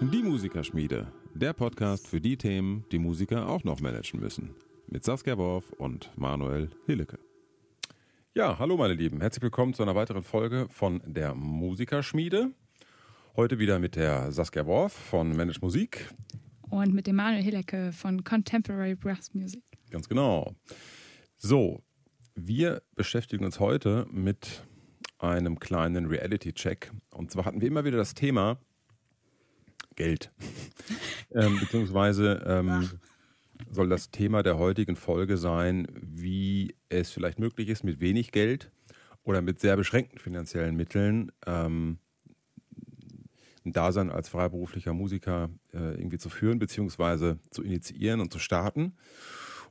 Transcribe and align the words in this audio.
Die 0.00 0.22
Musikerschmiede, 0.22 1.12
der 1.34 1.52
Podcast 1.52 2.06
für 2.06 2.20
die 2.20 2.36
Themen, 2.36 2.84
die 2.92 3.00
Musiker 3.00 3.48
auch 3.48 3.64
noch 3.64 3.80
managen 3.80 4.20
müssen. 4.20 4.54
Mit 4.86 5.02
Saskia 5.02 5.36
Worf 5.36 5.72
und 5.72 6.16
Manuel 6.16 6.70
Hillecke. 6.86 7.18
Ja, 8.34 8.60
hallo 8.60 8.76
meine 8.76 8.94
Lieben, 8.94 9.20
herzlich 9.20 9.42
willkommen 9.42 9.74
zu 9.74 9.82
einer 9.82 9.96
weiteren 9.96 10.22
Folge 10.22 10.68
von 10.70 11.02
der 11.04 11.34
Musikerschmiede. 11.34 12.52
Heute 13.34 13.58
wieder 13.58 13.80
mit 13.80 13.96
der 13.96 14.30
Saskia 14.30 14.64
Worf 14.64 14.92
von 14.92 15.34
Manage 15.34 15.58
Musik. 15.60 16.08
Und 16.70 16.94
mit 16.94 17.08
dem 17.08 17.16
Manuel 17.16 17.42
Hillecke 17.42 17.90
von 17.90 18.22
Contemporary 18.22 18.94
Brass 18.94 19.34
Music. 19.34 19.64
Ganz 19.90 20.08
genau. 20.08 20.54
So, 21.36 21.82
wir 22.36 22.82
beschäftigen 22.94 23.44
uns 23.44 23.58
heute 23.58 24.06
mit 24.08 24.62
einem 25.22 25.58
kleinen 25.58 26.06
Reality-Check. 26.06 26.92
Und 27.10 27.30
zwar 27.30 27.44
hatten 27.44 27.60
wir 27.60 27.68
immer 27.68 27.84
wieder 27.84 27.96
das 27.96 28.14
Thema 28.14 28.58
Geld. 29.94 30.30
ähm, 31.32 31.58
beziehungsweise 31.60 32.42
ähm, 32.46 32.90
soll 33.70 33.88
das 33.88 34.10
Thema 34.10 34.42
der 34.42 34.58
heutigen 34.58 34.96
Folge 34.96 35.36
sein, 35.36 35.86
wie 36.00 36.74
es 36.88 37.10
vielleicht 37.10 37.38
möglich 37.38 37.68
ist, 37.68 37.84
mit 37.84 38.00
wenig 38.00 38.32
Geld 38.32 38.70
oder 39.22 39.42
mit 39.42 39.60
sehr 39.60 39.76
beschränkten 39.76 40.18
finanziellen 40.18 40.76
Mitteln 40.76 41.30
ähm, 41.46 41.98
ein 43.64 43.72
Dasein 43.72 44.10
als 44.10 44.28
freiberuflicher 44.28 44.92
Musiker 44.92 45.48
äh, 45.72 45.94
irgendwie 45.94 46.18
zu 46.18 46.28
führen, 46.28 46.58
beziehungsweise 46.58 47.38
zu 47.50 47.62
initiieren 47.62 48.20
und 48.20 48.32
zu 48.32 48.38
starten. 48.38 48.94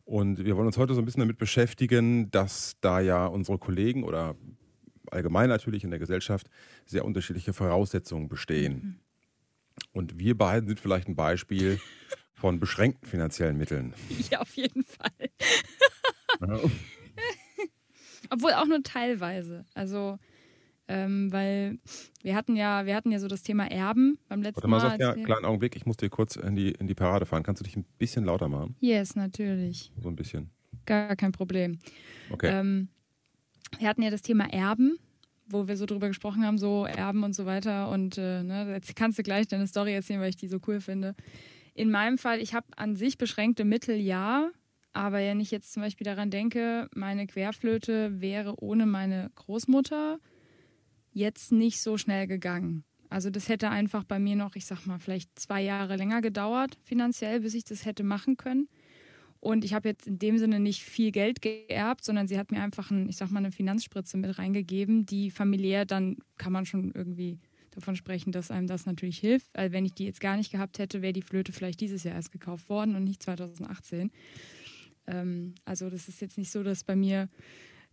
Und 0.05 0.45
wir 0.45 0.55
wollen 0.55 0.67
uns 0.67 0.77
heute 0.77 0.93
so 0.93 1.01
ein 1.01 1.05
bisschen 1.05 1.21
damit 1.21 1.37
beschäftigen, 1.37 2.31
dass 2.31 2.77
da 2.81 2.99
ja 2.99 3.25
unsere 3.25 3.57
Kollegen 3.57 4.03
oder 4.03 4.35
allgemein 5.11 5.49
natürlich 5.49 5.83
in 5.83 5.89
der 5.89 5.99
Gesellschaft 5.99 6.47
sehr 6.85 7.05
unterschiedliche 7.05 7.53
Voraussetzungen 7.53 8.29
bestehen. 8.29 8.73
Mhm. 8.73 8.99
Und 9.93 10.19
wir 10.19 10.37
beiden 10.37 10.67
sind 10.67 10.79
vielleicht 10.79 11.07
ein 11.07 11.15
Beispiel 11.15 11.79
von 12.33 12.59
beschränkten 12.59 13.07
finanziellen 13.07 13.57
Mitteln. 13.57 13.93
Ja, 14.29 14.39
auf 14.39 14.55
jeden 14.55 14.83
Fall. 14.83 15.29
Obwohl 18.29 18.53
auch 18.53 18.65
nur 18.65 18.81
teilweise. 18.83 19.65
Also, 19.73 20.17
ähm, 20.87 21.31
weil 21.31 21.79
wir 22.21 22.35
hatten 22.35 22.55
ja, 22.55 22.85
wir 22.85 22.95
hatten 22.95 23.11
ja 23.11 23.19
so 23.19 23.27
das 23.27 23.43
Thema 23.43 23.69
Erben 23.69 24.17
beim 24.27 24.41
letzten 24.41 24.57
Warte 24.57 24.67
mal. 24.67 24.79
Mal. 24.81 24.97
Sag 24.97 24.99
ja, 24.99 25.13
kleinen 25.13 25.45
Augenblick, 25.45 25.75
ich 25.75 25.85
muss 25.85 25.97
dir 25.97 26.09
kurz 26.09 26.35
in 26.35 26.55
die, 26.55 26.71
in 26.71 26.87
die 26.87 26.95
Parade 26.95 27.25
fahren. 27.25 27.43
Kannst 27.43 27.61
du 27.61 27.63
dich 27.63 27.75
ein 27.75 27.85
bisschen 27.97 28.25
lauter 28.25 28.49
machen? 28.49 28.75
Yes, 28.79 29.15
natürlich. 29.15 29.91
So 30.01 30.09
ein 30.09 30.15
bisschen. 30.15 30.49
Gar 30.85 31.15
kein 31.15 31.31
Problem. 31.31 31.79
Okay. 32.31 32.49
Ähm, 32.49 32.89
wir 33.77 33.87
hatten 33.87 34.01
ja 34.01 34.09
das 34.09 34.21
Thema 34.21 34.51
Erben, 34.51 34.97
wo 35.47 35.67
wir 35.67 35.77
so 35.77 35.85
drüber 35.85 36.07
gesprochen 36.07 36.45
haben, 36.45 36.57
so 36.57 36.85
Erben 36.85 37.23
und 37.23 37.33
so 37.33 37.45
weiter. 37.45 37.89
Und 37.89 38.17
äh, 38.17 38.43
ne, 38.43 38.71
jetzt 38.73 38.95
kannst 38.95 39.19
du 39.19 39.23
gleich 39.23 39.47
deine 39.47 39.67
Story 39.67 39.93
erzählen, 39.93 40.21
weil 40.21 40.29
ich 40.29 40.37
die 40.37 40.47
so 40.47 40.59
cool 40.67 40.79
finde. 40.79 41.15
In 41.73 41.89
meinem 41.91 42.17
Fall, 42.17 42.41
ich 42.41 42.53
habe 42.53 42.67
an 42.75 42.95
sich 42.95 43.17
beschränkte 43.17 43.65
Mittel, 43.65 43.95
ja. 43.95 44.51
Aber 44.93 45.17
wenn 45.17 45.39
ich 45.39 45.51
jetzt 45.51 45.71
zum 45.71 45.83
Beispiel 45.83 46.05
daran 46.05 46.29
denke, 46.29 46.89
meine 46.93 47.25
Querflöte 47.27 48.19
wäre 48.19 48.61
ohne 48.61 48.85
meine 48.85 49.31
Großmutter 49.35 50.19
jetzt 51.13 51.51
nicht 51.51 51.81
so 51.81 51.97
schnell 51.97 52.27
gegangen. 52.27 52.83
Also 53.09 53.29
das 53.29 53.49
hätte 53.49 53.69
einfach 53.69 54.03
bei 54.05 54.19
mir 54.19 54.35
noch, 54.35 54.55
ich 54.55 54.65
sag 54.65 54.85
mal, 54.85 54.99
vielleicht 54.99 55.37
zwei 55.37 55.61
Jahre 55.61 55.97
länger 55.97 56.21
gedauert 56.21 56.77
finanziell, 56.83 57.41
bis 57.41 57.53
ich 57.53 57.65
das 57.65 57.85
hätte 57.85 58.03
machen 58.03 58.37
können. 58.37 58.69
Und 59.41 59.65
ich 59.65 59.73
habe 59.73 59.89
jetzt 59.89 60.05
in 60.05 60.19
dem 60.19 60.37
Sinne 60.37 60.59
nicht 60.59 60.83
viel 60.83 61.11
Geld 61.11 61.41
geerbt, 61.41 62.05
sondern 62.05 62.27
sie 62.27 62.37
hat 62.37 62.51
mir 62.51 62.61
einfach, 62.61 62.91
ein, 62.91 63.09
ich 63.09 63.17
sag 63.17 63.31
mal, 63.31 63.39
eine 63.39 63.51
Finanzspritze 63.51 64.17
mit 64.17 64.37
reingegeben, 64.37 65.07
die 65.07 65.31
familiär, 65.31 65.85
dann 65.85 66.17
kann 66.37 66.53
man 66.53 66.67
schon 66.67 66.91
irgendwie 66.93 67.39
davon 67.71 67.95
sprechen, 67.95 68.31
dass 68.31 68.51
einem 68.51 68.67
das 68.67 68.85
natürlich 68.85 69.17
hilft. 69.17 69.47
Weil 69.53 69.71
wenn 69.71 69.83
ich 69.83 69.93
die 69.93 70.05
jetzt 70.05 70.21
gar 70.21 70.37
nicht 70.37 70.51
gehabt 70.51 70.77
hätte, 70.77 71.01
wäre 71.01 71.13
die 71.13 71.23
Flöte 71.23 71.53
vielleicht 71.53 71.81
dieses 71.81 72.03
Jahr 72.03 72.15
erst 72.15 72.31
gekauft 72.31 72.69
worden 72.69 72.95
und 72.95 73.03
nicht 73.03 73.23
2018. 73.23 74.11
Ähm, 75.07 75.55
also 75.65 75.89
das 75.89 76.07
ist 76.07 76.21
jetzt 76.21 76.37
nicht 76.37 76.51
so, 76.51 76.61
dass 76.61 76.83
bei 76.83 76.95
mir 76.95 77.27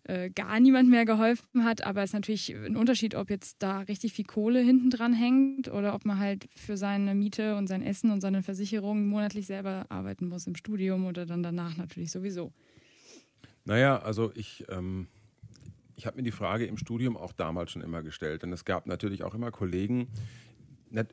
äh, 0.05 0.31
gar 0.31 0.59
niemand 0.61 0.89
mehr 0.89 1.05
geholfen 1.05 1.65
hat, 1.65 1.85
aber 1.85 2.03
es 2.03 2.11
ist 2.11 2.15
natürlich 2.15 2.55
ein 2.55 2.77
Unterschied, 2.77 3.15
ob 3.15 3.31
jetzt 3.31 3.63
da 3.63 3.81
richtig 3.81 4.13
viel 4.13 4.25
Kohle 4.25 4.61
hinten 4.61 4.91
dran 4.91 5.13
hängt 5.13 5.69
oder 5.69 5.95
ob 5.95 6.05
man 6.05 6.19
halt 6.19 6.49
für 6.57 6.77
seine 6.77 7.15
Miete 7.15 7.57
und 7.57 7.67
sein 7.67 7.83
Essen 7.83 8.11
und 8.11 8.21
seine 8.21 8.43
Versicherung 8.43 9.07
monatlich 9.07 9.47
selber 9.47 9.87
arbeiten 9.89 10.29
muss 10.29 10.47
im 10.47 10.55
Studium 10.55 11.07
oder 11.07 11.27
dann 11.27 11.43
danach 11.43 11.77
natürlich 11.77 12.11
sowieso. 12.11 12.53
Naja, 13.65 13.99
also 13.99 14.33
ich, 14.35 14.65
ähm, 14.71 15.09
ich 15.97 16.07
habe 16.07 16.17
mir 16.17 16.23
die 16.23 16.31
Frage 16.31 16.65
im 16.65 16.79
Studium 16.79 17.17
auch 17.17 17.33
damals 17.33 17.71
schon 17.71 17.83
immer 17.83 18.03
gestellt, 18.03 18.43
denn 18.43 18.53
es 18.53 18.65
gab 18.65 18.87
natürlich 18.87 19.25
auch 19.25 19.35
immer 19.35 19.51
Kollegen, 19.51 20.09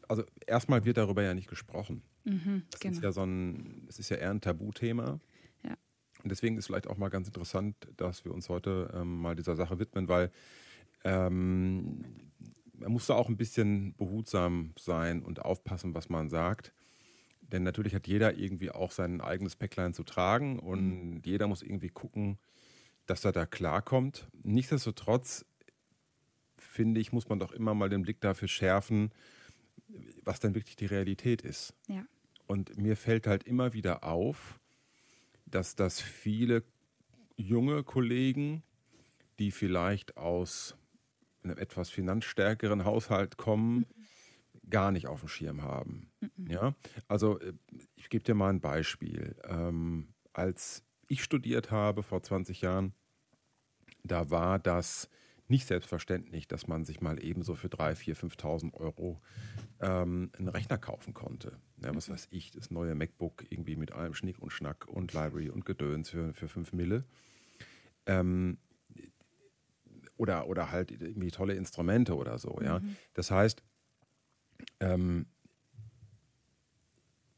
also 0.07 0.23
erstmal 0.47 0.85
wird 0.85 0.97
darüber 0.97 1.21
ja 1.21 1.33
nicht 1.33 1.49
gesprochen. 1.49 2.01
Mhm, 2.23 2.63
das 2.71 2.79
genau. 2.79 2.95
ist 2.95 3.03
ja 3.03 3.11
so 3.11 3.23
ein, 3.23 3.85
es 3.89 3.99
ist 3.99 4.09
ja 4.09 4.17
eher 4.17 4.31
ein 4.31 4.41
Tabuthema. 4.41 5.19
Und 6.25 6.29
deswegen 6.29 6.57
ist 6.57 6.65
vielleicht 6.65 6.87
auch 6.87 6.97
mal 6.97 7.09
ganz 7.09 7.27
interessant, 7.27 7.75
dass 7.97 8.25
wir 8.25 8.33
uns 8.33 8.49
heute 8.49 8.91
ähm, 8.95 9.21
mal 9.21 9.35
dieser 9.35 9.55
Sache 9.55 9.77
widmen, 9.77 10.07
weil 10.07 10.31
ähm, 11.03 12.03
man 12.73 12.91
muss 12.91 13.05
da 13.05 13.13
auch 13.13 13.29
ein 13.29 13.37
bisschen 13.37 13.93
behutsam 13.93 14.73
sein 14.75 15.21
und 15.21 15.45
aufpassen, 15.45 15.93
was 15.93 16.09
man 16.09 16.31
sagt. 16.31 16.73
Denn 17.41 17.61
natürlich 17.61 17.93
hat 17.93 18.07
jeder 18.07 18.39
irgendwie 18.39 18.71
auch 18.71 18.89
sein 18.89 19.21
eigenes 19.21 19.55
Päcklein 19.55 19.93
zu 19.93 20.01
tragen 20.01 20.57
und 20.57 21.21
jeder 21.25 21.45
muss 21.45 21.61
irgendwie 21.61 21.89
gucken, 21.89 22.39
dass 23.05 23.23
er 23.23 23.31
da 23.31 23.45
klarkommt. 23.45 24.27
Nichtsdestotrotz, 24.41 25.45
finde 26.57 27.01
ich, 27.01 27.11
muss 27.11 27.29
man 27.29 27.37
doch 27.37 27.51
immer 27.51 27.75
mal 27.75 27.89
den 27.89 28.01
Blick 28.01 28.19
dafür 28.19 28.47
schärfen, 28.47 29.11
was 30.23 30.39
denn 30.39 30.55
wirklich 30.55 30.75
die 30.75 30.87
Realität 30.87 31.43
ist. 31.43 31.75
Ja. 31.87 32.03
Und 32.47 32.79
mir 32.79 32.97
fällt 32.97 33.27
halt 33.27 33.43
immer 33.43 33.73
wieder 33.73 34.03
auf, 34.03 34.59
dass 35.45 35.75
das 35.75 36.01
viele 36.01 36.63
junge 37.37 37.83
Kollegen, 37.83 38.63
die 39.39 39.51
vielleicht 39.51 40.17
aus 40.17 40.77
einem 41.43 41.57
etwas 41.57 41.89
finanzstärkeren 41.89 42.85
Haushalt 42.85 43.37
kommen, 43.37 43.85
gar 44.69 44.91
nicht 44.91 45.07
auf 45.07 45.19
dem 45.19 45.29
Schirm 45.29 45.61
haben. 45.61 46.11
Ja, 46.47 46.75
also 47.07 47.39
äh, 47.39 47.53
ich 47.95 48.09
gebe 48.09 48.23
dir 48.23 48.33
mal 48.33 48.49
ein 48.49 48.61
Beispiel. 48.61 49.35
Ähm, 49.43 50.13
als 50.33 50.83
ich 51.07 51.23
studiert 51.23 51.71
habe 51.71 52.03
vor 52.03 52.23
20 52.23 52.61
Jahren, 52.61 52.93
da 54.03 54.29
war 54.31 54.59
das 54.59 55.09
nicht 55.47 55.67
selbstverständlich, 55.67 56.47
dass 56.47 56.67
man 56.67 56.85
sich 56.85 57.01
mal 57.01 57.23
ebenso 57.23 57.55
für 57.55 57.67
3.000, 57.67 58.15
4.000, 58.15 58.37
5.000 58.37 58.73
Euro 58.73 59.21
ähm, 59.79 60.31
einen 60.37 60.47
Rechner 60.47 60.77
kaufen 60.77 61.13
konnte. 61.13 61.59
Ja, 61.83 61.93
was 61.95 62.09
weiß 62.09 62.27
ich, 62.31 62.51
das 62.51 62.71
neue 62.71 62.95
MacBook 62.95 63.45
irgendwie 63.49 63.75
mit 63.75 63.91
allem 63.91 64.13
Schnick 64.13 64.39
und 64.39 64.51
Schnack 64.51 64.87
und 64.87 65.13
Library 65.13 65.49
und 65.49 65.65
Gedöns 65.65 66.09
für, 66.09 66.33
für 66.33 66.47
5 66.47 66.73
Mille. 66.73 67.05
Ähm, 68.05 68.57
oder, 70.17 70.47
oder 70.47 70.71
halt 70.71 70.91
irgendwie 70.91 71.31
tolle 71.31 71.53
Instrumente 71.55 72.15
oder 72.15 72.37
so. 72.37 72.59
Ja? 72.61 72.81
Das 73.13 73.31
heißt, 73.31 73.63
ähm, 74.79 75.27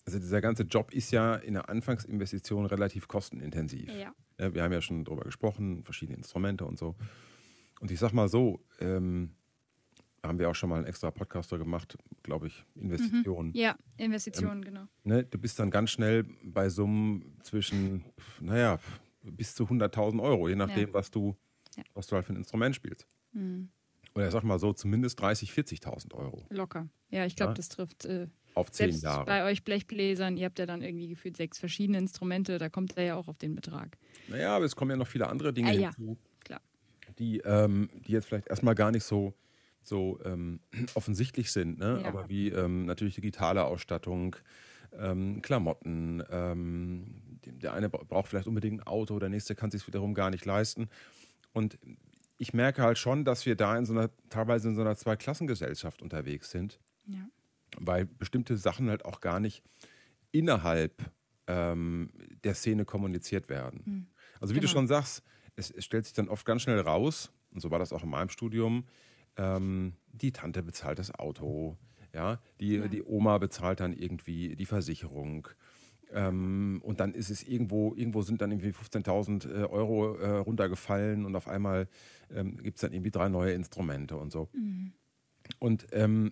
also 0.05 0.19
dieser 0.19 0.39
ganze 0.39 0.63
Job 0.63 0.93
ist 0.93 1.11
ja 1.11 1.35
in 1.35 1.55
der 1.55 1.69
Anfangsinvestition 1.69 2.65
relativ 2.65 3.07
kostenintensiv. 3.07 3.91
Ja. 3.91 4.13
Ja, 4.39 4.53
wir 4.53 4.63
haben 4.63 4.71
ja 4.71 4.81
schon 4.81 5.03
darüber 5.03 5.23
gesprochen, 5.23 5.83
verschiedene 5.83 6.17
Instrumente 6.17 6.63
und 6.65 6.77
so. 6.77 6.95
Und 7.79 7.91
ich 7.91 7.99
sag 7.99 8.11
mal 8.13 8.27
so, 8.27 8.59
ähm, 8.79 9.31
haben 10.23 10.39
wir 10.39 10.49
auch 10.49 10.55
schon 10.55 10.69
mal 10.69 10.77
einen 10.77 10.85
extra 10.87 11.11
Podcaster 11.11 11.57
gemacht, 11.57 11.97
glaube 12.23 12.47
ich, 12.47 12.65
Investitionen. 12.75 13.53
Ja, 13.53 13.77
Investitionen, 13.97 14.63
genau. 14.63 14.87
Ne, 15.03 15.23
du 15.23 15.37
bist 15.37 15.59
dann 15.59 15.69
ganz 15.71 15.91
schnell 15.91 16.25
bei 16.43 16.69
Summen 16.69 17.37
zwischen, 17.43 18.03
naja, 18.41 18.79
bis 19.23 19.55
zu 19.55 19.65
100.000 19.65 20.21
Euro, 20.21 20.49
je 20.49 20.55
nachdem, 20.55 20.89
Ja. 20.89 20.93
was, 20.93 21.11
du, 21.11 21.35
Ja. 21.77 21.83
was 21.93 22.07
du 22.07 22.15
halt 22.15 22.25
für 22.25 22.33
ein 22.33 22.37
Instrument 22.37 22.75
spielst. 22.75 23.07
Mhm. 23.33 23.69
Oder 24.15 24.31
sag 24.31 24.43
mal 24.43 24.57
so, 24.59 24.73
zumindest 24.73 25.19
30.000, 25.21 25.51
40.000 25.51 26.13
Euro 26.15 26.45
Locker. 26.49 26.89
Ja, 27.09 27.25
ich 27.25 27.35
glaube, 27.35 27.51
Ja. 27.51 27.55
das 27.55 27.69
trifft 27.69 28.05
äh, 28.05 28.27
auf 28.55 28.71
zehn 28.71 28.87
selbst 28.87 29.03
Jahre. 29.03 29.25
bei 29.25 29.45
euch 29.45 29.63
Blechbläsern. 29.63 30.35
Ihr 30.35 30.45
habt 30.45 30.57
ja 30.59 30.65
dann 30.65 30.81
irgendwie 30.81 31.07
gefühlt 31.07 31.37
sechs 31.37 31.59
verschiedene 31.59 31.99
Instrumente. 31.99 32.57
Da 32.57 32.67
kommt 32.69 32.97
er 32.97 33.03
ja 33.03 33.15
auch 33.15 33.27
auf 33.27 33.37
den 33.37 33.53
Betrag. 33.53 33.97
Naja, 34.27 34.55
aber 34.55 34.65
es 34.65 34.75
kommen 34.75 34.89
ja 34.91 34.97
noch 34.97 35.07
viele 35.07 35.27
andere 35.29 35.53
Dinge 35.53 35.69
Ah, 35.69 35.73
ja. 35.73 35.95
hinzu. 35.95 36.17
Die, 37.19 37.39
ähm, 37.39 37.89
die 38.07 38.11
jetzt 38.13 38.27
vielleicht 38.27 38.47
erstmal 38.47 38.75
gar 38.75 38.91
nicht 38.91 39.03
so, 39.03 39.33
so 39.83 40.19
ähm, 40.25 40.59
offensichtlich 40.95 41.51
sind, 41.51 41.79
ne? 41.79 41.99
Ja. 42.01 42.07
aber 42.07 42.29
wie 42.29 42.49
ähm, 42.49 42.85
natürlich 42.85 43.15
digitale 43.15 43.63
Ausstattung, 43.65 44.35
ähm, 44.97 45.41
Klamotten, 45.41 46.23
ähm, 46.29 47.21
der 47.45 47.73
eine 47.73 47.89
bra- 47.89 48.03
braucht 48.07 48.29
vielleicht 48.29 48.47
unbedingt 48.47 48.81
ein 48.81 48.87
Auto, 48.87 49.19
der 49.19 49.29
nächste 49.29 49.55
kann 49.55 49.69
sich 49.71 49.85
wiederum 49.87 50.13
gar 50.13 50.29
nicht 50.29 50.45
leisten. 50.45 50.89
Und 51.53 51.77
ich 52.37 52.53
merke 52.53 52.83
halt 52.83 52.97
schon, 52.97 53.25
dass 53.25 53.45
wir 53.45 53.55
da 53.55 53.77
in 53.77 53.85
so 53.85 53.93
einer, 53.93 54.09
teilweise 54.29 54.69
in 54.69 54.75
so 54.75 54.81
einer 54.81 54.95
Zweiklassengesellschaft 54.95 56.01
unterwegs 56.01 56.51
sind, 56.51 56.79
Ja. 57.05 57.27
weil 57.79 58.05
bestimmte 58.05 58.57
Sachen 58.57 58.89
halt 58.89 59.05
auch 59.05 59.21
gar 59.21 59.39
nicht 59.39 59.63
innerhalb 60.31 61.11
ähm, 61.47 62.09
der 62.43 62.53
Szene 62.53 62.85
kommuniziert 62.85 63.49
werden. 63.49 64.07
Also 64.39 64.53
wie 64.53 64.59
du 64.59 64.67
Genau. 64.67 64.73
schon 64.79 64.87
sagst, 64.87 65.23
es, 65.57 65.69
es 65.71 65.83
stellt 65.83 66.05
sich 66.05 66.13
dann 66.13 66.29
oft 66.29 66.45
ganz 66.45 66.61
schnell 66.61 66.79
raus, 66.79 67.31
und 67.51 67.59
so 67.59 67.69
war 67.71 67.79
das 67.79 67.91
auch 67.91 68.03
in 68.03 68.09
meinem 68.09 68.29
Studium, 68.29 68.85
ähm, 69.35 69.93
die 70.13 70.31
Tante 70.31 70.63
bezahlt 70.63 70.99
das 70.99 71.13
Auto, 71.13 71.77
ja, 72.13 72.39
die, 72.59 72.75
Ja. 72.75 72.87
die 72.87 73.03
Oma 73.03 73.37
bezahlt 73.37 73.79
dann 73.81 73.91
irgendwie 73.93 74.55
die 74.55 74.65
Versicherung. 74.65 75.47
Ähm, 76.13 76.79
und 76.83 77.01
dann 77.01 77.13
ist 77.13 77.29
es 77.29 77.43
irgendwo, 77.43 77.93
irgendwo 77.93 78.21
sind 78.21 78.41
dann 78.41 78.51
irgendwie 78.51 78.69
15.000 78.71 79.49
äh, 79.49 79.65
Euro 79.65 80.15
äh, 80.15 80.37
runtergefallen 80.37 81.25
und 81.25 81.35
auf 81.35 81.49
einmal 81.49 81.89
ähm, 82.33 82.55
gibt 82.63 82.77
es 82.77 82.81
dann 82.81 82.93
irgendwie 82.93 83.11
drei 83.11 83.27
neue 83.27 83.51
Instrumente 83.51 84.15
und 84.15 84.31
so. 84.31 84.47
Mhm. 84.53 84.93
Und 85.59 85.87
ähm, 85.91 86.31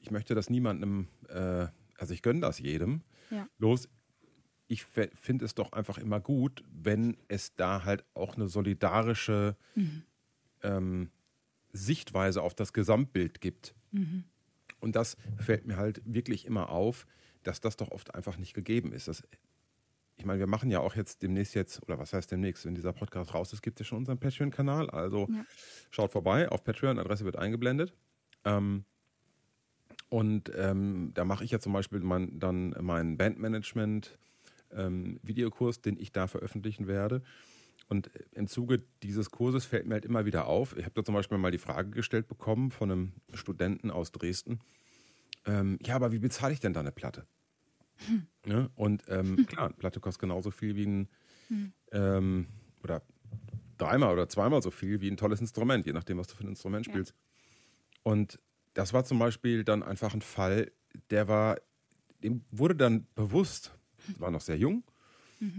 ich 0.00 0.10
möchte 0.10 0.34
das 0.34 0.48
niemandem, 0.48 1.08
äh, 1.28 1.66
also 1.98 2.14
ich 2.14 2.22
gönne 2.22 2.40
das 2.40 2.58
jedem. 2.58 3.02
Ja. 3.30 3.46
Bloß, 3.58 3.88
ich 4.68 4.84
finde 4.84 5.44
es 5.44 5.54
doch 5.54 5.72
einfach 5.72 5.98
immer 5.98 6.20
gut, 6.20 6.64
wenn 6.72 7.16
es 7.28 7.54
da 7.54 7.84
halt 7.84 8.04
auch 8.14 8.36
eine 8.36 8.48
solidarische 8.48 9.56
ähm, 10.62 11.10
Sichtweise 11.72 12.42
auf 12.42 12.54
das 12.54 12.72
Gesamtbild 12.72 13.40
gibt. 13.40 13.74
Und 14.80 14.96
das 14.96 15.16
fällt 15.38 15.66
mir 15.66 15.76
halt 15.76 16.02
wirklich 16.04 16.44
immer 16.46 16.70
auf, 16.70 17.06
dass 17.42 17.60
das 17.60 17.76
doch 17.76 17.90
oft 17.90 18.14
einfach 18.14 18.38
nicht 18.38 18.54
gegeben 18.54 18.92
ist. 18.92 19.08
Das, 19.08 19.22
ich 20.16 20.24
meine, 20.24 20.38
wir 20.40 20.46
machen 20.46 20.70
ja 20.70 20.80
auch 20.80 20.96
jetzt 20.96 21.22
demnächst 21.22 21.54
jetzt, 21.54 21.82
oder 21.82 21.98
was 21.98 22.12
heißt 22.12 22.30
demnächst, 22.32 22.64
wenn 22.66 22.74
dieser 22.74 22.92
Podcast 22.92 23.34
raus 23.34 23.52
ist, 23.52 23.62
gibt 23.62 23.78
es 23.80 23.86
ja 23.86 23.88
schon 23.90 23.98
unseren 23.98 24.18
Patreon-Kanal. 24.18 24.90
Also 24.90 25.28
Ja. 25.30 25.44
schaut 25.90 26.10
vorbei 26.10 26.48
auf 26.50 26.64
Patreon, 26.64 26.98
Adresse 26.98 27.24
wird 27.24 27.36
eingeblendet. 27.36 27.94
Ähm, 28.44 28.84
und 30.08 30.50
ähm, 30.56 31.10
da 31.14 31.24
mache 31.24 31.44
ich 31.44 31.50
ja 31.50 31.58
zum 31.60 31.72
Beispiel 31.72 32.00
mein, 32.00 32.38
dann 32.38 32.70
meinen 32.80 33.16
Bandmanagement 33.16 34.18
ähm, 34.72 35.18
Videokurs, 35.22 35.80
den 35.80 35.98
ich 35.98 36.12
da 36.12 36.26
veröffentlichen 36.26 36.86
werde. 36.86 37.22
Und 37.88 38.10
im 38.32 38.48
Zuge 38.48 38.82
dieses 39.02 39.30
Kurses 39.30 39.64
fällt 39.64 39.86
mir 39.86 39.94
halt 39.94 40.04
immer 40.04 40.24
wieder 40.24 40.46
auf, 40.46 40.76
ich 40.76 40.84
habe 40.84 40.94
da 40.94 41.04
zum 41.04 41.14
Beispiel 41.14 41.38
mal 41.38 41.52
die 41.52 41.58
Frage 41.58 41.90
gestellt 41.90 42.26
bekommen 42.26 42.70
von 42.70 42.90
einem 42.90 43.12
Studenten 43.32 43.90
aus 43.90 44.10
Dresden, 44.12 44.58
ähm, 45.44 45.78
ja, 45.84 45.94
aber 45.94 46.10
wie 46.10 46.18
bezahle 46.18 46.52
ich 46.52 46.60
denn 46.60 46.72
da 46.72 46.80
eine 46.80 46.90
Platte? 46.90 47.26
Ne? 48.44 48.70
Und 48.74 49.04
ähm, 49.08 49.36
klar, 49.46 49.66
eine 49.66 49.74
Platte 49.74 50.00
kostet 50.00 50.20
genauso 50.22 50.50
viel 50.50 50.74
wie 50.76 50.86
ein, 50.86 51.08
ähm, 51.92 52.48
oder 52.82 53.02
dreimal 53.78 54.12
oder 54.12 54.28
zweimal 54.28 54.62
so 54.62 54.70
viel 54.70 55.00
wie 55.00 55.10
ein 55.10 55.16
tolles 55.16 55.40
Instrument, 55.40 55.86
je 55.86 55.92
nachdem, 55.92 56.18
was 56.18 56.26
du 56.26 56.34
für 56.36 56.44
ein 56.44 56.48
Instrument 56.48 56.86
Ja. 56.86 56.92
spielst. 56.92 57.14
Und 58.02 58.40
das 58.74 58.92
war 58.92 59.04
zum 59.04 59.18
Beispiel 59.18 59.64
dann 59.64 59.82
einfach 59.82 60.14
ein 60.14 60.22
Fall, 60.22 60.72
der 61.10 61.28
war, 61.28 61.56
dem 62.22 62.44
wurde 62.50 62.74
dann 62.74 63.06
bewusst, 63.14 63.75
war 64.18 64.30
noch 64.30 64.40
sehr 64.40 64.56
jung, 64.56 64.84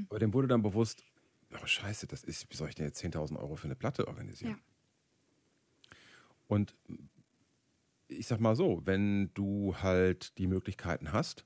aber 0.10 0.20
dem 0.20 0.34
wurde 0.34 0.48
dann 0.48 0.62
bewusst, 0.62 1.04
oh 1.54 1.66
scheiße, 1.66 2.08
das 2.08 2.24
ist, 2.24 2.50
wie 2.50 2.56
soll 2.56 2.70
ich 2.70 2.76
denn 2.76 2.86
jetzt 2.86 3.04
10.000 3.04 3.38
Euro 3.38 3.56
für 3.56 3.66
eine 3.66 3.76
Platte 3.76 4.08
organisieren? 4.08 4.54
Ja. 4.54 5.98
Und 6.48 6.76
ich 8.08 8.28
sag 8.28 8.40
mal 8.40 8.56
so, 8.56 8.82
wenn 8.86 9.34
du 9.34 9.76
halt 9.78 10.38
die 10.38 10.48
Möglichkeiten 10.48 11.12
hast, 11.12 11.46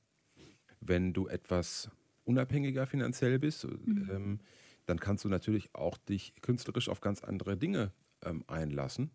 wenn 0.80 1.14
du 1.14 1.28
etwas 1.28 1.90
unabhängiger 2.24 2.86
finanziell 2.86 3.40
bist, 3.40 3.66
ähm, 3.66 4.40
dann 4.86 5.00
kannst 5.00 5.26
du 5.26 5.30
natürlich 5.30 5.74
auch 5.74 5.98
dich 5.98 6.34
künstlerisch 6.42 6.90
auf 6.90 7.02
ganz 7.02 7.24
andere 7.24 7.58
Dinge 7.58 7.92
ähm, 8.24 8.44
einlassen, 8.48 9.12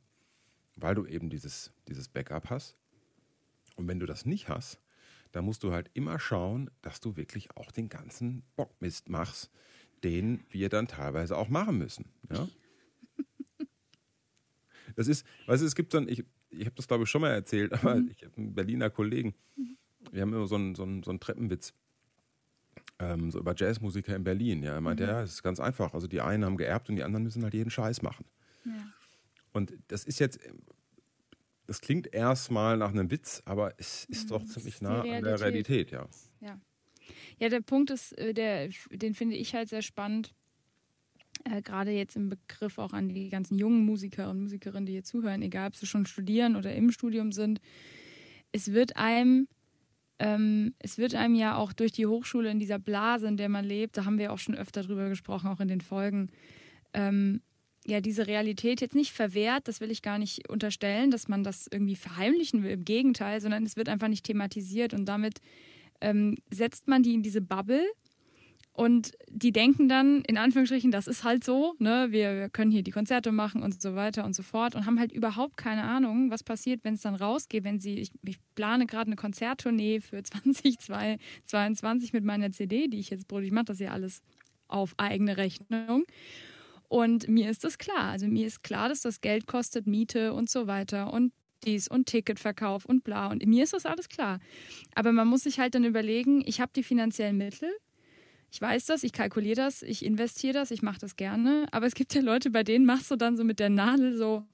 weil 0.76 0.94
du 0.94 1.06
eben 1.06 1.30
dieses, 1.30 1.72
dieses 1.88 2.08
Backup 2.08 2.50
hast. 2.50 2.76
Und 3.76 3.88
wenn 3.88 4.00
du 4.00 4.06
das 4.06 4.26
nicht 4.26 4.48
hast, 4.48 4.80
dann 5.36 5.44
musst 5.44 5.62
du 5.64 5.70
halt 5.70 5.90
immer 5.92 6.18
schauen, 6.18 6.70
dass 6.80 6.98
du 6.98 7.16
wirklich 7.18 7.54
auch 7.58 7.70
den 7.70 7.90
ganzen 7.90 8.42
Bockmist 8.56 9.10
machst, 9.10 9.50
den 10.02 10.42
wir 10.48 10.70
dann 10.70 10.88
teilweise 10.88 11.36
auch 11.36 11.50
machen 11.50 11.76
müssen. 11.76 12.06
Ja? 12.32 12.48
Das 14.94 15.08
ist, 15.08 15.26
weißt 15.46 15.60
du, 15.60 15.66
es 15.66 15.74
gibt 15.74 15.92
dann, 15.92 16.08
ich, 16.08 16.24
ich 16.48 16.64
habe 16.64 16.74
das 16.74 16.88
glaube 16.88 17.04
ich 17.04 17.10
schon 17.10 17.20
mal 17.20 17.32
erzählt, 17.32 17.74
aber 17.74 17.98
ich 18.10 18.24
habe 18.24 18.34
einen 18.38 18.54
Berliner 18.54 18.88
Kollegen, 18.88 19.34
wir 20.10 20.22
haben 20.22 20.32
immer 20.32 20.46
so 20.46 20.54
einen, 20.54 20.74
so 20.74 20.84
einen, 20.84 21.02
so 21.02 21.10
einen 21.10 21.20
Treppenwitz, 21.20 21.74
ähm, 22.98 23.30
so 23.30 23.38
über 23.38 23.54
Jazzmusiker 23.54 24.16
in 24.16 24.24
Berlin. 24.24 24.62
Ja, 24.62 24.72
er 24.72 24.80
meinte, 24.80 25.04
ja, 25.04 25.22
es 25.22 25.34
ist 25.34 25.42
ganz 25.42 25.60
einfach. 25.60 25.92
Also 25.92 26.06
die 26.06 26.22
einen 26.22 26.46
haben 26.46 26.56
geerbt 26.56 26.88
und 26.88 26.96
die 26.96 27.02
anderen 27.02 27.24
müssen 27.24 27.42
halt 27.42 27.52
jeden 27.52 27.68
Scheiß 27.68 28.00
machen. 28.00 28.24
Ja. 28.64 28.72
Und 29.52 29.74
das 29.88 30.04
ist 30.04 30.18
jetzt, 30.18 30.40
das 31.66 31.80
klingt 31.80 32.12
erstmal 32.12 32.76
nach 32.76 32.90
einem 32.90 33.10
Witz, 33.10 33.42
aber 33.44 33.74
es 33.78 34.04
ist 34.06 34.30
doch 34.30 34.42
das 34.42 34.52
ziemlich 34.52 34.80
nah 34.80 35.00
an 35.00 35.22
der 35.22 35.40
Realität. 35.40 35.90
Realität, 35.90 35.90
ja. 35.90 36.08
Ja. 36.40 36.60
ja, 37.38 37.48
der 37.48 37.60
Punkt 37.60 37.90
ist, 37.90 38.12
äh, 38.18 38.34
der, 38.34 38.68
den 38.90 39.14
finde 39.14 39.36
ich 39.36 39.54
halt 39.54 39.68
sehr 39.68 39.82
spannend, 39.82 40.34
äh, 41.44 41.62
gerade 41.62 41.90
jetzt 41.90 42.16
im 42.16 42.28
Begriff 42.28 42.78
auch 42.78 42.92
an 42.92 43.08
die 43.08 43.28
ganzen 43.28 43.58
jungen 43.58 43.84
Musiker 43.84 44.30
und 44.30 44.40
Musikerinnen, 44.40 44.86
die 44.86 44.92
hier 44.92 45.04
zuhören, 45.04 45.42
egal 45.42 45.68
ob 45.68 45.76
sie 45.76 45.86
schon 45.86 46.06
studieren 46.06 46.56
oder 46.56 46.74
im 46.74 46.90
Studium 46.90 47.32
sind. 47.32 47.60
Es 48.52 48.72
wird 48.72 48.96
einem, 48.96 49.48
ähm, 50.18 50.74
es 50.78 50.98
wird 50.98 51.14
einem 51.14 51.34
ja 51.34 51.56
auch 51.56 51.72
durch 51.72 51.92
die 51.92 52.06
Hochschule 52.06 52.50
in 52.50 52.58
dieser 52.58 52.78
Blase, 52.78 53.28
in 53.28 53.36
der 53.36 53.48
man 53.48 53.64
lebt, 53.64 53.96
da 53.96 54.04
haben 54.04 54.18
wir 54.18 54.32
auch 54.32 54.38
schon 54.38 54.54
öfter 54.54 54.82
drüber 54.82 55.08
gesprochen, 55.08 55.48
auch 55.48 55.60
in 55.60 55.68
den 55.68 55.80
Folgen, 55.80 56.30
ähm, 56.94 57.42
ja, 57.86 58.00
diese 58.00 58.26
Realität 58.26 58.80
jetzt 58.80 58.94
nicht 58.94 59.12
verwehrt, 59.12 59.68
das 59.68 59.80
will 59.80 59.90
ich 59.90 60.02
gar 60.02 60.18
nicht 60.18 60.48
unterstellen, 60.48 61.10
dass 61.10 61.28
man 61.28 61.44
das 61.44 61.68
irgendwie 61.70 61.96
verheimlichen 61.96 62.62
will, 62.62 62.72
im 62.72 62.84
Gegenteil, 62.84 63.40
sondern 63.40 63.64
es 63.64 63.76
wird 63.76 63.88
einfach 63.88 64.08
nicht 64.08 64.24
thematisiert 64.24 64.92
und 64.92 65.04
damit 65.06 65.40
ähm, 66.00 66.36
setzt 66.50 66.88
man 66.88 67.02
die 67.02 67.14
in 67.14 67.22
diese 67.22 67.40
Bubble 67.40 67.84
und 68.76 69.12
die 69.30 69.52
denken 69.52 69.88
dann, 69.88 70.20
in 70.22 70.36
Anführungsstrichen, 70.36 70.90
das 70.90 71.06
ist 71.06 71.24
halt 71.24 71.44
so, 71.44 71.74
ne, 71.78 72.08
wir, 72.10 72.36
wir 72.36 72.48
können 72.50 72.70
hier 72.70 72.82
die 72.82 72.90
Konzerte 72.90 73.32
machen 73.32 73.62
und 73.62 73.80
so 73.80 73.94
weiter 73.94 74.24
und 74.24 74.34
so 74.34 74.42
fort 74.42 74.74
und 74.74 74.84
haben 74.84 74.98
halt 74.98 75.12
überhaupt 75.12 75.56
keine 75.56 75.84
Ahnung, 75.84 76.30
was 76.30 76.42
passiert, 76.42 76.84
wenn 76.84 76.94
es 76.94 77.00
dann 77.00 77.14
rausgeht, 77.14 77.64
wenn 77.64 77.80
sie, 77.80 77.98
ich, 78.00 78.10
ich 78.22 78.36
plane 78.54 78.84
gerade 78.84 79.06
eine 79.06 79.16
Konzerttournee 79.16 80.00
für 80.00 80.22
2022 80.24 82.12
mit 82.12 82.24
meiner 82.24 82.52
CD, 82.52 82.88
die 82.88 82.98
ich 82.98 83.08
jetzt 83.08 83.28
produziere, 83.28 83.46
ich 83.46 83.52
mache 83.54 83.66
das 83.66 83.78
ja 83.78 83.92
alles 83.92 84.22
auf 84.68 84.94
eigene 84.98 85.36
Rechnung. 85.38 86.04
Und 86.88 87.28
mir 87.28 87.50
ist 87.50 87.64
das 87.64 87.78
klar. 87.78 88.10
Also 88.10 88.26
mir 88.26 88.46
ist 88.46 88.62
klar, 88.62 88.88
dass 88.88 89.00
das 89.00 89.20
Geld 89.20 89.46
kostet, 89.46 89.86
Miete 89.86 90.32
und 90.32 90.48
so 90.48 90.66
weiter 90.66 91.12
und 91.12 91.32
dies 91.64 91.88
und 91.88 92.06
Ticketverkauf 92.06 92.84
und 92.84 93.04
bla. 93.04 93.28
Und 93.28 93.44
mir 93.46 93.64
ist 93.64 93.72
das 93.72 93.86
alles 93.86 94.08
klar. 94.08 94.40
Aber 94.94 95.12
man 95.12 95.28
muss 95.28 95.42
sich 95.42 95.58
halt 95.58 95.74
dann 95.74 95.84
überlegen, 95.84 96.42
ich 96.46 96.60
habe 96.60 96.72
die 96.74 96.82
finanziellen 96.82 97.36
Mittel. 97.36 97.70
Ich 98.50 98.60
weiß 98.60 98.86
das, 98.86 99.02
ich 99.02 99.12
kalkuliere 99.12 99.56
das, 99.56 99.82
ich 99.82 100.04
investiere 100.04 100.54
das, 100.54 100.70
ich 100.70 100.82
mache 100.82 101.00
das 101.00 101.16
gerne. 101.16 101.66
Aber 101.72 101.86
es 101.86 101.94
gibt 101.94 102.14
ja 102.14 102.20
Leute, 102.20 102.50
bei 102.50 102.62
denen 102.62 102.86
machst 102.86 103.10
du 103.10 103.16
dann 103.16 103.36
so 103.36 103.44
mit 103.44 103.58
der 103.58 103.70
Nadel 103.70 104.16
so. 104.16 104.44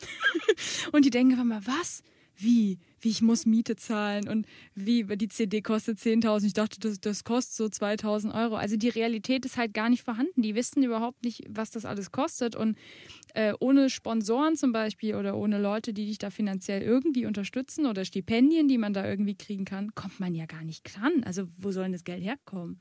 und 0.92 1.04
die 1.04 1.10
denken 1.10 1.38
immer, 1.38 1.64
was? 1.66 2.02
Wie? 2.36 2.78
Wie 3.00 3.10
ich 3.10 3.22
muss 3.22 3.46
Miete 3.46 3.76
zahlen 3.76 4.28
und 4.28 4.46
wie 4.74 5.04
die 5.04 5.28
CD 5.28 5.62
kostet 5.62 5.98
10.000. 5.98 6.46
Ich 6.46 6.52
dachte, 6.52 6.80
das, 6.80 7.00
das 7.00 7.24
kostet 7.24 7.54
so 7.54 7.64
2.000 7.84 8.34
Euro. 8.34 8.56
Also 8.56 8.76
die 8.76 8.88
Realität 8.88 9.44
ist 9.44 9.56
halt 9.56 9.74
gar 9.74 9.88
nicht 9.88 10.02
vorhanden. 10.02 10.42
Die 10.42 10.54
wissen 10.54 10.82
überhaupt 10.82 11.24
nicht, 11.24 11.44
was 11.48 11.70
das 11.70 11.84
alles 11.84 12.10
kostet. 12.10 12.56
Und 12.56 12.76
äh, 13.34 13.52
ohne 13.60 13.90
Sponsoren 13.90 14.56
zum 14.56 14.72
Beispiel 14.72 15.14
oder 15.14 15.36
ohne 15.36 15.60
Leute, 15.60 15.92
die 15.92 16.06
dich 16.06 16.18
da 16.18 16.30
finanziell 16.30 16.82
irgendwie 16.82 17.26
unterstützen 17.26 17.86
oder 17.86 18.04
Stipendien, 18.04 18.68
die 18.68 18.78
man 18.78 18.92
da 18.92 19.08
irgendwie 19.08 19.34
kriegen 19.36 19.64
kann, 19.64 19.94
kommt 19.94 20.18
man 20.20 20.34
ja 20.34 20.46
gar 20.46 20.64
nicht 20.64 20.82
dran. 20.84 21.22
Also 21.24 21.44
wo 21.58 21.70
soll 21.70 21.84
denn 21.84 21.92
das 21.92 22.04
Geld 22.04 22.22
herkommen? 22.24 22.78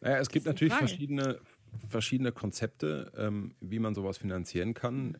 Naja, 0.00 0.18
es 0.18 0.28
gibt 0.30 0.46
Das 0.46 0.54
natürlich 0.54 0.72
Frage. 0.72 0.88
verschiedene, 0.88 1.40
verschiedene 1.88 2.32
Konzepte, 2.32 3.12
ähm, 3.16 3.54
wie 3.60 3.78
man 3.78 3.94
sowas 3.94 4.18
finanzieren 4.18 4.74
kann. 4.74 5.16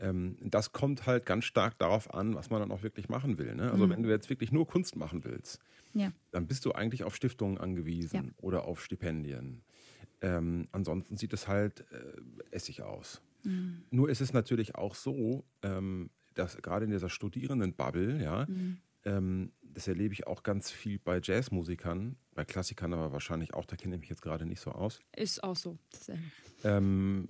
Ähm, 0.00 0.36
das 0.42 0.72
kommt 0.72 1.06
halt 1.06 1.26
ganz 1.26 1.44
stark 1.44 1.78
darauf 1.78 2.12
an, 2.14 2.34
was 2.34 2.50
man 2.50 2.60
dann 2.60 2.72
auch 2.72 2.82
wirklich 2.82 3.08
machen 3.08 3.38
will. 3.38 3.54
Ne? 3.54 3.70
Also 3.70 3.88
wenn 3.90 4.02
du 4.02 4.08
jetzt 4.08 4.30
wirklich 4.30 4.50
nur 4.50 4.66
Kunst 4.66 4.96
machen 4.96 5.24
willst, 5.24 5.60
Ja. 5.94 6.10
dann 6.30 6.46
bist 6.46 6.64
du 6.64 6.72
eigentlich 6.72 7.04
auf 7.04 7.14
Stiftungen 7.14 7.58
angewiesen 7.58 8.16
Ja. 8.16 8.22
oder 8.38 8.64
auf 8.64 8.82
Stipendien. 8.82 9.62
Ähm, 10.22 10.68
ansonsten 10.72 11.16
sieht 11.16 11.32
es 11.32 11.46
halt 11.48 11.84
äh, 11.92 12.14
essig 12.50 12.82
aus. 12.82 13.22
Nur 13.90 14.10
ist 14.10 14.20
es 14.20 14.34
natürlich 14.34 14.74
auch 14.74 14.94
so, 14.94 15.44
ähm, 15.62 16.10
dass 16.34 16.56
gerade 16.58 16.84
in 16.84 16.90
dieser 16.90 17.08
Studierendenbubble, 17.08 18.22
ja, 18.22 18.46
ähm, 19.04 19.52
das 19.62 19.88
erlebe 19.88 20.12
ich 20.12 20.26
auch 20.26 20.42
ganz 20.42 20.70
viel 20.70 20.98
bei 20.98 21.20
Jazzmusikern, 21.22 22.16
bei 22.34 22.44
Klassikern 22.44 22.92
aber 22.92 23.12
wahrscheinlich 23.12 23.54
auch, 23.54 23.64
da 23.64 23.76
kenne 23.76 23.94
ich 23.94 24.00
mich 24.00 24.10
jetzt 24.10 24.20
gerade 24.20 24.44
nicht 24.44 24.60
so 24.60 24.72
aus. 24.72 25.00
Ist 25.16 25.42
auch 25.42 25.56
so. 25.56 25.78
Ähm, 26.64 27.26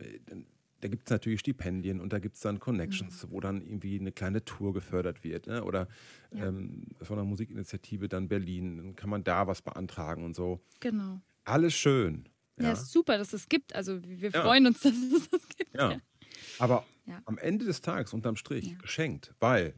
da 0.81 0.89
gibt 0.89 1.05
es 1.07 1.11
natürlich 1.11 1.41
Stipendien 1.41 2.01
und 2.01 2.13
da 2.13 2.19
gibt 2.19 2.37
es 2.37 2.41
dann 2.43 2.59
Connections, 2.61 3.27
wo 3.31 3.41
dann 3.41 3.61
irgendwie 3.63 3.99
eine 3.99 4.13
kleine 4.13 4.45
Tour 4.45 4.73
gefördert 4.73 5.25
wird. 5.25 5.47
Ne? 5.47 5.63
Oder 5.65 5.89
Ja. 6.33 6.47
ähm, 6.49 6.87
von 7.03 7.17
der 7.17 7.25
Musikinitiative 7.25 8.09
dann 8.09 8.29
Berlin, 8.29 8.77
dann 8.79 8.97
kann 8.97 9.11
man 9.11 9.23
da 9.25 9.47
was 9.47 9.63
beantragen 9.63 10.25
und 10.25 10.35
so. 10.35 10.61
Genau. 10.81 11.21
Alles 11.45 11.75
schön. 11.75 12.29
Ja, 12.59 12.67
Ja, 12.67 12.73
ist 12.73 12.91
super, 12.93 13.19
dass 13.19 13.33
es 13.33 13.49
gibt. 13.49 13.75
Also 13.75 14.01
wir 14.05 14.31
Ja. 14.31 14.43
freuen 14.43 14.67
uns, 14.67 14.81
dass 14.83 14.93
es 14.95 15.29
das 15.31 15.49
gibt. 15.49 15.75
ja. 15.75 15.99
Aber 16.59 16.85
am 17.25 17.39
Ende 17.39 17.65
des 17.65 17.81
Tages 17.81 18.13
unterm 18.15 18.37
Strich 18.37 18.79
geschenkt, 18.79 19.35
weil 19.41 19.75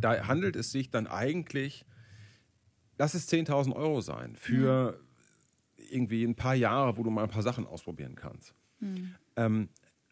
da 0.00 0.26
handelt 0.26 0.56
es 0.56 0.72
sich 0.72 0.90
dann 0.90 1.06
eigentlich, 1.06 1.84
lass 2.98 3.14
es 3.14 3.28
10.000 3.30 3.74
Euro 3.74 4.00
sein 4.00 4.34
für 4.36 4.98
irgendwie 5.76 6.24
ein 6.24 6.34
paar 6.34 6.54
Jahre, 6.54 6.96
wo 6.96 7.02
du 7.02 7.10
mal 7.10 7.24
ein 7.24 7.30
paar 7.30 7.42
Sachen 7.42 7.66
ausprobieren 7.66 8.14
kannst. 8.14 8.54
Hm. 8.80 9.14
Ähm, 9.36 9.68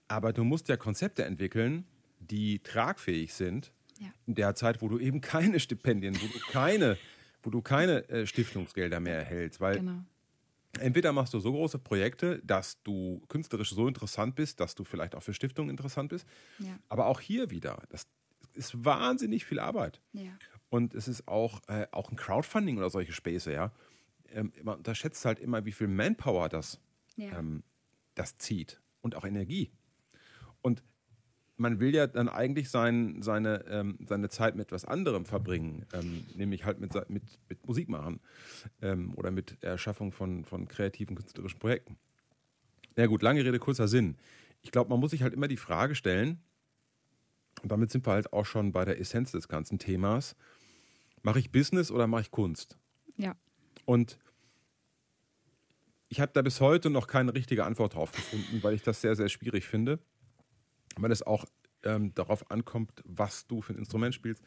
aber 0.09 0.33
du 0.33 0.45
musst 0.45 0.69
ja 0.69 0.77
Konzepte 0.77 1.25
entwickeln, 1.25 1.87
die 2.21 2.59
tragfähig 2.61 3.35
sind, 3.35 3.73
Ja. 3.99 4.09
in 4.27 4.35
der 4.35 4.55
Zeit, 4.55 4.83
wo 4.83 4.89
du 4.89 4.99
eben 4.99 5.21
keine 5.21 5.61
Stipendien, 5.61 6.15
wo 6.21 6.27
du 6.27 6.39
keine, 6.51 6.99
wo 7.43 7.51
du 7.51 7.63
keine 7.63 8.09
äh, 8.09 8.27
Stiftungsgelder 8.27 9.01
mehr 9.01 9.17
erhältst, 9.19 9.61
weil 9.61 9.77
Genau. 9.79 10.03
entweder 10.81 11.13
machst 11.13 11.33
du 11.35 11.39
so 11.41 11.53
große 11.53 11.79
Projekte, 11.79 12.41
dass 12.45 12.83
du 12.83 13.23
künstlerisch 13.29 13.71
so 13.71 13.87
interessant 13.89 14.35
bist, 14.35 14.61
dass 14.61 14.75
du 14.75 14.85
vielleicht 14.85 15.15
auch 15.15 15.23
für 15.23 15.35
Stiftungen 15.35 15.71
interessant 15.71 16.11
bist, 16.11 16.27
Ja. 16.59 16.79
aber 16.89 17.07
auch 17.07 17.21
hier 17.21 17.51
wieder, 17.51 17.83
das 17.91 18.07
ist 18.55 18.85
wahnsinnig 18.85 19.45
viel 19.45 19.59
Arbeit. 19.59 20.01
Ja. 20.13 20.31
Und 20.71 20.95
es 20.95 21.09
ist 21.09 21.29
auch, 21.29 21.61
äh, 21.69 21.87
auch 21.93 22.11
ein 22.11 22.17
Crowdfunding 22.17 22.79
oder 22.79 22.91
solche 22.91 23.13
Späße, 23.13 23.53
ja. 23.53 23.73
Ähm, 24.31 24.53
man 24.63 24.79
unterschätzt 24.79 25.25
halt 25.25 25.39
immer, 25.39 25.65
wie 25.65 25.73
viel 25.73 25.87
Manpower 25.89 26.49
das, 26.49 26.81
ähm, 27.17 27.63
das 28.17 28.37
zieht 28.39 28.81
und 29.05 29.15
auch 29.15 29.25
Energie. 29.25 29.71
Und 30.63 30.83
man 31.57 31.79
will 31.79 31.95
ja 31.95 32.07
dann 32.07 32.29
eigentlich 32.29 32.71
sein, 32.71 33.23
seine, 33.23 33.65
ähm, 33.69 33.99
seine 34.07 34.29
Zeit 34.29 34.57
mit 34.57 34.67
etwas 34.67 34.85
anderem 34.85 35.25
verbringen, 35.25 35.87
ähm, 35.93 36.25
nämlich 36.35 36.65
halt 36.65 36.81
mit, 36.81 36.95
mit, 37.09 37.23
mit 37.49 37.67
Musik 37.67 37.89
machen 37.89 38.21
ähm, 38.83 39.15
oder 39.15 39.31
mit 39.31 39.63
Erschaffung 39.63 40.11
von, 40.11 40.45
von 40.45 40.67
kreativen 40.67 41.15
künstlerischen 41.15 41.61
Projekten. 41.61 41.97
Na 42.97 43.07
gut, 43.07 43.23
lange 43.23 43.45
Rede, 43.45 43.59
kurzer 43.59 43.87
Sinn. 43.87 44.17
Ich 44.63 44.73
glaube, 44.73 44.91
man 44.91 44.99
muss 44.99 45.13
sich 45.13 45.23
halt 45.23 45.35
immer 45.35 45.47
die 45.47 45.57
Frage 45.57 45.95
stellen, 45.95 46.41
und 47.63 47.71
damit 47.71 47.93
sind 47.93 48.05
wir 48.05 48.13
halt 48.13 48.33
auch 48.33 48.47
schon 48.47 48.73
bei 48.73 48.85
der 48.85 48.99
Essenz 48.99 49.31
des 49.31 49.47
ganzen 49.47 49.79
Themas, 49.79 50.35
mache 51.23 51.39
ich 51.39 51.53
Business 51.53 51.91
oder 51.91 52.07
mache 52.07 52.23
ich 52.23 52.31
Kunst? 52.31 52.79
Ja. 53.17 53.37
Und 53.85 54.19
ich 56.09 56.21
habe 56.21 56.33
da 56.33 56.43
bis 56.43 56.61
heute 56.61 56.91
noch 56.91 57.07
keine 57.07 57.35
richtige 57.35 57.65
Antwort 57.65 57.95
drauf 57.95 58.13
gefunden, 58.13 58.63
weil 58.63 58.75
ich 58.75 58.83
das 58.83 59.01
sehr, 59.01 59.17
sehr 59.17 59.29
schwierig 59.29 59.67
finde. 59.67 59.99
Weil 60.97 61.11
es 61.11 61.23
auch 61.23 61.45
ähm, 61.83 62.15
darauf 62.15 62.51
ankommt, 62.51 63.03
was 63.05 63.47
du 63.47 63.61
für 63.63 63.73
ein 63.73 63.79
Instrument 63.79 64.15
spielst, 64.15 64.43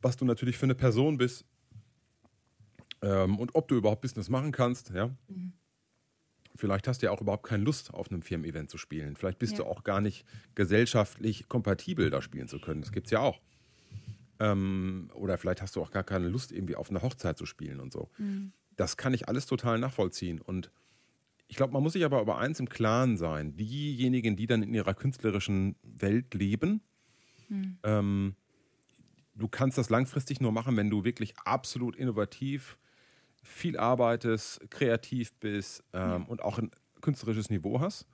was 0.00 0.16
du 0.16 0.24
natürlich 0.24 0.56
für 0.56 0.66
eine 0.66 0.74
Person 0.74 1.18
bist 1.18 1.44
ähm, 3.02 3.38
und 3.38 3.54
ob 3.54 3.68
du 3.68 3.76
überhaupt 3.76 4.00
Business 4.02 4.28
machen 4.28 4.52
kannst. 4.52 4.90
Ja? 4.90 5.10
Vielleicht 6.56 6.88
hast 6.88 7.02
du 7.02 7.06
ja 7.06 7.12
auch 7.12 7.20
überhaupt 7.20 7.46
keine 7.46 7.62
Lust, 7.62 7.92
auf 7.94 8.10
einem 8.10 8.22
Firmen-Event 8.22 8.70
zu 8.70 8.78
spielen. 8.78 9.16
Vielleicht 9.16 9.38
bist 9.38 9.52
Ja. 9.52 9.58
du 9.58 9.64
auch 9.66 9.84
gar 9.84 10.00
nicht 10.00 10.24
gesellschaftlich 10.54 11.48
kompatibel, 11.48 12.10
da 12.10 12.22
spielen 12.22 12.48
zu 12.48 12.58
können. 12.58 12.80
Das 12.80 12.90
gibt 12.90 13.06
es 13.08 13.10
ja 13.12 13.20
auch. 13.20 13.40
Ähm, 14.40 15.10
oder 15.14 15.36
vielleicht 15.36 15.62
hast 15.62 15.76
du 15.76 15.82
auch 15.82 15.90
gar 15.90 16.04
keine 16.04 16.28
Lust, 16.28 16.52
irgendwie 16.52 16.76
auf 16.76 16.90
einer 16.90 17.02
Hochzeit 17.02 17.36
zu 17.38 17.44
spielen 17.46 17.80
und 17.80 17.92
so. 17.92 18.08
Das 18.78 18.96
kann 18.96 19.12
ich 19.12 19.28
alles 19.28 19.44
total 19.44 19.78
nachvollziehen. 19.78 20.40
Und 20.40 20.70
ich 21.48 21.56
glaube, 21.56 21.72
man 21.72 21.82
muss 21.82 21.94
sich 21.94 22.04
aber 22.04 22.22
über 22.22 22.38
eins 22.38 22.60
im 22.60 22.68
Klaren 22.68 23.16
sein. 23.16 23.56
Diejenigen, 23.56 24.36
die 24.36 24.46
dann 24.46 24.62
in 24.62 24.72
ihrer 24.72 24.94
künstlerischen 24.94 25.76
Welt 25.82 26.32
leben, 26.32 26.80
ähm, 27.82 28.36
du 29.34 29.48
kannst 29.48 29.78
das 29.78 29.90
langfristig 29.90 30.40
nur 30.40 30.52
machen, 30.52 30.76
wenn 30.76 30.90
du 30.90 31.04
wirklich 31.04 31.36
absolut 31.38 31.96
innovativ, 31.96 32.78
viel 33.42 33.76
arbeitest, 33.76 34.70
kreativ 34.70 35.32
bist 35.34 35.82
ähm, 35.92 36.26
und 36.26 36.42
auch 36.42 36.58
ein 36.58 36.70
künstlerisches 37.00 37.50
Niveau 37.50 37.80
hast. 37.80 38.06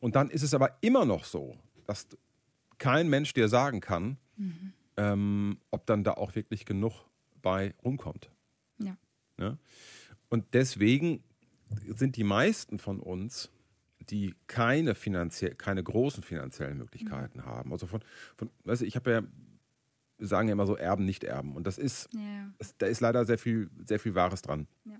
Und 0.00 0.16
dann 0.16 0.28
ist 0.28 0.42
es 0.42 0.52
aber 0.52 0.76
immer 0.82 1.04
noch 1.06 1.24
so, 1.24 1.56
dass 1.86 2.08
kein 2.78 3.08
Mensch 3.08 3.32
dir 3.32 3.48
sagen 3.48 3.80
kann, 3.80 4.18
ähm, 4.96 5.58
ob 5.70 5.86
dann 5.86 6.04
da 6.04 6.12
auch 6.12 6.34
wirklich 6.34 6.66
genug 6.66 7.06
bei 7.40 7.74
rumkommt. 7.84 8.30
Ne? 9.36 9.58
Und 10.28 10.44
deswegen 10.52 11.22
sind 11.96 12.16
die 12.16 12.24
meisten 12.24 12.78
von 12.78 13.00
uns, 13.00 13.50
die 14.10 14.34
keine 14.46 14.94
finanziell, 14.94 15.54
keine 15.54 15.82
großen 15.82 16.22
finanziellen 16.22 16.76
Möglichkeiten 16.78 17.44
haben. 17.44 17.72
Also 17.72 17.86
von, 17.86 18.00
von 18.36 18.50
weißt 18.64 18.82
du, 18.82 18.86
ich 18.86 18.96
habe 18.96 19.10
ja, 19.10 19.22
wir 20.18 20.26
sagen 20.26 20.48
ja 20.48 20.52
immer 20.52 20.66
so 20.66 20.76
Erben, 20.76 21.04
nicht 21.04 21.24
Erben. 21.24 21.56
Und 21.56 21.66
das 21.66 21.78
ist, 21.78 22.08
Ja. 22.12 22.50
das, 22.58 22.76
da 22.76 22.86
ist 22.86 23.00
leider 23.00 23.24
sehr 23.24 23.38
viel, 23.38 23.70
sehr 23.86 23.98
viel 23.98 24.14
Wahres 24.14 24.42
dran. 24.42 24.66
Ja. 24.84 24.96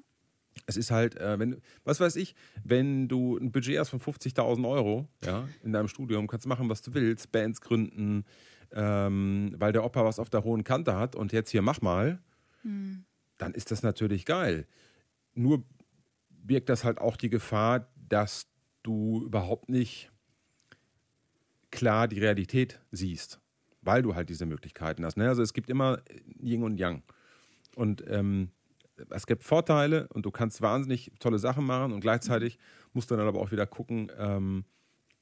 Es 0.67 0.77
ist 0.77 0.91
halt, 0.91 1.17
äh, 1.17 1.39
wenn, 1.39 1.61
was 1.85 2.01
weiß 2.01 2.17
ich, 2.17 2.35
wenn 2.63 3.09
du 3.09 3.37
ein 3.37 3.53
Budget 3.53 3.79
hast 3.79 3.91
von 3.91 4.01
50.000 4.01 4.67
Euro 4.69 5.09
ja, 5.25 5.47
in 5.63 5.73
deinem 5.73 5.89
Studium, 5.89 6.27
kannst 6.29 6.47
du 6.47 6.49
machen, 6.49 6.69
was 6.71 6.81
du 6.81 6.95
willst, 6.95 7.31
Bands 7.33 7.61
gründen, 7.61 8.25
ähm, 8.73 9.55
weil 9.59 9.73
der 9.73 9.85
Opa 9.85 10.05
was 10.05 10.19
auf 10.19 10.31
der 10.31 10.45
hohen 10.45 10.65
Kante 10.65 10.97
hat 10.97 11.15
und 11.17 11.33
jetzt 11.33 11.51
hier 11.51 11.61
mach 11.63 11.81
mal, 11.83 12.21
dann 13.39 13.55
ist 13.55 13.71
das 13.71 13.83
natürlich 13.83 14.25
geil. 14.25 14.67
Nur 15.35 15.65
birgt 16.31 16.69
das 16.69 16.85
halt 16.85 16.99
auch 16.99 17.17
die 17.17 17.31
Gefahr, 17.31 17.89
dass 17.97 18.47
du 18.83 19.25
überhaupt 19.25 19.69
nicht 19.69 20.11
klar 21.71 22.07
die 22.07 22.21
Realität 22.21 22.81
siehst, 22.93 23.41
weil 23.83 24.03
du 24.03 24.15
halt 24.15 24.29
diese 24.29 24.47
Möglichkeiten 24.47 25.05
hast. 25.05 25.17
Ne? 25.17 25.29
Also 25.29 25.43
es 25.43 25.53
gibt 25.53 25.69
immer 25.71 26.01
Yin 26.41 26.63
und 26.63 26.79
Yang. 26.79 27.03
Und 27.75 28.05
ähm, 28.07 28.51
es 29.11 29.27
gibt 29.27 29.43
Vorteile 29.43 30.07
und 30.09 30.25
du 30.25 30.31
kannst 30.31 30.61
wahnsinnig 30.63 31.11
tolle 31.19 31.39
Sachen 31.41 31.67
machen 31.67 31.93
und 31.93 32.01
gleichzeitig 32.01 32.59
musst 32.93 33.11
du 33.11 33.17
dann 33.17 33.27
aber 33.27 33.41
auch 33.41 33.51
wieder 33.51 33.67
gucken, 33.67 34.13
ähm, 34.17 34.65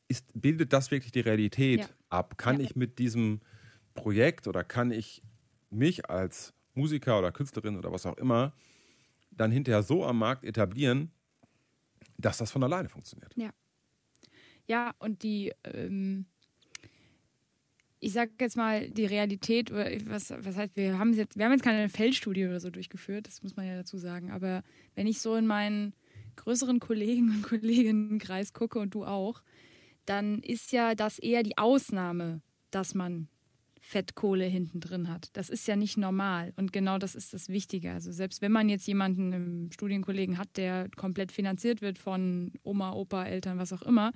ist, 0.09 0.27
bildet 0.35 0.75
das 0.75 0.91
wirklich 0.91 1.13
die 1.13 1.21
Realität 1.21 1.81
Ja. 1.81 1.89
ab? 2.11 2.37
Kann 2.37 2.59
Ja. 2.61 2.67
ich 2.67 2.77
mit 2.77 2.99
diesem 2.99 3.41
Projekt 3.95 4.47
oder 4.47 4.63
kann 4.65 4.91
ich 4.91 5.23
mich 5.71 6.11
als 6.11 6.53
Musiker 6.75 7.19
oder 7.19 7.33
Künstlerin 7.33 7.77
oder 7.77 7.93
was 7.93 8.07
auch 8.07 8.17
immer 8.17 8.53
dann 9.31 9.51
hinterher 9.51 9.83
so 9.83 10.05
am 10.05 10.19
Markt 10.19 10.45
etablieren, 10.45 11.11
dass 12.19 12.39
das 12.39 12.51
von 12.51 12.63
alleine 12.63 12.89
funktioniert? 12.89 13.35
Ja, 14.67 14.95
und 14.99 15.23
die, 15.23 15.53
ähm, 15.65 16.27
ich 17.99 18.13
sag 18.13 18.31
jetzt 18.41 18.57
mal, 18.57 18.89
die 18.91 19.07
Realität, 19.07 19.71
oder 19.71 19.91
was, 20.07 20.31
was 20.31 20.57
heißt, 20.57 20.77
wir 20.77 20.99
haben 20.99 21.13
jetzt, 21.15 21.37
wir 21.37 21.45
haben 21.45 21.53
jetzt 21.53 21.65
keine 21.65 21.89
Feldstudie 21.89 22.47
oder 22.47 22.61
so 22.61 22.71
durchgeführt, 22.71 23.27
das 23.27 23.43
muss 23.43 23.57
man 23.57 23.67
ja 23.67 23.77
dazu 23.77 23.97
sagen, 23.99 24.31
aber 24.31 24.63
wenn 24.95 25.07
ich 25.07 25.21
so 25.21 25.35
in 25.37 25.47
meinen 25.47 25.95
größeren 26.37 26.81
Kollegen 26.81 27.31
und 27.31 27.43
Kolleginnenkreis 27.43 28.53
gucke 28.53 28.79
und 28.79 28.95
du 28.95 29.05
auch, 29.05 29.43
dann 30.05 30.41
ist 30.41 30.73
ja 30.73 30.95
das 30.95 31.19
eher 31.19 31.43
die 31.43 31.59
Ausnahme, 31.59 32.41
dass 32.71 32.95
man 32.95 33.29
Fettkohle 33.93 34.47
hinten 34.47 34.81
drin 34.81 35.09
hat. 35.09 35.29
Das 35.35 35.51
ist 35.51 35.69
ja 35.69 35.77
nicht 35.77 35.99
normal. 35.99 36.55
Und 36.57 36.73
genau 36.73 36.97
das 36.97 37.15
ist 37.15 37.35
das 37.35 37.49
Wichtige. 37.49 37.93
Also 37.93 38.11
selbst 38.11 38.41
wenn 38.41 38.51
man 38.53 38.71
jetzt 38.71 38.87
jemanden 38.87 39.33
im 39.33 39.71
Studienkollegen 39.71 40.39
hat, 40.39 40.57
der 40.57 40.89
komplett 40.97 41.31
finanziert 41.31 41.83
wird 41.83 41.99
von 41.99 42.53
Oma, 42.63 42.93
Opa, 42.93 43.25
Eltern, 43.25 43.59
was 43.59 43.73
auch 43.73 43.83
immer, 43.83 44.13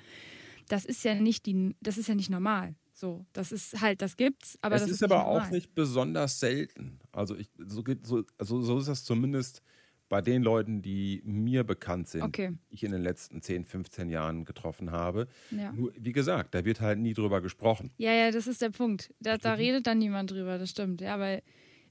das 0.69 0.87
ist 0.87 1.05
ja 1.05 1.15
nicht 1.15 1.45
die, 1.45 1.77
das 1.81 1.99
ist 1.99 2.09
ja 2.09 2.15
nicht 2.15 2.31
normal. 2.31 2.75
So, 2.95 3.27
das 3.35 3.53
ist 3.53 3.79
halt, 3.83 4.01
das 4.01 4.17
gibt's, 4.17 4.59
aber 4.63 4.77
es 4.77 4.83
das 4.83 4.91
ist, 4.93 4.97
ist, 4.97 5.03
aber 5.03 5.17
nicht 5.17 5.27
auch 5.27 5.35
normal. 5.35 5.51
nicht 5.51 5.75
besonders 5.75 6.41
selten. 6.41 6.99
Also, 7.13 7.37
ich, 7.37 7.51
so, 7.59 7.83
geht- 7.83 8.07
so, 8.07 8.25
also 8.39 8.63
so 8.63 8.79
ist 8.79 8.89
das 8.89 9.05
zumindest 9.05 9.63
bei 10.09 10.21
den 10.21 10.43
Leuten, 10.43 10.83
die 10.83 11.21
mir 11.25 11.65
bekannt 11.65 12.09
sind, 12.09 12.23
Okay. 12.23 12.51
die 12.71 12.75
ich 12.75 12.85
in 12.85 12.93
den 12.93 13.03
letzten 13.03 13.43
10, 13.43 13.65
15 13.65 14.09
Jahren 14.09 14.45
getroffen 14.45 14.91
habe. 14.93 15.27
Ja. 15.51 15.73
Nur, 15.73 15.93
wie 15.99 16.13
gesagt, 16.13 16.55
da 16.55 16.65
wird 16.65 16.81
halt 16.81 16.99
nie 16.99 17.13
drüber 17.15 17.41
gesprochen. 17.41 17.91
Ja, 17.99 18.13
ja, 18.13 18.31
das 18.31 18.47
ist 18.47 18.63
der 18.63 18.71
Punkt. 18.71 19.13
Da, 19.21 19.37
da 19.37 19.55
redet 19.55 19.87
dann 19.87 19.99
niemand 19.99 20.31
drüber, 20.31 20.59
das 20.59 20.71
stimmt. 20.71 21.01
Ja, 21.01 21.19
weil 21.19 21.43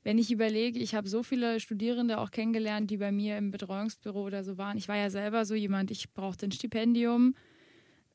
wenn 0.03 0.17
ich 0.17 0.31
überlege, 0.31 0.79
ich 0.79 0.93
habe 0.95 1.09
so 1.09 1.23
viele 1.23 1.59
Studierende 1.59 2.19
auch 2.19 2.31
kennengelernt, 2.31 2.89
die 2.91 2.97
bei 2.97 3.11
mir 3.11 3.37
im 3.37 3.51
Betreuungsbüro 3.51 4.23
oder 4.23 4.43
so 4.43 4.57
waren. 4.57 4.77
Ich 4.77 4.87
war 4.87 4.95
ja 4.97 5.09
selber 5.09 5.45
so 5.45 5.55
jemand, 5.55 5.89
ich 5.91 6.13
brauchte 6.13 6.45
ein 6.45 6.51
Stipendium 6.51 7.35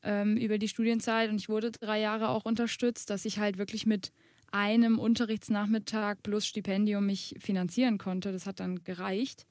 ähm, 0.03 0.37
über 0.37 0.57
die 0.59 0.69
Studienzeit 0.69 1.29
und 1.31 1.37
ich 1.37 1.49
wurde 1.49 1.73
drei 1.73 2.01
Jahre 2.01 2.29
auch 2.29 2.45
unterstützt, 2.45 3.11
dass 3.11 3.25
ich 3.25 3.39
halt 3.39 3.59
wirklich 3.59 3.87
mit 3.87 4.13
einem 4.53 4.99
Unterrichtsnachmittag 4.99 6.17
plus 6.23 6.47
Stipendium 6.47 7.07
mich 7.07 7.35
finanzieren 7.39 7.99
konnte. 7.99 8.33
Das 8.33 8.47
hat 8.47 8.61
dann 8.61 8.83
gereicht. 8.85 9.47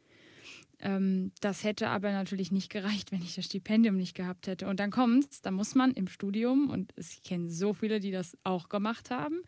Ähm, 0.81 1.31
das 1.41 1.63
hätte 1.63 1.89
aber 1.89 2.11
natürlich 2.11 2.51
nicht 2.51 2.69
gereicht, 2.71 3.11
wenn 3.11 3.21
ich 3.21 3.35
das 3.35 3.45
Stipendium 3.45 3.97
nicht 3.97 4.15
gehabt 4.15 4.47
hätte. 4.47 4.67
Und 4.67 4.79
dann 4.79 4.91
kommt's, 4.91 5.41
da 5.41 5.51
muss 5.51 5.75
man 5.75 5.91
im 5.93 6.07
Studium, 6.07 6.69
und 6.69 6.93
ich 6.97 7.23
kenne 7.23 7.49
so 7.49 7.73
viele, 7.73 7.99
die 7.99 8.11
das 8.11 8.37
auch 8.43 8.69
gemacht 8.69 9.09
haben, 9.11 9.41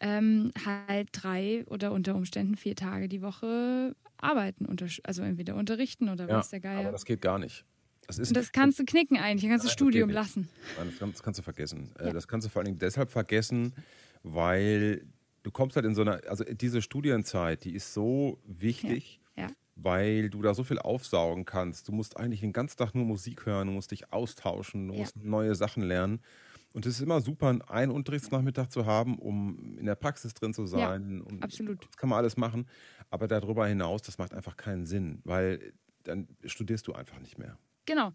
ähm, 0.00 0.50
halt 0.64 1.08
drei 1.12 1.64
oder 1.66 1.92
unter 1.92 2.14
Umständen 2.14 2.56
vier 2.56 2.74
Tage 2.74 3.08
die 3.08 3.22
Woche 3.22 3.94
arbeiten. 4.16 4.66
Also 5.04 5.22
entweder 5.22 5.56
unterrichten 5.56 6.08
oder 6.08 6.28
Ja, 6.28 6.38
was 6.38 6.50
der 6.50 6.58
aber 6.64 6.74
Geier. 6.76 6.92
das 6.92 7.04
geht 7.04 7.20
gar 7.20 7.38
nicht. 7.38 7.64
Das 8.06 8.18
ist 8.18 8.28
Und 8.28 8.36
das 8.36 8.50
kannst 8.52 8.78
du 8.78 8.84
knicken 8.84 9.18
eigentlich, 9.18 9.42
dann 9.42 9.50
kannst 9.50 9.64
du 9.64 9.68
Nein, 9.68 9.68
das 9.68 9.72
Studium 9.72 10.10
lassen. 10.10 10.48
Nein, 10.76 10.88
das, 10.90 10.98
kann, 10.98 11.12
das 11.12 11.22
kannst 11.22 11.38
du 11.38 11.42
vergessen. 11.44 11.90
Äh, 11.98 12.06
Ja. 12.06 12.12
Das 12.12 12.26
kannst 12.26 12.46
du 12.46 12.50
vor 12.50 12.60
allen 12.60 12.66
Dingen 12.66 12.78
deshalb 12.78 13.10
vergessen, 13.10 13.74
weil 14.22 15.06
du 15.42 15.50
kommst 15.50 15.76
halt 15.76 15.86
in 15.86 15.94
so 15.94 16.00
einer, 16.02 16.20
also 16.28 16.44
diese 16.44 16.82
Studienzeit, 16.82 17.64
die 17.64 17.74
ist 17.74 17.94
so 17.94 18.40
wichtig, 18.44 19.19
Ja. 19.19 19.19
Weil 19.82 20.30
du 20.30 20.42
da 20.42 20.54
so 20.54 20.64
viel 20.64 20.78
aufsaugen 20.78 21.44
kannst. 21.44 21.88
Du 21.88 21.92
musst 21.92 22.16
eigentlich 22.16 22.40
den 22.40 22.52
ganzen 22.52 22.76
Tag 22.76 22.94
nur 22.94 23.04
Musik 23.04 23.46
hören, 23.46 23.68
du 23.68 23.72
musst 23.74 23.90
dich 23.90 24.12
austauschen, 24.12 24.88
du 24.88 24.94
Ja. 24.94 25.00
musst 25.00 25.16
neue 25.16 25.54
Sachen 25.54 25.82
lernen. 25.82 26.20
Und 26.72 26.86
es 26.86 26.94
ist 26.96 27.00
immer 27.00 27.20
super, 27.20 27.58
einen 27.68 27.90
Unterrichtsnachmittag 27.90 28.68
zu 28.68 28.86
haben, 28.86 29.18
um 29.18 29.76
in 29.78 29.86
der 29.86 29.96
Praxis 29.96 30.34
drin 30.34 30.54
zu 30.54 30.66
sein. 30.66 31.20
und 31.20 31.42
absolut. 31.42 31.84
Das 31.86 31.96
kann 31.96 32.08
man 32.08 32.18
alles 32.18 32.36
machen. 32.36 32.68
Aber 33.10 33.26
darüber 33.26 33.66
hinaus, 33.66 34.02
das 34.02 34.18
macht 34.18 34.32
einfach 34.34 34.56
keinen 34.56 34.86
Sinn, 34.86 35.20
weil 35.24 35.72
dann 36.04 36.28
studierst 36.44 36.86
du 36.86 36.92
einfach 36.92 37.18
nicht 37.18 37.38
mehr. 37.38 37.58
Genau. 37.86 38.12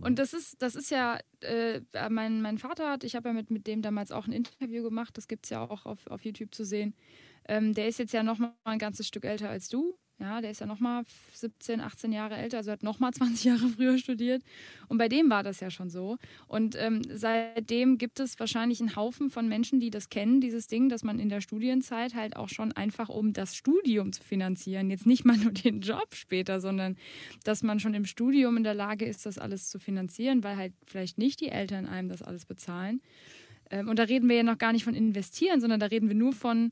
Und 0.00 0.18
das 0.18 0.34
ist, 0.34 0.60
das 0.60 0.74
ist 0.74 0.90
ja, 0.90 1.18
äh, 1.40 1.80
mein, 2.10 2.42
mein 2.42 2.58
Vater 2.58 2.90
hat, 2.90 3.04
ich 3.04 3.14
habe 3.14 3.28
ja 3.28 3.32
mit, 3.32 3.50
mit 3.50 3.66
dem 3.66 3.80
damals 3.80 4.10
auch 4.10 4.26
ein 4.26 4.32
Interview 4.32 4.82
gemacht, 4.82 5.16
das 5.16 5.28
gibt 5.28 5.46
es 5.46 5.50
ja 5.50 5.62
auch 5.62 5.86
auf, 5.86 6.06
auf 6.08 6.24
YouTube 6.24 6.52
zu 6.54 6.64
sehen. 6.64 6.94
Ähm, 7.46 7.74
der 7.74 7.86
ist 7.88 7.98
jetzt 7.98 8.12
ja 8.12 8.22
noch 8.22 8.38
mal 8.38 8.54
ein 8.64 8.78
ganzes 8.80 9.06
Stück 9.06 9.24
älter 9.24 9.48
als 9.48 9.68
du. 9.68 9.96
Ja, 10.20 10.40
der 10.40 10.52
ist 10.52 10.60
ja 10.60 10.66
nochmal 10.66 11.02
17, 11.32 11.80
18 11.80 12.12
Jahre 12.12 12.36
älter, 12.36 12.58
also 12.58 12.70
hat 12.70 12.84
nochmal 12.84 13.12
20 13.12 13.44
Jahre 13.44 13.68
früher 13.68 13.98
studiert. 13.98 14.42
Und 14.86 14.98
bei 14.98 15.08
dem 15.08 15.28
war 15.28 15.42
das 15.42 15.58
ja 15.58 15.70
schon 15.70 15.90
so. 15.90 16.18
Und 16.46 16.76
ähm, 16.78 17.02
seitdem 17.10 17.98
gibt 17.98 18.20
es 18.20 18.38
wahrscheinlich 18.38 18.80
einen 18.80 18.94
Haufen 18.94 19.28
von 19.28 19.48
Menschen, 19.48 19.80
die 19.80 19.90
das 19.90 20.10
kennen, 20.10 20.40
dieses 20.40 20.68
Ding, 20.68 20.88
dass 20.88 21.02
man 21.02 21.18
in 21.18 21.30
der 21.30 21.40
Studienzeit 21.40 22.14
halt 22.14 22.36
auch 22.36 22.48
schon 22.48 22.70
einfach, 22.72 23.08
um 23.08 23.32
das 23.32 23.56
Studium 23.56 24.12
zu 24.12 24.22
finanzieren, 24.22 24.88
jetzt 24.88 25.06
nicht 25.06 25.24
mal 25.24 25.36
nur 25.42 25.50
den 25.50 25.80
Job 25.80 26.14
später, 26.14 26.60
sondern 26.60 26.96
dass 27.42 27.64
man 27.64 27.80
schon 27.80 27.94
im 27.94 28.04
Studium 28.04 28.56
in 28.56 28.64
der 28.64 28.74
Lage 28.74 29.04
ist, 29.04 29.26
das 29.26 29.38
alles 29.38 29.68
zu 29.68 29.80
finanzieren, 29.80 30.44
weil 30.44 30.56
halt 30.56 30.74
vielleicht 30.86 31.18
nicht 31.18 31.40
die 31.40 31.48
Eltern 31.48 31.86
einem 31.86 32.08
das 32.08 32.22
alles 32.22 32.46
bezahlen. 32.46 33.00
Ähm, 33.70 33.88
und 33.88 33.98
da 33.98 34.04
reden 34.04 34.28
wir 34.28 34.36
ja 34.36 34.42
noch 34.44 34.58
gar 34.58 34.72
nicht 34.72 34.84
von 34.84 34.94
investieren, 34.94 35.60
sondern 35.60 35.80
da 35.80 35.86
reden 35.86 36.08
wir 36.08 36.14
nur 36.14 36.32
von 36.32 36.70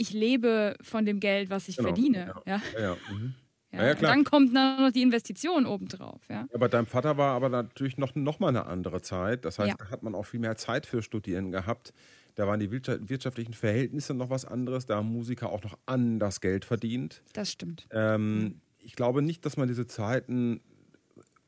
ich 0.00 0.12
lebe 0.12 0.76
von 0.80 1.04
dem 1.04 1.20
Geld, 1.20 1.50
was 1.50 1.68
ich 1.68 1.76
genau. 1.76 1.88
verdiene. 1.88 2.34
Ja, 2.46 2.62
ja. 2.74 2.80
ja, 2.80 2.96
mhm. 3.12 3.34
ja. 3.72 3.94
dann 3.94 4.24
kommt 4.24 4.52
noch 4.52 4.90
die 4.92 5.02
Investition 5.02 5.66
obendrauf. 5.66 6.22
Ja. 6.30 6.46
Aber 6.54 6.68
dein 6.68 6.86
Vater 6.86 7.18
war 7.18 7.34
aber 7.34 7.50
natürlich 7.50 7.98
noch, 7.98 8.14
noch 8.14 8.40
mal 8.40 8.48
eine 8.48 8.66
andere 8.66 9.02
Zeit. 9.02 9.44
Das 9.44 9.58
heißt, 9.58 9.76
da 9.78 9.90
hat 9.90 10.02
man 10.02 10.14
auch 10.14 10.24
viel 10.24 10.40
mehr 10.40 10.56
Zeit 10.56 10.86
für 10.86 11.02
Studieren 11.02 11.52
gehabt. 11.52 11.92
Da 12.34 12.46
waren 12.46 12.60
die 12.60 12.70
wirtschaftlichen 12.70 13.52
Verhältnisse 13.52 14.14
noch 14.14 14.30
was 14.30 14.46
anderes. 14.46 14.86
Da 14.86 14.96
haben 14.96 15.12
Musiker 15.12 15.52
auch 15.52 15.62
noch 15.62 15.76
anders 15.84 16.40
Geld 16.40 16.64
verdient. 16.64 17.22
Das 17.34 17.52
stimmt. 17.52 17.86
Ähm, 17.90 18.60
ich 18.78 18.96
glaube 18.96 19.20
nicht, 19.20 19.44
dass 19.44 19.58
man 19.58 19.68
diese 19.68 19.86
Zeiten 19.86 20.60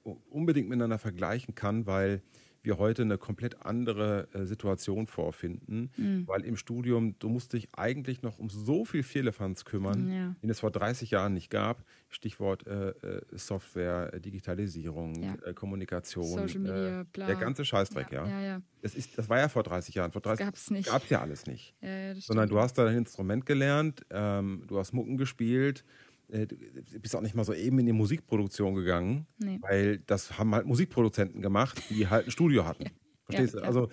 unbedingt 0.03 0.69
miteinander 0.69 0.99
vergleichen 0.99 1.55
kann, 1.55 1.87
weil 1.87 2.23
wir 2.63 2.79
heute 2.79 3.03
eine 3.03 3.19
komplett 3.19 3.65
andere 3.65 4.29
äh, 4.33 4.45
Situation 4.45 5.07
vorfinden, 5.07 5.91
mhm. 5.97 6.27
weil 6.27 6.45
im 6.45 6.57
Studium, 6.57 7.19
du 7.19 7.29
musst 7.29 7.53
dich 7.53 7.69
eigentlich 7.77 8.23
noch 8.23 8.39
um 8.39 8.49
so 8.49 8.85
viel 8.85 9.03
Firlefanz 9.03 9.65
kümmern, 9.65 10.11
ja. 10.11 10.37
den 10.43 10.51
es 10.51 10.61
vor 10.61 10.71
30 10.71 11.11
Jahren 11.11 11.35
nicht 11.35 11.51
gab. 11.51 11.85
Stichwort 12.09 12.67
äh, 12.67 12.91
äh 12.91 13.23
Software, 13.33 14.13
äh, 14.13 14.21
Digitalisierung, 14.21 15.23
ja. 15.23 15.35
Äh, 15.45 15.55
Kommunikation, 15.55 16.25
Social 16.25 16.61
Media, 16.61 17.05
bla. 17.13 17.27
der 17.27 17.37
ganze 17.37 17.65
Scheißdreck, 17.65 18.13
ja. 18.13 18.27
ja. 18.27 18.41
ja 18.41 18.63
das, 18.83 18.95
ist, 18.95 19.17
das 19.19 19.29
war 19.29 19.39
ja 19.39 19.49
vor 19.49 19.63
30 19.63 19.95
Jahren. 19.95 20.13
Vor 20.13 20.21
30 20.21 20.45
gab 20.45 20.55
es 20.55 20.71
nicht. 20.71 20.89
Gab 20.89 21.09
ja 21.09 21.21
alles 21.21 21.47
nicht. 21.47 21.75
Sondern 22.19 22.49
du 22.49 22.59
hast 22.59 22.75
da 22.75 22.87
ein 22.87 22.99
Instrument 22.99 23.47
gelernt, 23.47 24.05
ähm, 24.11 24.65
du 24.67 24.79
hast 24.79 24.93
Mucken 24.93 25.17
gespielt, 25.17 25.85
du 26.33 27.01
bist 27.01 27.15
auch 27.15 27.21
nicht 27.21 27.35
mal 27.35 27.45
so 27.45 27.53
eben 27.53 27.79
in 27.79 27.87
die 27.87 27.93
Musikproduktion 27.93 28.75
gegangen, 28.75 29.27
nee. 29.39 29.59
weil 29.61 29.99
das 29.99 30.39
haben 30.39 30.55
halt 30.55 30.67
Musikproduzenten 30.67 31.43
gemacht, 31.43 31.83
die 31.91 32.09
halt 32.09 32.27
ein 32.27 32.31
Studio 32.31 32.65
hatten. 32.65 32.87
Verstehst 33.25 33.55
ja, 33.55 33.61
du? 33.61 33.67
Also, 33.67 33.91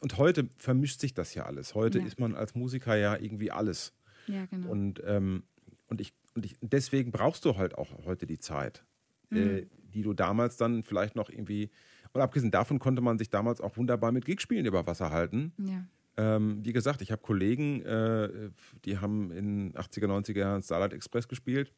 und 0.00 0.16
heute 0.18 0.48
vermischt 0.56 1.00
sich 1.00 1.14
das 1.14 1.34
ja 1.34 1.46
alles. 1.46 1.74
Heute 1.74 1.98
ja. 1.98 2.06
ist 2.06 2.20
man 2.20 2.36
als 2.36 2.54
Musiker 2.54 2.96
ja 2.96 3.16
irgendwie 3.16 3.50
alles. 3.50 3.92
Ja, 4.28 4.46
genau. 4.46 4.70
Und, 4.70 5.02
ähm, 5.04 5.42
und, 5.88 6.00
ich, 6.00 6.12
und 6.34 6.46
ich, 6.46 6.54
deswegen 6.60 7.10
brauchst 7.10 7.44
du 7.44 7.56
halt 7.56 7.76
auch 7.76 7.90
heute 8.04 8.26
die 8.26 8.38
Zeit, 8.38 8.84
äh, 9.32 9.34
mhm. 9.34 9.50
äh, 9.50 9.66
die 9.94 10.02
du 10.02 10.14
damals 10.14 10.56
dann 10.56 10.84
vielleicht 10.84 11.16
noch 11.16 11.28
irgendwie. 11.28 11.70
Und 12.12 12.20
abgesehen 12.20 12.52
davon 12.52 12.78
konnte 12.78 13.02
man 13.02 13.18
sich 13.18 13.30
damals 13.30 13.60
auch 13.60 13.76
wunderbar 13.76 14.12
mit 14.12 14.24
Gigspielen 14.24 14.64
über 14.64 14.86
Wasser 14.86 15.10
halten. 15.10 15.52
Ja. 15.58 15.84
Ähm, 16.18 16.64
wie 16.64 16.72
gesagt, 16.72 17.00
ich 17.00 17.12
habe 17.12 17.22
Kollegen, 17.22 17.80
äh, 17.82 18.50
die 18.84 18.98
haben 18.98 19.30
in 19.30 19.72
80er, 19.74 20.06
90er 20.06 20.38
Jahren 20.38 20.62
Starlight 20.64 20.92
Express 20.92 21.28
gespielt 21.28 21.72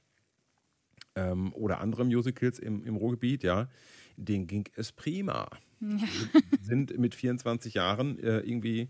ähm, 1.14 1.52
oder 1.52 1.80
andere 1.80 2.06
Musicals 2.06 2.58
im, 2.58 2.82
im 2.84 2.96
Ruhrgebiet, 2.96 3.42
ja. 3.42 3.68
Denen 4.16 4.46
ging 4.46 4.66
es 4.76 4.92
prima. 4.92 5.50
Ja. 5.80 5.98
Sind 6.62 6.98
mit 6.98 7.14
24 7.14 7.74
Jahren 7.74 8.18
äh, 8.18 8.38
irgendwie 8.40 8.88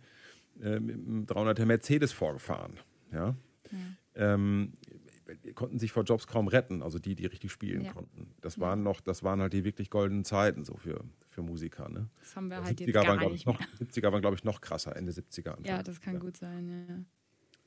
äh, 0.63 0.79
mit 0.79 0.95
einem 0.95 1.25
300er 1.25 1.67
Mercedes 1.67 2.13
vorgefahren, 2.13 2.79
ja. 3.13 3.35
ja. 3.73 4.35
Ähm, 4.35 4.75
konnten 5.55 5.79
sich 5.79 5.93
vor 5.93 6.05
Jobs 6.05 6.27
kaum 6.27 6.49
retten, 6.49 6.83
also 6.83 6.99
die, 6.99 7.15
die 7.15 7.27
richtig 7.27 7.53
spielen 7.53 7.85
ja. 7.85 7.93
konnten. 7.93 8.33
Das 8.41 8.61
waren 8.61 8.83
noch, 8.83 9.01
das 9.01 9.23
waren 9.23 9.41
halt 9.41 9.53
die 9.53 9.65
wirklich 9.65 9.91
goldenen 9.91 10.25
Zeiten 10.25 10.65
so 10.65 10.77
für, 10.77 11.05
für 11.29 11.43
Musiker. 11.43 11.89
Ne? 11.89 12.09
Das 12.21 12.37
haben 12.37 12.51
wir 12.51 12.63
halt 12.63 12.81
jetzt 12.81 12.93
gar 12.93 13.07
waren, 13.07 13.33
nicht 13.33 13.47
noch, 13.47 13.61
70er 13.81 14.13
waren, 14.13 14.21
glaube 14.21 14.37
ich, 14.37 14.45
noch 14.45 14.61
krasser, 14.61 14.97
Ende 14.97 15.13
70er. 15.13 15.49
Anfang. 15.49 15.65
Ja, 15.65 15.83
das 15.83 16.01
kann 16.01 16.15
ja. 16.15 16.21
gut 16.21 16.37
sein, 16.37 17.07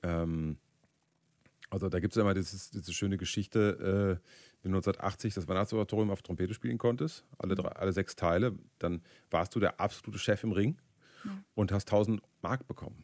ja. 0.03 0.23
Ähm, 0.23 0.57
also 1.73 1.89
da 1.89 1.99
gibt 1.99 2.13
es 2.13 2.17
ja 2.17 2.21
immer 2.21 2.35
dieses, 2.35 2.69
diese 2.69 2.93
schöne 2.93 3.17
Geschichte, 3.17 4.19
äh, 4.21 4.27
wenn 4.61 4.71
du 4.71 4.77
1980 4.77 5.33
das 5.33 5.47
Weihnachtsoratorium 5.47 6.11
auf 6.11 6.21
Trompete 6.21 6.53
spielen 6.53 6.77
konntest, 6.77 7.25
alle, 7.39 7.55
drei, 7.55 7.69
alle 7.69 7.91
sechs 7.91 8.15
Teile, 8.15 8.55
dann 8.77 9.01
warst 9.31 9.55
du 9.55 9.59
der 9.59 9.79
absolute 9.79 10.19
Chef 10.19 10.43
im 10.43 10.51
Ring 10.51 10.77
ja. 11.25 11.31
und 11.55 11.71
hast 11.71 11.87
1000 11.87 12.21
Mark 12.43 12.67
bekommen. 12.67 13.03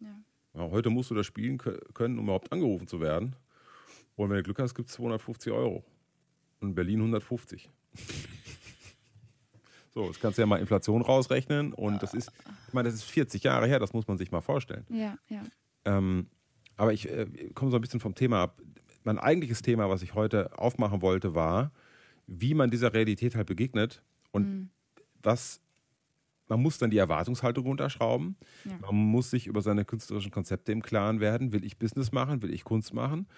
Ja. 0.00 0.70
heute 0.70 0.90
musst 0.90 1.10
du 1.10 1.14
das 1.14 1.26
spielen 1.26 1.58
können, 1.58 2.18
um 2.18 2.24
überhaupt 2.24 2.50
angerufen 2.50 2.86
zu 2.86 3.00
werden. 3.00 3.36
Und 4.18 4.30
wenn 4.30 4.36
du 4.38 4.42
Glück 4.42 4.58
hast, 4.58 4.74
gibt 4.74 4.88
es 4.88 4.94
250 4.96 5.52
Euro. 5.52 5.84
Und 6.60 6.70
in 6.70 6.74
Berlin 6.74 6.98
150. 6.98 7.70
so, 9.94 10.06
jetzt 10.06 10.20
kannst 10.20 10.38
du 10.38 10.42
ja 10.42 10.46
mal 10.46 10.58
Inflation 10.58 11.02
rausrechnen. 11.02 11.72
Und 11.72 12.02
das 12.02 12.14
ist, 12.14 12.32
ich 12.66 12.74
meine, 12.74 12.88
das 12.88 12.96
ist 12.96 13.04
40 13.04 13.44
Jahre 13.44 13.68
her, 13.68 13.78
das 13.78 13.92
muss 13.92 14.08
man 14.08 14.18
sich 14.18 14.32
mal 14.32 14.40
vorstellen. 14.40 14.84
Ja, 14.88 15.16
ja. 15.28 15.42
Ähm, 15.84 16.26
aber 16.76 16.92
ich 16.92 17.08
äh, 17.08 17.26
komme 17.54 17.70
so 17.70 17.78
ein 17.78 17.80
bisschen 17.80 18.00
vom 18.00 18.16
Thema 18.16 18.42
ab. 18.42 18.60
Mein 19.04 19.20
eigentliches 19.20 19.62
Thema, 19.62 19.88
was 19.88 20.02
ich 20.02 20.14
heute 20.14 20.58
aufmachen 20.58 21.00
wollte, 21.00 21.36
war, 21.36 21.70
wie 22.26 22.54
man 22.54 22.70
dieser 22.70 22.92
Realität 22.92 23.36
halt 23.36 23.46
begegnet 23.46 24.02
und 24.32 24.48
mhm. 24.48 24.70
was 25.22 25.60
man 26.48 26.62
muss 26.62 26.78
dann 26.78 26.90
die 26.90 26.98
Erwartungshaltung 26.98 27.66
runterschrauben. 27.66 28.36
Ja. 28.64 28.78
Man 28.80 28.94
muss 28.94 29.30
sich 29.30 29.46
über 29.46 29.60
seine 29.60 29.84
künstlerischen 29.84 30.30
Konzepte 30.30 30.72
im 30.72 30.82
Klaren 30.82 31.20
werden. 31.20 31.52
Will 31.52 31.62
ich 31.62 31.78
Business 31.78 32.10
machen? 32.10 32.42
Will 32.42 32.52
ich 32.52 32.64
Kunst 32.64 32.94
machen? 32.94 33.28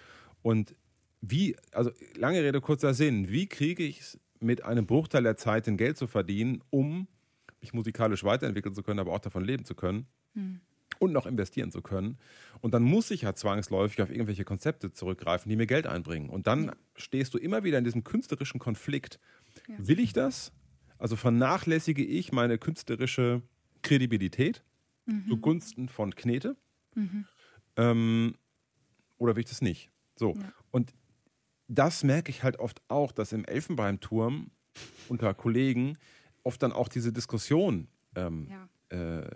Und 0.42 0.74
wie, 1.20 1.56
also 1.72 1.90
lange 2.16 2.42
Rede, 2.42 2.60
kurzer 2.60 2.94
Sinn, 2.94 3.30
wie 3.30 3.46
kriege 3.46 3.82
ich 3.82 4.00
es 4.00 4.20
mit 4.40 4.64
einem 4.64 4.86
Bruchteil 4.86 5.22
der 5.22 5.36
Zeit, 5.36 5.66
den 5.66 5.76
Geld 5.76 5.98
zu 5.98 6.06
verdienen, 6.06 6.62
um 6.70 7.06
mich 7.60 7.74
musikalisch 7.74 8.24
weiterentwickeln 8.24 8.74
zu 8.74 8.82
können, 8.82 8.98
aber 8.98 9.12
auch 9.12 9.20
davon 9.20 9.44
leben 9.44 9.64
zu 9.66 9.74
können 9.74 10.06
hm. 10.34 10.60
und 10.98 11.12
noch 11.12 11.26
investieren 11.26 11.70
zu 11.70 11.82
können. 11.82 12.18
Und 12.60 12.72
dann 12.72 12.82
muss 12.82 13.10
ich 13.10 13.22
ja 13.22 13.34
zwangsläufig 13.34 14.00
auf 14.00 14.10
irgendwelche 14.10 14.44
Konzepte 14.44 14.92
zurückgreifen, 14.92 15.50
die 15.50 15.56
mir 15.56 15.66
Geld 15.66 15.86
einbringen. 15.86 16.30
Und 16.30 16.46
dann 16.46 16.66
ja. 16.66 16.72
stehst 16.96 17.34
du 17.34 17.38
immer 17.38 17.64
wieder 17.64 17.76
in 17.76 17.84
diesem 17.84 18.02
künstlerischen 18.02 18.58
Konflikt. 18.58 19.20
Ja. 19.68 19.74
Will 19.78 20.00
ich 20.00 20.14
das? 20.14 20.52
Also 20.96 21.16
vernachlässige 21.16 22.04
ich 22.04 22.32
meine 22.32 22.56
künstlerische 22.56 23.42
Kredibilität 23.82 24.62
mhm. 25.04 25.28
zugunsten 25.28 25.88
von 25.88 26.14
Knete? 26.14 26.56
Mhm. 26.94 27.26
Ähm, 27.76 28.34
oder 29.18 29.36
will 29.36 29.42
ich 29.42 29.48
das 29.50 29.60
nicht? 29.60 29.90
So. 30.20 30.34
Ja. 30.34 30.52
Und 30.70 30.92
das 31.66 32.04
merke 32.04 32.30
ich 32.30 32.42
halt 32.42 32.58
oft 32.58 32.82
auch, 32.88 33.10
dass 33.10 33.32
im 33.32 33.44
Elfenbeinturm 33.46 34.50
unter 35.08 35.32
Kollegen 35.32 35.96
oft 36.44 36.62
dann 36.62 36.72
auch 36.72 36.88
diese 36.88 37.10
Diskussion 37.10 37.88
ähm, 38.14 38.48
ja. 38.50 39.18
äh, 39.20 39.30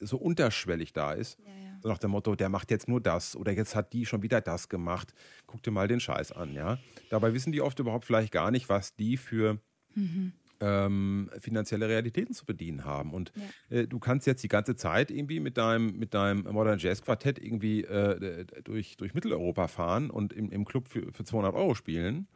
so 0.00 0.16
unterschwellig 0.16 0.92
da 0.92 1.12
ist. 1.12 1.38
Ja, 1.38 1.46
ja. 1.46 1.78
So 1.80 1.88
nach 1.88 1.98
dem 1.98 2.10
Motto, 2.10 2.34
der 2.34 2.48
macht 2.48 2.72
jetzt 2.72 2.88
nur 2.88 3.00
das 3.00 3.36
oder 3.36 3.52
jetzt 3.52 3.76
hat 3.76 3.92
die 3.92 4.04
schon 4.04 4.22
wieder 4.22 4.40
das 4.40 4.68
gemacht. 4.68 5.14
Guck 5.46 5.62
dir 5.62 5.70
mal 5.70 5.86
den 5.86 6.00
Scheiß 6.00 6.32
an, 6.32 6.52
ja. 6.54 6.78
Dabei 7.08 7.32
wissen 7.32 7.52
die 7.52 7.60
oft 7.60 7.78
überhaupt 7.78 8.04
vielleicht 8.04 8.32
gar 8.32 8.50
nicht, 8.50 8.68
was 8.68 8.96
die 8.96 9.16
für 9.16 9.60
mhm 9.94 10.32
ähm, 10.60 11.30
finanzielle 11.38 11.88
Realitäten 11.88 12.34
zu 12.34 12.44
bedienen 12.44 12.84
haben. 12.84 13.12
Und 13.12 13.32
ja. 13.70 13.78
äh, 13.78 13.86
du 13.86 13.98
kannst 13.98 14.26
jetzt 14.26 14.42
die 14.42 14.48
ganze 14.48 14.76
Zeit 14.76 15.10
irgendwie 15.10 15.40
mit 15.40 15.56
deinem, 15.56 15.98
mit 15.98 16.14
deinem 16.14 16.44
Modern 16.52 16.78
Jazz 16.78 17.02
Quartett 17.02 17.38
irgendwie 17.38 17.82
äh, 17.82 18.44
durch, 18.64 18.96
durch 18.96 19.14
Mitteleuropa 19.14 19.68
fahren 19.68 20.10
und 20.10 20.32
im, 20.32 20.50
im 20.50 20.64
Club 20.64 20.88
für, 20.88 21.12
für 21.12 21.24
200 21.24 21.54
Euro 21.54 21.74
spielen. 21.74 22.28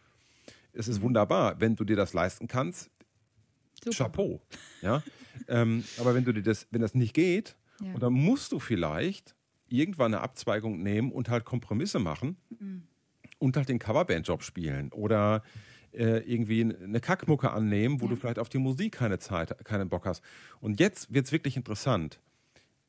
Es 0.73 0.89
ist 0.89 0.99
mhm. 0.99 1.05
wunderbar, 1.05 1.61
wenn 1.61 1.77
du 1.77 1.85
dir 1.85 1.97
das 1.97 2.13
leisten 2.13 2.47
kannst. 2.47 2.91
Super. 3.83 3.97
Chapeau. 3.97 4.43
Ja? 4.83 5.03
ähm, 5.49 5.85
aber 5.99 6.15
wenn 6.15 6.25
du 6.25 6.33
dir 6.33 6.43
das, 6.43 6.67
wenn 6.71 6.81
das 6.81 6.95
nicht 6.95 7.15
geht, 7.15 7.57
ja. 7.81 7.93
und 7.95 8.03
dann 8.03 8.13
musst 8.13 8.53
du 8.53 8.59
vielleicht 8.59 9.35
irgendwann 9.69 10.15
eine 10.15 10.23
Abzweigung 10.23 10.83
nehmen 10.83 11.13
und 11.13 11.29
halt 11.29 11.45
Kompromisse 11.45 11.99
machen 11.99 12.37
mhm. 12.59 12.83
und 13.39 13.57
halt 13.57 13.69
den 13.69 13.79
Coverband-Job 13.79 14.43
spielen 14.43 14.93
oder 14.93 15.43
äh, 15.93 16.19
irgendwie 16.19 16.63
eine 16.63 17.01
Kackmucke 17.01 17.51
annehmen, 17.51 18.01
wo 18.01 18.05
ja. 18.07 18.11
du 18.11 18.17
vielleicht 18.17 18.39
auf 18.39 18.49
die 18.49 18.59
Musik 18.59 18.93
keine 18.93 19.19
Zeit, 19.19 19.65
keinen 19.65 19.89
Bock 19.89 20.07
hast. 20.07 20.23
Und 20.61 20.81
jetzt 20.81 21.13
wird 21.13 21.27
es 21.27 21.33
wirklich 21.33 21.57
interessant. 21.57 22.21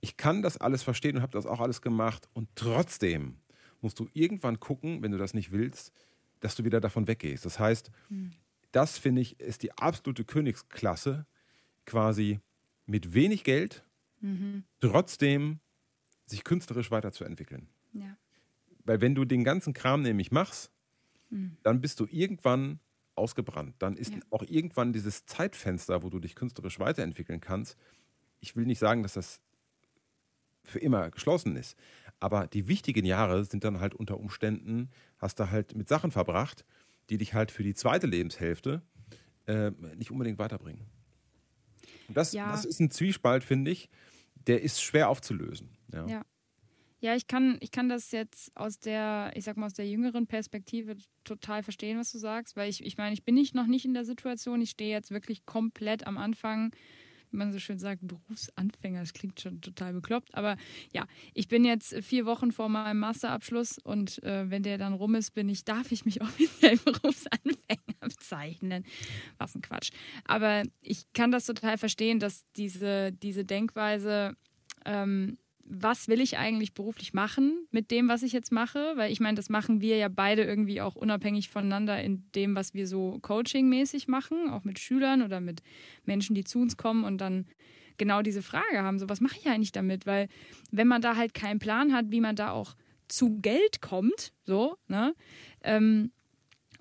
Ich 0.02 0.18
kann 0.18 0.42
das 0.42 0.58
alles 0.58 0.84
verstehen 0.84 1.18
und 1.18 1.22
habe 1.22 1.34
das 1.34 1.46
auch 1.46 1.60
alles 1.60 1.82
gemacht 1.82 2.28
und 2.34 2.50
trotzdem 2.56 3.38
musst 3.82 4.00
du 4.00 4.08
irgendwann 4.14 4.60
gucken, 4.60 5.02
wenn 5.02 5.12
du 5.12 5.18
das 5.18 5.34
nicht 5.34 5.52
willst, 5.52 5.92
dass 6.40 6.56
du 6.56 6.64
wieder 6.64 6.82
davon 6.82 7.08
weggehst. 7.08 7.46
Das 7.46 7.60
heißt, 7.60 7.92
mhm. 8.10 8.32
das 8.72 8.98
finde 8.98 9.22
ich 9.22 9.40
ist 9.40 9.64
die 9.64 9.72
absolute 9.78 10.24
Königsklasse, 10.24 11.26
quasi 11.86 12.40
mit 12.86 13.14
wenig 13.14 13.44
Geld 13.44 13.84
mhm. 14.22 14.64
trotzdem 14.80 15.60
sich 16.26 16.44
künstlerisch 16.44 16.92
weiterzuentwickeln. 16.92 17.68
Ja. 17.94 18.18
Weil 18.86 19.02
wenn 19.02 19.16
du 19.16 19.26
den 19.26 19.44
ganzen 19.44 19.74
Kram 19.74 20.02
nämlich 20.02 20.32
machst, 20.32 20.72
mhm. 21.30 21.58
dann 21.64 21.82
bist 21.82 22.00
du 22.00 22.08
irgendwann 22.10 22.80
ausgebrannt. 23.16 23.76
Dann 23.80 23.96
ist 23.96 24.14
ja. 24.14 24.20
auch 24.30 24.44
irgendwann 24.44 24.94
dieses 24.94 25.26
Zeitfenster, 25.26 26.04
wo 26.04 26.10
du 26.10 26.20
dich 26.20 26.36
künstlerisch 26.36 26.80
weiterentwickeln 26.80 27.42
kannst. 27.42 27.78
Ich 28.40 28.56
will 28.56 28.66
nicht 28.66 28.80
sagen, 28.80 29.04
dass 29.04 29.14
das 29.14 29.42
für 30.64 30.80
immer 30.80 31.10
geschlossen 31.12 31.56
ist. 31.56 31.78
Aber 32.20 32.48
die 32.48 32.68
wichtigen 32.68 33.06
Jahre 33.06 33.46
sind 33.46 33.64
dann 33.64 33.80
halt 33.80 33.96
unter 33.96 34.20
Umständen, 34.20 34.90
hast 35.18 35.40
du 35.40 35.50
halt 35.50 35.76
mit 35.76 35.88
Sachen 35.88 36.12
verbracht, 36.12 36.66
die 37.10 37.18
dich 37.18 37.34
halt 37.34 37.52
für 37.52 37.64
die 37.64 37.74
zweite 37.74 38.08
Lebenshälfte 38.08 38.82
äh, 39.48 39.72
nicht 39.98 40.12
unbedingt 40.12 40.38
weiterbringen. 40.38 40.86
Und 42.08 42.16
das, 42.16 42.32
ja. 42.34 42.52
das 42.52 42.66
ist 42.66 42.80
ein 42.80 42.92
Zwiespalt, 42.92 43.44
finde 43.44 43.72
ich, 43.72 43.90
der 44.48 44.62
ist 44.62 44.82
schwer 44.82 45.10
aufzulösen. 45.10 45.70
Ja. 45.92 46.06
ja. 46.06 46.22
Ja, 47.02 47.16
ich 47.16 47.28
kann, 47.28 47.58
ich 47.62 47.72
kann 47.72 47.90
das 47.90 48.12
jetzt 48.12 48.56
aus 48.56 48.80
der, 48.80 49.32
ich 49.36 49.44
sag 49.44 49.58
mal, 49.58 49.66
aus 49.66 49.74
der 49.74 49.90
jüngeren 49.90 50.28
Perspektive 50.28 50.96
total 51.24 51.64
verstehen, 51.64 51.98
was 51.98 52.12
du 52.12 52.20
sagst, 52.20 52.56
weil 52.56 52.70
ich, 52.70 52.86
ich 52.86 52.98
meine, 52.98 53.14
ich 53.14 53.24
bin 53.24 53.36
nicht 53.36 53.56
noch 53.56 53.66
nicht 53.68 53.86
in 53.86 53.94
der 53.96 54.06
Situation, 54.06 54.62
ich 54.62 54.70
stehe 54.70 54.92
jetzt 54.92 55.12
wirklich 55.12 55.46
komplett 55.46 56.06
am 56.06 56.18
Anfang 56.18 56.72
wie 57.32 57.38
man 57.38 57.52
so 57.52 57.60
schön 57.60 57.80
sagt, 57.80 58.02
Berufsanfänger. 58.06 59.00
Das 59.00 59.14
klingt 59.14 59.40
schon 59.40 59.62
total 59.62 59.94
bekloppt. 59.94 60.36
Aber 60.36 60.58
ja, 60.94 61.08
ich 61.34 61.48
bin 61.48 61.66
jetzt 61.66 61.96
vier 62.04 62.26
Wochen 62.26 62.52
vor 62.52 62.70
meinem 62.70 63.00
Masterabschluss 63.00 63.78
und 63.80 64.22
äh, 64.24 64.50
wenn 64.50 64.64
der 64.64 64.78
dann 64.78 64.94
rum 64.94 65.16
ist, 65.16 65.32
bin 65.32 65.50
ich, 65.50 65.64
darf 65.64 65.92
ich 65.92 66.06
mich 66.06 66.22
offiziell 66.22 66.78
Berufsanfänger 66.78 68.00
bezeichnen. 68.02 68.86
Was 69.38 69.56
ein 69.56 69.62
Quatsch. 69.62 69.92
Aber 70.26 70.64
ich 70.82 71.12
kann 71.14 71.32
das 71.32 71.46
total 71.46 71.78
verstehen, 71.78 72.20
dass 72.20 72.46
diese, 72.58 73.12
diese 73.14 73.46
Denkweise 73.46 74.36
ähm, 74.86 75.38
was 75.74 76.10
will 76.10 76.20
ich 76.20 76.38
eigentlich 76.38 76.74
beruflich 76.74 77.14
machen 77.14 77.66
mit 77.72 77.92
dem, 77.92 78.10
was 78.10 78.24
ich 78.24 78.34
jetzt 78.34 78.52
mache? 78.52 78.94
Weil 78.96 79.12
ich 79.12 79.22
meine, 79.22 79.36
das 79.36 79.50
machen 79.50 79.80
wir 79.80 79.96
ja 79.96 80.10
beide 80.10 80.44
irgendwie 80.44 80.82
auch 80.82 80.96
unabhängig 80.96 81.50
voneinander 81.50 82.02
in 82.04 82.26
dem, 82.36 82.56
was 82.56 82.74
wir 82.74 82.88
so 82.88 83.20
coachingmäßig 83.22 84.10
machen, 84.10 84.50
auch 84.50 84.66
mit 84.66 84.80
Schülern 84.80 85.22
oder 85.22 85.40
mit 85.40 85.62
Menschen, 86.04 86.36
die 86.36 86.44
zu 86.44 86.60
uns 86.60 86.76
kommen 86.76 87.06
und 87.06 87.20
dann 87.20 87.46
genau 87.98 88.22
diese 88.22 88.42
Frage 88.42 88.82
haben, 88.82 89.00
so 89.00 89.08
was 89.08 89.22
mache 89.22 89.38
ich 89.40 89.48
eigentlich 89.48 89.72
damit? 89.72 90.06
Weil 90.06 90.28
wenn 90.72 90.88
man 90.88 91.02
da 91.02 91.16
halt 91.16 91.34
keinen 91.34 91.60
Plan 91.60 91.94
hat, 91.94 92.12
wie 92.12 92.22
man 92.22 92.36
da 92.36 92.52
auch 92.52 92.76
zu 93.08 93.38
Geld 93.42 93.82
kommt, 93.82 94.34
so, 94.44 94.78
ne? 94.88 95.16
Ähm, 95.64 96.12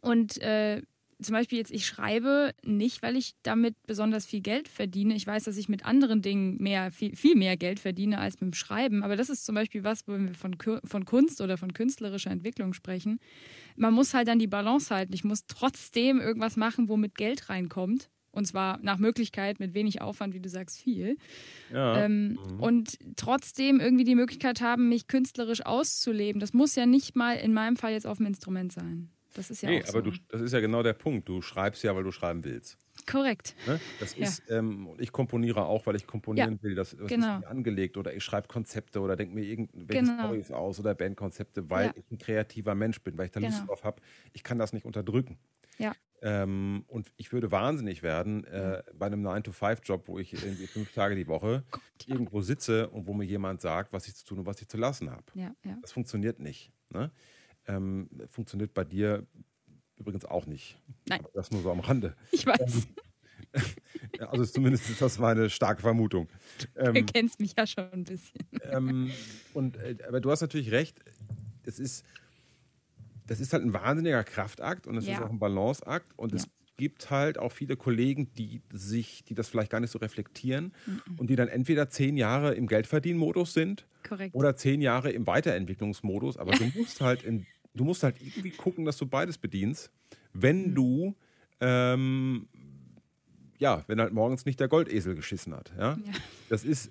und 0.00 0.38
äh, 0.38 0.82
zum 1.22 1.34
Beispiel 1.34 1.58
jetzt, 1.58 1.70
ich 1.70 1.86
schreibe 1.86 2.54
nicht, 2.62 3.02
weil 3.02 3.16
ich 3.16 3.34
damit 3.42 3.74
besonders 3.86 4.26
viel 4.26 4.40
Geld 4.40 4.68
verdiene. 4.68 5.14
Ich 5.14 5.26
weiß, 5.26 5.44
dass 5.44 5.56
ich 5.56 5.68
mit 5.68 5.84
anderen 5.84 6.22
Dingen 6.22 6.56
mehr, 6.60 6.90
viel, 6.90 7.16
viel 7.16 7.36
mehr 7.36 7.56
Geld 7.56 7.80
verdiene 7.80 8.18
als 8.18 8.40
mit 8.40 8.52
dem 8.52 8.54
Schreiben. 8.54 9.02
Aber 9.02 9.16
das 9.16 9.30
ist 9.30 9.44
zum 9.44 9.54
Beispiel 9.54 9.84
was, 9.84 10.06
wenn 10.06 10.28
wir 10.28 10.34
von, 10.34 10.56
von 10.84 11.04
Kunst 11.04 11.40
oder 11.40 11.56
von 11.56 11.72
künstlerischer 11.72 12.30
Entwicklung 12.30 12.72
sprechen. 12.72 13.20
Man 13.76 13.94
muss 13.94 14.14
halt 14.14 14.28
dann 14.28 14.38
die 14.38 14.46
Balance 14.46 14.94
halten. 14.94 15.12
Ich 15.12 15.24
muss 15.24 15.46
trotzdem 15.46 16.20
irgendwas 16.20 16.56
machen, 16.56 16.88
womit 16.88 17.14
Geld 17.14 17.48
reinkommt. 17.48 18.10
Und 18.32 18.46
zwar 18.46 18.78
nach 18.82 18.98
Möglichkeit 18.98 19.58
mit 19.58 19.74
wenig 19.74 20.00
Aufwand, 20.00 20.34
wie 20.34 20.40
du 20.40 20.48
sagst, 20.48 20.80
viel. 20.80 21.16
Ja. 21.72 22.04
Ähm, 22.04 22.38
mhm. 22.52 22.60
Und 22.60 22.98
trotzdem 23.16 23.80
irgendwie 23.80 24.04
die 24.04 24.14
Möglichkeit 24.14 24.60
haben, 24.60 24.88
mich 24.88 25.08
künstlerisch 25.08 25.66
auszuleben. 25.66 26.40
Das 26.40 26.52
muss 26.52 26.76
ja 26.76 26.86
nicht 26.86 27.16
mal 27.16 27.34
in 27.34 27.52
meinem 27.52 27.76
Fall 27.76 27.92
jetzt 27.92 28.06
auf 28.06 28.18
dem 28.18 28.26
Instrument 28.26 28.72
sein. 28.72 29.10
Das 29.40 29.50
ist 29.50 29.62
ja 29.62 29.70
nee, 29.70 29.82
auch 29.82 29.88
aber 29.88 30.04
so. 30.04 30.10
du, 30.10 30.18
das 30.28 30.42
ist 30.42 30.52
ja 30.52 30.60
genau 30.60 30.82
der 30.82 30.92
Punkt. 30.92 31.26
Du 31.26 31.40
schreibst 31.40 31.82
ja, 31.82 31.96
weil 31.96 32.04
du 32.04 32.12
schreiben 32.12 32.44
willst. 32.44 32.76
Korrekt. 33.10 33.54
Ne? 33.66 33.80
Das 33.98 34.14
ja. 34.14 34.26
ist, 34.26 34.42
ähm, 34.50 34.90
ich 34.98 35.12
komponiere 35.12 35.64
auch, 35.64 35.86
weil 35.86 35.96
ich 35.96 36.06
komponieren 36.06 36.56
ja, 36.56 36.62
will. 36.62 36.74
Das, 36.74 36.90
das 36.90 37.08
genau. 37.08 37.36
ist 37.36 37.40
mir 37.40 37.48
angelegt 37.48 37.96
oder 37.96 38.14
ich 38.14 38.22
schreibe 38.22 38.48
Konzepte 38.48 39.00
oder 39.00 39.16
denke 39.16 39.34
mir 39.34 39.44
irgendwelche 39.44 40.04
genau. 40.04 40.24
Storys 40.24 40.50
aus 40.50 40.78
oder 40.78 40.94
Bandkonzepte, 40.94 41.70
weil 41.70 41.86
ja. 41.86 41.92
ich 41.96 42.04
ein 42.10 42.18
kreativer 42.18 42.74
Mensch 42.74 43.00
bin, 43.00 43.16
weil 43.16 43.24
ich 43.24 43.30
da 43.30 43.40
Lust 43.40 43.60
genau. 43.60 43.68
drauf 43.68 43.82
habe. 43.82 44.02
Ich 44.34 44.44
kann 44.44 44.58
das 44.58 44.74
nicht 44.74 44.84
unterdrücken. 44.84 45.38
Ja. 45.78 45.94
Ähm, 46.20 46.84
und 46.88 47.10
ich 47.16 47.32
würde 47.32 47.50
wahnsinnig 47.50 48.02
werden 48.02 48.44
äh, 48.44 48.82
bei 48.92 49.06
einem 49.06 49.26
9-to-5-Job, 49.26 50.06
wo 50.06 50.18
ich 50.18 50.34
irgendwie 50.34 50.66
fünf 50.66 50.92
Tage 50.92 51.16
die 51.16 51.28
Woche 51.28 51.64
Gott, 51.70 51.80
irgendwo 52.04 52.42
sitze 52.42 52.90
und 52.90 53.06
wo 53.06 53.14
mir 53.14 53.24
jemand 53.24 53.62
sagt, 53.62 53.94
was 53.94 54.06
ich 54.06 54.14
zu 54.14 54.26
tun 54.26 54.40
und 54.40 54.46
was 54.46 54.60
ich 54.60 54.68
zu 54.68 54.76
lassen 54.76 55.10
habe. 55.10 55.24
Ja, 55.32 55.54
ja. 55.64 55.78
Das 55.80 55.92
funktioniert 55.92 56.38
nicht. 56.38 56.72
Ne? 56.90 57.10
Ähm, 57.70 58.08
funktioniert 58.26 58.74
bei 58.74 58.84
dir 58.84 59.26
übrigens 59.96 60.24
auch 60.24 60.46
nicht. 60.46 60.78
Nein. 61.08 61.22
Das 61.34 61.50
nur 61.50 61.62
so 61.62 61.70
am 61.70 61.80
Rande. 61.80 62.16
Ich 62.32 62.46
weiß. 62.46 62.86
Ähm, 63.54 63.62
also 64.28 64.44
zumindest 64.44 64.88
ist 64.90 65.02
das 65.02 65.18
meine 65.18 65.50
starke 65.50 65.82
Vermutung. 65.82 66.28
Ähm, 66.76 66.94
du 66.94 67.04
kennst 67.04 67.40
mich 67.40 67.54
ja 67.56 67.66
schon 67.66 67.90
ein 67.92 68.04
bisschen. 68.04 68.40
Ähm, 68.70 69.10
und, 69.54 69.76
äh, 69.76 69.96
aber 70.08 70.20
du 70.20 70.30
hast 70.30 70.40
natürlich 70.40 70.70
recht, 70.70 71.00
das 71.64 71.78
ist, 71.78 72.04
das 73.26 73.40
ist 73.40 73.52
halt 73.52 73.64
ein 73.64 73.72
wahnsinniger 73.72 74.24
Kraftakt 74.24 74.86
und 74.86 74.96
es 74.96 75.06
ja. 75.06 75.14
ist 75.14 75.22
auch 75.22 75.30
ein 75.30 75.38
Balanceakt 75.38 76.18
und 76.18 76.32
ja. 76.32 76.38
es 76.38 76.48
gibt 76.76 77.10
halt 77.10 77.36
auch 77.36 77.52
viele 77.52 77.76
Kollegen, 77.76 78.32
die 78.32 78.62
sich, 78.72 79.22
die 79.24 79.34
das 79.34 79.48
vielleicht 79.48 79.70
gar 79.70 79.80
nicht 79.80 79.90
so 79.90 79.98
reflektieren 79.98 80.72
mhm. 80.86 81.18
und 81.18 81.28
die 81.28 81.36
dann 81.36 81.48
entweder 81.48 81.90
zehn 81.90 82.16
Jahre 82.16 82.54
im 82.54 82.66
Geldverdienmodus 82.66 83.52
sind 83.52 83.86
Korrekt. 84.02 84.34
oder 84.34 84.56
zehn 84.56 84.80
Jahre 84.80 85.10
im 85.10 85.26
Weiterentwicklungsmodus. 85.26 86.38
Aber 86.38 86.52
du 86.52 86.64
musst 86.74 87.02
halt 87.02 87.22
in, 87.22 87.46
du 87.74 87.84
musst 87.84 88.02
halt 88.02 88.16
irgendwie 88.20 88.50
gucken, 88.50 88.84
dass 88.84 88.96
du 88.96 89.06
beides 89.06 89.38
bedienst, 89.38 89.90
wenn 90.32 90.70
mhm. 90.70 90.74
du 90.74 91.16
ähm, 91.60 92.48
ja, 93.60 93.84
wenn 93.86 94.00
halt 94.00 94.12
morgens 94.12 94.46
nicht 94.46 94.58
der 94.58 94.68
Goldesel 94.68 95.14
geschissen 95.14 95.54
hat. 95.54 95.72
Ja? 95.78 95.98
ja. 96.04 96.12
Das 96.48 96.64
ist 96.64 96.90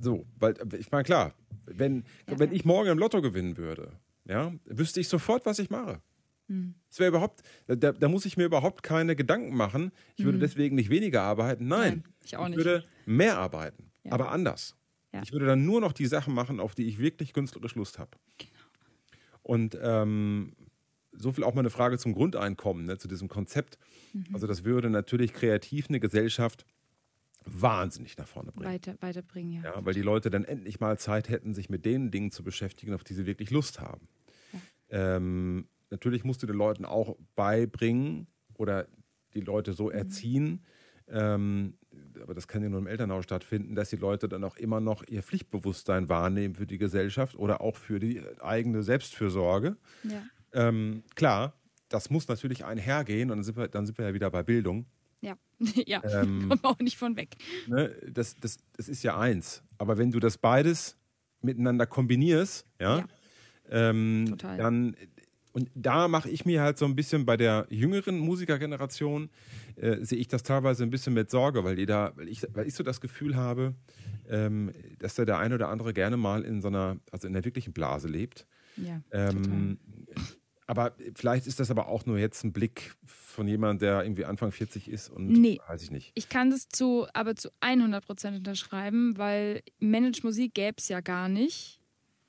so, 0.00 0.26
weil 0.38 0.54
ich 0.78 0.90
meine, 0.90 1.04
klar, 1.04 1.34
wenn, 1.66 2.04
ja. 2.28 2.38
wenn 2.38 2.52
ich 2.52 2.64
morgen 2.64 2.88
im 2.88 2.98
Lotto 2.98 3.22
gewinnen 3.22 3.56
würde, 3.56 3.92
ja, 4.24 4.52
wüsste 4.64 5.00
ich 5.00 5.08
sofort, 5.08 5.46
was 5.46 5.58
ich 5.58 5.70
mache. 5.70 6.00
Mhm. 6.48 6.74
Das 6.88 6.98
wäre 6.98 7.08
überhaupt, 7.08 7.42
da, 7.66 7.92
da, 7.92 8.08
muss 8.08 8.24
ich 8.24 8.36
mir 8.36 8.44
überhaupt 8.44 8.82
keine 8.82 9.14
Gedanken 9.14 9.54
machen. 9.54 9.92
Ich 10.16 10.24
würde 10.24 10.38
mhm. 10.38 10.42
deswegen 10.42 10.76
nicht 10.76 10.90
weniger 10.90 11.22
arbeiten. 11.22 11.68
Nein, 11.68 12.02
Nein 12.04 12.14
ich, 12.24 12.36
auch 12.36 12.48
nicht. 12.48 12.58
ich 12.58 12.64
würde 12.64 12.84
mehr 13.04 13.38
arbeiten, 13.38 13.90
ja. 14.02 14.12
aber 14.12 14.32
anders. 14.32 14.74
Ich 15.22 15.32
würde 15.32 15.44
dann 15.44 15.66
nur 15.66 15.82
noch 15.82 15.92
die 15.92 16.06
Sachen 16.06 16.32
machen, 16.32 16.58
auf 16.58 16.74
die 16.74 16.86
ich 16.86 16.98
wirklich 16.98 17.34
künstlerisch 17.34 17.74
Lust 17.74 17.98
habe. 17.98 18.12
Genau. 18.38 18.50
Und 19.42 19.76
ähm, 19.80 20.54
so 21.12 21.32
viel 21.32 21.44
auch 21.44 21.54
mal 21.54 21.60
eine 21.60 21.70
Frage 21.70 21.98
zum 21.98 22.14
Grundeinkommen, 22.14 22.86
ne, 22.86 22.98
zu 22.98 23.08
diesem 23.08 23.28
Konzept. 23.28 23.78
Mhm. 24.12 24.26
Also 24.32 24.46
das 24.46 24.64
würde 24.64 24.90
natürlich 24.90 25.32
kreativ 25.32 25.88
eine 25.88 26.00
Gesellschaft 26.00 26.64
wahnsinnig 27.44 28.16
nach 28.16 28.26
vorne 28.26 28.52
bringen. 28.52 28.72
Weiter, 28.72 28.94
weiterbringen, 29.00 29.62
ja. 29.62 29.74
ja. 29.74 29.84
Weil 29.84 29.94
die 29.94 30.02
Leute 30.02 30.30
dann 30.30 30.44
endlich 30.44 30.80
mal 30.80 30.98
Zeit 30.98 31.28
hätten, 31.28 31.54
sich 31.54 31.68
mit 31.68 31.84
den 31.84 32.10
Dingen 32.10 32.30
zu 32.30 32.42
beschäftigen, 32.44 32.94
auf 32.94 33.04
die 33.04 33.14
sie 33.14 33.26
wirklich 33.26 33.50
Lust 33.50 33.80
haben. 33.80 34.08
Ja. 34.52 35.16
Ähm, 35.16 35.66
natürlich 35.90 36.24
musst 36.24 36.42
du 36.42 36.46
den 36.46 36.56
Leuten 36.56 36.84
auch 36.84 37.16
beibringen 37.34 38.26
oder 38.54 38.86
die 39.34 39.40
Leute 39.40 39.72
so 39.72 39.86
mhm. 39.86 39.92
erziehen, 39.92 40.64
ähm, 41.08 41.74
aber 42.22 42.34
das 42.34 42.48
kann 42.48 42.62
ja 42.62 42.68
nur 42.68 42.78
im 42.78 42.86
Elternhaus 42.86 43.24
stattfinden, 43.24 43.74
dass 43.74 43.90
die 43.90 43.96
Leute 43.96 44.28
dann 44.28 44.44
auch 44.44 44.56
immer 44.56 44.80
noch 44.80 45.06
ihr 45.08 45.22
Pflichtbewusstsein 45.22 46.08
wahrnehmen 46.08 46.54
für 46.54 46.66
die 46.66 46.78
Gesellschaft 46.78 47.36
oder 47.36 47.60
auch 47.60 47.76
für 47.76 47.98
die 47.98 48.22
eigene 48.40 48.82
Selbstfürsorge. 48.82 49.76
Ja. 50.04 50.22
Ähm, 50.52 51.02
klar, 51.14 51.54
das 51.88 52.10
muss 52.10 52.28
natürlich 52.28 52.64
einhergehen 52.64 53.30
und 53.30 53.38
dann 53.38 53.44
sind 53.44 53.56
wir, 53.56 53.68
dann 53.68 53.86
sind 53.86 53.98
wir 53.98 54.06
ja 54.06 54.14
wieder 54.14 54.30
bei 54.30 54.42
Bildung. 54.42 54.86
Ja, 55.20 55.36
ja, 55.86 56.02
ähm, 56.04 56.40
kommen 56.48 56.62
wir 56.62 56.70
auch 56.70 56.78
nicht 56.78 56.96
von 56.96 57.16
weg. 57.16 57.36
Ne, 57.66 57.94
das, 58.10 58.36
das, 58.36 58.58
das 58.76 58.88
ist 58.88 59.02
ja 59.02 59.18
eins. 59.18 59.62
Aber 59.78 59.98
wenn 59.98 60.10
du 60.10 60.20
das 60.20 60.38
beides 60.38 60.96
miteinander 61.40 61.86
kombinierst, 61.86 62.66
ja, 62.80 62.98
ja. 62.98 63.08
Ähm, 63.70 64.36
dann 64.38 64.96
und 65.52 65.70
da 65.74 66.08
mache 66.08 66.30
ich 66.30 66.44
mir 66.44 66.62
halt 66.62 66.78
so 66.78 66.84
ein 66.84 66.96
bisschen 66.96 67.26
bei 67.26 67.36
der 67.36 67.66
jüngeren 67.68 68.18
Musikergeneration, 68.18 69.30
äh, 69.76 70.04
sehe 70.04 70.18
ich 70.18 70.28
das 70.28 70.42
teilweise 70.42 70.82
ein 70.82 70.90
bisschen 70.90 71.14
mit 71.14 71.30
Sorge, 71.30 71.62
weil, 71.64 71.76
die 71.76 71.86
da, 71.86 72.12
weil, 72.16 72.28
ich, 72.28 72.46
weil 72.54 72.66
ich 72.66 72.74
so 72.74 72.82
das 72.82 73.00
Gefühl 73.00 73.36
habe, 73.36 73.74
ähm, 74.28 74.72
dass 74.98 75.14
da 75.14 75.24
der 75.24 75.38
eine 75.38 75.54
oder 75.54 75.68
andere 75.68 75.92
gerne 75.92 76.16
mal 76.16 76.42
in 76.42 76.62
so 76.62 76.68
einer, 76.68 76.96
also 77.10 77.26
in 77.26 77.34
der 77.34 77.44
wirklichen 77.44 77.72
Blase 77.72 78.08
lebt. 78.08 78.46
Ja, 78.76 79.02
ähm, 79.10 79.78
aber 80.66 80.94
vielleicht 81.14 81.46
ist 81.46 81.60
das 81.60 81.70
aber 81.70 81.88
auch 81.88 82.06
nur 82.06 82.18
jetzt 82.18 82.44
ein 82.44 82.52
Blick 82.52 82.94
von 83.04 83.46
jemandem, 83.46 83.80
der 83.80 84.04
irgendwie 84.04 84.24
Anfang 84.24 84.52
40 84.52 84.88
ist 84.88 85.10
und 85.10 85.26
nee, 85.26 85.60
weiß 85.68 85.82
ich 85.82 85.90
nicht. 85.90 86.12
Ich 86.14 86.30
kann 86.30 86.50
das 86.50 86.68
zu, 86.68 87.06
aber 87.12 87.36
zu 87.36 87.50
100 87.60 88.02
Prozent 88.02 88.38
unterschreiben, 88.38 89.18
weil 89.18 89.62
Managed 89.80 90.24
Musik 90.24 90.54
gäbe 90.54 90.76
es 90.78 90.88
ja 90.88 91.00
gar 91.00 91.28
nicht. 91.28 91.78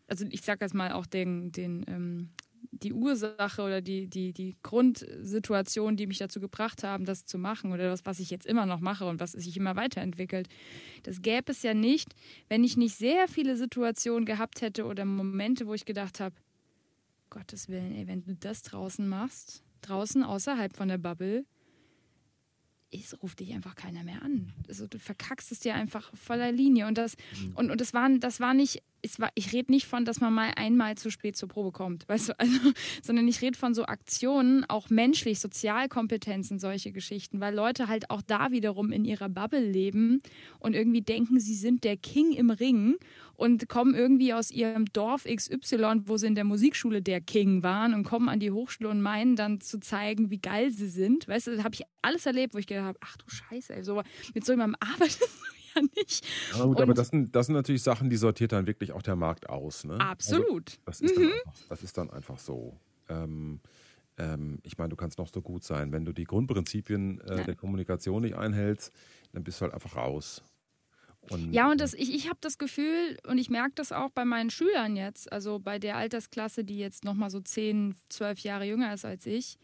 Also 0.07 0.25
ich 0.29 0.41
sage 0.41 0.65
jetzt 0.65 0.73
mal 0.73 0.91
auch 0.91 1.05
den, 1.05 1.53
den 1.53 1.85
ähm, 1.87 2.29
die 2.83 2.93
Ursache 2.93 3.61
oder 3.61 3.81
die, 3.81 4.07
die, 4.07 4.33
die 4.33 4.55
Grundsituation, 4.63 5.95
die 5.95 6.07
mich 6.07 6.17
dazu 6.17 6.39
gebracht 6.39 6.83
haben, 6.83 7.05
das 7.05 7.25
zu 7.25 7.37
machen 7.37 7.71
oder 7.71 7.89
das, 7.89 8.05
was 8.05 8.19
ich 8.19 8.29
jetzt 8.29 8.45
immer 8.45 8.65
noch 8.65 8.79
mache 8.79 9.05
und 9.05 9.19
was 9.19 9.31
sich 9.31 9.57
immer 9.57 9.75
weiterentwickelt, 9.75 10.47
das 11.03 11.21
gäbe 11.21 11.51
es 11.51 11.63
ja 11.63 11.73
nicht, 11.73 12.13
wenn 12.49 12.63
ich 12.63 12.77
nicht 12.77 12.95
sehr 12.95 13.27
viele 13.27 13.55
Situationen 13.55 14.25
gehabt 14.25 14.61
hätte 14.61 14.85
oder 14.85 15.05
Momente, 15.05 15.67
wo 15.67 15.73
ich 15.73 15.85
gedacht 15.85 16.19
habe, 16.19 16.35
Gottes 17.29 17.67
Willen, 17.67 17.95
ey, 17.95 18.07
wenn 18.07 18.23
du 18.23 18.35
das 18.35 18.61
draußen 18.61 19.07
machst, 19.07 19.63
draußen 19.81 20.23
außerhalb 20.23 20.75
von 20.75 20.87
der 20.87 20.99
Bubble, 20.99 21.45
es 22.91 23.21
ruft 23.23 23.39
dich 23.39 23.53
einfach 23.53 23.75
keiner 23.75 24.03
mehr 24.03 24.21
an. 24.21 24.53
Also 24.67 24.87
du 24.87 24.99
verkackst 24.99 25.51
es 25.51 25.59
dir 25.59 25.73
einfach 25.73 26.15
voller 26.15 26.51
Linie. 26.51 26.85
Und 26.85 26.97
das, 26.97 27.15
mhm. 27.41 27.55
und, 27.55 27.71
und 27.71 27.81
das, 27.81 27.93
war, 27.93 28.07
das 28.19 28.39
war 28.39 28.53
nicht 28.53 28.83
ich, 29.03 29.11
ich 29.35 29.53
rede 29.53 29.71
nicht 29.71 29.85
von, 29.85 30.05
dass 30.05 30.21
man 30.21 30.33
mal 30.33 30.51
einmal 30.55 30.95
zu 30.95 31.11
spät 31.11 31.35
zur 31.35 31.49
Probe 31.49 31.71
kommt, 31.71 32.07
weißt 32.09 32.29
du, 32.29 32.39
also, 32.39 32.59
sondern 33.03 33.27
ich 33.27 33.41
rede 33.41 33.57
von 33.57 33.73
so 33.73 33.85
Aktionen, 33.85 34.65
auch 34.65 34.89
menschlich, 34.89 35.39
Sozialkompetenzen, 35.39 36.57
solche 36.57 36.91
Geschichten, 36.91 37.39
weil 37.39 37.53
Leute 37.53 37.87
halt 37.87 38.09
auch 38.09 38.21
da 38.21 38.51
wiederum 38.51 38.91
in 38.91 39.05
ihrer 39.05 39.29
Bubble 39.29 39.63
leben 39.63 40.21
und 40.59 40.73
irgendwie 40.73 41.01
denken, 41.01 41.39
sie 41.39 41.55
sind 41.55 41.83
der 41.83 41.97
King 41.97 42.31
im 42.31 42.49
Ring 42.49 42.95
und 43.35 43.67
kommen 43.67 43.93
irgendwie 43.93 44.33
aus 44.33 44.51
ihrem 44.51 44.85
Dorf 44.93 45.25
XY, 45.25 46.03
wo 46.05 46.17
sie 46.17 46.27
in 46.27 46.35
der 46.35 46.45
Musikschule 46.45 47.01
der 47.01 47.19
King 47.19 47.61
waren 47.61 47.93
und 47.93 48.03
kommen 48.03 48.29
an 48.29 48.39
die 48.39 48.51
Hochschule 48.51 48.89
und 48.89 49.01
meinen 49.01 49.35
dann 49.35 49.59
zu 49.59 49.79
zeigen, 49.79 50.29
wie 50.29 50.39
geil 50.39 50.71
sie 50.71 50.87
sind. 50.87 51.27
Weißt 51.27 51.47
du, 51.47 51.63
habe 51.63 51.75
ich 51.75 51.83
alles 52.01 52.25
erlebt, 52.25 52.53
wo 52.53 52.57
ich 52.57 52.67
gedacht 52.67 52.85
habe, 52.85 52.99
ach 53.01 53.17
du 53.17 53.25
Scheiße, 53.27 53.75
ey, 53.75 53.83
so, 53.83 54.01
mit 54.33 54.45
so 54.45 54.53
jemandem 54.53 54.77
arbeitest 54.93 55.21
du 55.21 55.25
ja 55.75 55.81
nicht. 55.95 56.25
Ja, 56.57 56.65
gut, 56.65 56.81
aber 56.81 56.93
das 56.93 57.09
sind, 57.09 57.35
das 57.35 57.47
sind 57.47 57.55
natürlich 57.55 57.83
Sachen, 57.83 58.09
die 58.09 58.17
sortiert 58.17 58.51
dann 58.51 58.67
wirklich 58.67 58.91
auch 58.91 59.01
der 59.01 59.15
Markt 59.15 59.49
aus. 59.49 59.83
Ne? 59.83 59.99
Absolut. 59.99 60.79
Also, 60.85 60.85
das, 60.85 61.01
ist 61.01 61.17
mhm. 61.17 61.25
einfach, 61.25 61.53
das, 61.69 61.83
ist 61.83 61.97
dann 61.97 62.09
einfach, 62.09 62.39
so. 62.39 62.77
Ähm, 63.09 63.59
ähm, 64.17 64.59
ich 64.63 64.77
meine, 64.77 64.89
du 64.89 64.95
kannst 64.95 65.17
noch 65.17 65.27
so 65.27 65.41
gut 65.41 65.63
sein. 65.63 65.91
Wenn 65.91 66.05
du 66.05 66.13
die 66.13 66.25
Grundprinzipien 66.25 67.21
äh, 67.21 67.43
der 67.45 67.55
Kommunikation 67.55 68.21
nicht 68.21 68.35
einhältst, 68.35 68.93
dann 69.31 69.43
bist 69.43 69.59
du 69.59 69.63
halt 69.63 69.73
einfach 69.73 69.95
raus. 69.95 70.43
Und, 71.29 71.53
ja, 71.53 71.71
und 71.71 71.79
das, 71.79 71.93
ich, 71.93 72.13
ich 72.13 72.27
habe 72.27 72.37
das 72.41 72.57
Gefühl, 72.57 73.17
und 73.27 73.37
ich 73.37 73.49
merke 73.49 73.71
das 73.75 73.91
auch 73.91 74.09
bei 74.09 74.25
meinen 74.25 74.49
Schülern 74.49 74.95
jetzt, 74.95 75.31
also 75.31 75.59
bei 75.59 75.79
der 75.79 75.95
Altersklasse, 75.95 76.63
die 76.65 76.77
jetzt 76.77 77.05
nochmal 77.05 77.29
so 77.29 77.39
10, 77.39 77.95
12 78.09 78.39
Jahre 78.39 78.65
jünger 78.65 78.93
ist 78.93 79.05
als 79.05 79.25
ich, 79.25 79.57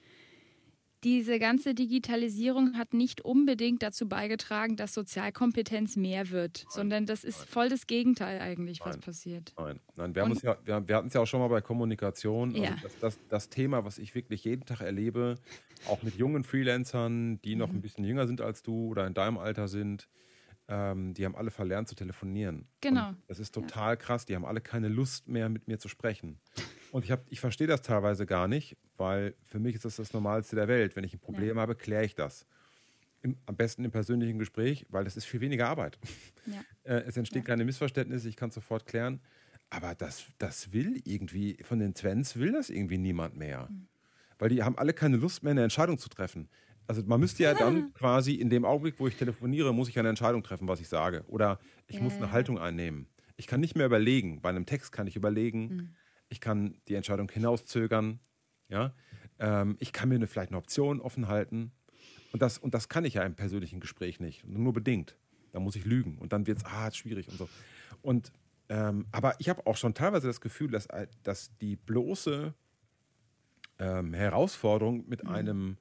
diese 1.04 1.40
ganze 1.40 1.74
Digitalisierung 1.74 2.78
hat 2.78 2.94
nicht 2.94 3.22
unbedingt 3.22 3.82
dazu 3.82 4.08
beigetragen, 4.08 4.76
dass 4.76 4.94
Sozialkompetenz 4.94 5.96
mehr 5.96 6.30
wird, 6.30 6.64
nein, 6.64 6.72
sondern 6.74 7.06
das 7.06 7.24
ist 7.24 7.40
nein. 7.40 7.48
voll 7.48 7.70
das 7.70 7.88
Gegenteil 7.88 8.42
eigentlich, 8.42 8.82
was 8.82 8.96
nein, 8.96 9.02
passiert. 9.02 9.54
Nein, 9.58 9.80
nein 9.96 10.16
wir, 10.16 10.28
ja, 10.44 10.58
wir, 10.66 10.88
wir 10.88 10.96
hatten 10.96 11.08
es 11.08 11.14
ja 11.14 11.22
auch 11.22 11.28
schon 11.28 11.40
mal 11.40 11.48
bei 11.48 11.62
Kommunikation. 11.62 12.50
Also 12.50 12.64
ja. 12.64 12.76
das, 12.82 13.00
das, 13.00 13.20
das, 13.30 13.50
Thema, 13.50 13.86
was 13.86 13.98
ich 13.98 14.14
wirklich 14.14 14.44
jeden 14.44 14.66
Tag 14.66 14.82
erlebe, 14.82 15.36
auch 15.88 16.04
mit 16.04 16.16
jungen 16.16 16.44
Freelancern, 16.44 17.42
die 17.42 17.56
noch 17.56 17.70
mhm. 17.70 17.78
ein 17.78 17.82
bisschen 17.82 18.04
jünger 18.04 18.28
sind 18.28 18.42
als 18.42 18.62
du 18.62 18.90
oder 18.90 19.08
in 19.08 19.14
deinem 19.14 19.38
Alter 19.38 19.68
sind, 19.68 20.10
ähm, 20.68 21.14
die 21.14 21.26
haben 21.26 21.36
alle 21.36 21.52
verlernt 21.52 21.88
zu 21.88 21.96
telefonieren. 21.96 22.68
Genau. 22.82 23.10
Und 23.10 23.18
das 23.28 23.40
ist 23.40 23.54
total 23.54 23.94
ja. 23.94 23.96
krass. 23.96 24.26
Die 24.26 24.36
haben 24.36 24.46
alle 24.46 24.62
keine 24.62 24.88
Lust 24.88 25.28
mehr, 25.28 25.50
mit 25.50 25.68
mir 25.68 25.80
zu 25.80 25.88
sprechen. 25.88 26.40
Und 26.92 27.06
ich, 27.06 27.14
ich 27.30 27.40
verstehe 27.40 27.68
das 27.68 27.82
teilweise 27.82 28.26
gar 28.26 28.48
nicht, 28.48 28.78
weil 28.98 29.36
für 29.44 29.60
mich 29.60 29.76
ist 29.76 29.86
das 29.86 29.98
das 29.98 30.14
Normalste 30.14 30.56
der 30.56 30.68
Welt. 30.68 30.96
Wenn 30.96 31.04
ich 31.04 31.14
ein 31.14 31.20
Problem 31.20 31.56
ja. 31.56 31.62
habe, 31.62 31.76
kläre 31.76 32.06
ich 32.06 32.16
das. 32.16 32.46
Im, 33.22 33.38
am 33.46 33.56
besten 33.56 33.84
im 33.84 33.92
persönlichen 33.92 34.40
Gespräch, 34.40 34.86
weil 34.90 35.04
das 35.04 35.18
ist 35.18 35.26
viel 35.26 35.42
weniger 35.42 35.68
Arbeit. 35.68 36.00
Ja. 36.46 36.62
Äh, 36.84 37.04
es 37.06 37.18
entsteht 37.18 37.46
keine 37.46 37.66
Missverständnisse, 37.66 38.30
ich 38.30 38.36
kann 38.36 38.50
sofort 38.50 38.88
klären. 38.88 39.20
Aber 39.70 39.94
das, 39.94 40.26
das 40.40 40.74
will 40.74 41.02
irgendwie, 41.04 41.58
von 41.62 41.78
den 41.78 41.94
Twents 41.94 42.38
will 42.38 42.54
das 42.54 42.72
irgendwie 42.72 42.98
niemand 42.98 43.38
mehr. 43.38 43.68
Mhm. 43.70 43.88
Weil 44.40 44.50
die 44.50 44.64
haben 44.64 44.76
alle 44.76 44.94
keine 44.94 45.18
Lust 45.18 45.44
mehr, 45.44 45.52
eine 45.52 45.62
Entscheidung 45.62 46.00
zu 46.00 46.10
treffen 46.10 46.50
also 46.90 47.04
man 47.06 47.20
müsste 47.20 47.44
ja 47.44 47.54
dann 47.54 47.94
quasi 47.94 48.34
in 48.34 48.50
dem 48.50 48.66
Augenblick, 48.66 49.00
wo 49.00 49.08
ich 49.08 49.16
telefoniere, 49.16 49.74
muss 49.74 49.90
ich 49.90 50.00
eine 50.00 50.10
Entscheidung 50.10 50.42
treffen, 50.42 50.68
was 50.68 50.82
ich 50.82 50.90
sage. 50.90 51.24
Oder 51.28 51.60
ich 51.88 51.98
ja, 51.98 52.02
muss 52.02 52.16
eine 52.16 52.32
Haltung 52.32 52.58
einnehmen. 52.58 53.08
Ich 53.38 53.46
kann 53.46 53.62
nicht 53.62 53.78
mehr 53.78 53.86
überlegen. 53.86 54.42
Bei 54.42 54.50
einem 54.50 54.66
Text 54.66 54.92
kann 54.92 55.06
ich 55.06 55.16
überlegen. 55.16 55.62
Mhm. 55.62 55.90
Ich 56.30 56.40
kann 56.40 56.78
die 56.88 56.96
Entscheidung 56.96 57.30
hinauszögern. 57.30 58.20
Ja? 58.70 58.94
Ähm, 59.40 59.78
ich 59.80 59.94
kann 59.94 60.10
mir 60.10 60.16
eine, 60.16 60.28
vielleicht 60.28 60.52
eine 60.52 60.58
Option 60.58 61.02
offen 61.02 61.28
halten. 61.28 61.72
Und 62.32 62.42
das, 62.42 62.58
und 62.58 62.74
das 62.74 62.90
kann 62.90 63.06
ich 63.06 63.16
ja 63.16 63.24
im 63.24 63.36
persönlichen 63.36 63.80
Gespräch 63.80 64.20
nicht. 64.20 64.46
Nur 64.46 64.74
bedingt. 64.74 65.16
Da 65.52 65.60
muss 65.60 65.76
ich 65.76 65.86
lügen. 65.86 66.18
Und 66.20 66.32
dann 66.32 66.46
wird 66.48 66.60
es, 66.60 66.66
ah, 66.66 66.92
schwierig 66.92 67.28
und 67.30 67.38
so. 67.38 67.50
Und, 68.02 68.32
ähm, 68.70 69.08
aber 69.12 69.36
ich 69.40 69.50
habe 69.50 69.66
auch 69.66 69.78
schon 69.78 69.94
teilweise 69.94 70.28
das 70.28 70.42
Gefühl, 70.42 70.70
dass, 70.70 70.88
dass 71.24 71.58
die 71.58 71.76
bloße 71.76 72.54
ähm, 73.80 74.14
Herausforderung 74.14 75.08
mit 75.08 75.24
mhm. 75.24 75.30
einem 75.30 75.78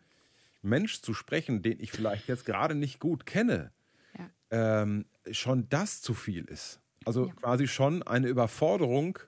Mensch 0.62 1.02
zu 1.02 1.14
sprechen, 1.14 1.62
den 1.62 1.80
ich 1.80 1.92
vielleicht 1.92 2.28
jetzt 2.28 2.44
gerade 2.44 2.74
nicht 2.74 2.98
gut 2.98 3.26
kenne, 3.26 3.72
ja. 4.16 4.82
ähm, 4.82 5.04
schon 5.30 5.68
das 5.68 6.00
zu 6.00 6.14
viel 6.14 6.44
ist. 6.44 6.80
Also 7.04 7.26
ja. 7.26 7.32
quasi 7.34 7.68
schon 7.68 8.02
eine 8.02 8.28
Überforderung, 8.28 9.18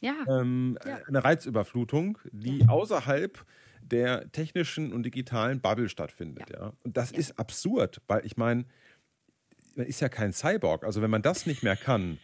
ja. 0.00 0.14
Ähm, 0.28 0.78
eine 1.06 1.24
Reizüberflutung, 1.24 2.18
die 2.32 2.66
außerhalb 2.68 3.44
der 3.82 4.30
technischen 4.32 4.92
und 4.92 5.04
digitalen 5.04 5.60
Bubble 5.60 5.88
stattfindet. 5.88 6.50
Ja. 6.50 6.72
Und 6.84 6.96
das 6.96 7.12
ist 7.12 7.38
absurd, 7.38 8.00
weil 8.06 8.24
ich 8.24 8.36
meine, 8.36 8.64
man 9.74 9.86
ist 9.86 10.00
ja 10.00 10.08
kein 10.08 10.32
Cyborg. 10.32 10.84
Also 10.84 11.02
wenn 11.02 11.10
man 11.10 11.22
das 11.22 11.46
nicht 11.46 11.62
mehr 11.62 11.76
kann, 11.76 12.18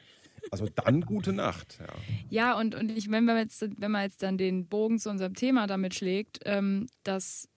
also 0.50 0.66
dann 0.66 1.00
gute 1.02 1.32
Nacht. 1.32 1.78
Ja, 1.80 2.52
ja 2.52 2.58
und, 2.58 2.74
und 2.74 2.90
ich, 2.92 3.10
wenn, 3.10 3.24
man 3.24 3.36
jetzt, 3.38 3.66
wenn 3.80 3.90
man 3.90 4.02
jetzt 4.02 4.22
dann 4.22 4.38
den 4.38 4.66
Bogen 4.68 4.98
zu 4.98 5.10
unserem 5.10 5.34
Thema 5.34 5.66
damit 5.66 5.94
schlägt, 5.94 6.40
ähm, 6.44 6.86
dass 7.02 7.48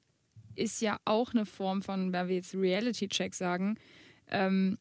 ist 0.56 0.82
ja 0.82 1.00
auch 1.06 1.34
eine 1.34 1.46
Form 1.46 1.82
von, 1.82 2.12
wenn 2.12 2.28
wir 2.28 2.36
jetzt 2.36 2.54
Reality-Check 2.54 3.34
sagen, 3.34 3.78
ähm, 4.28 4.78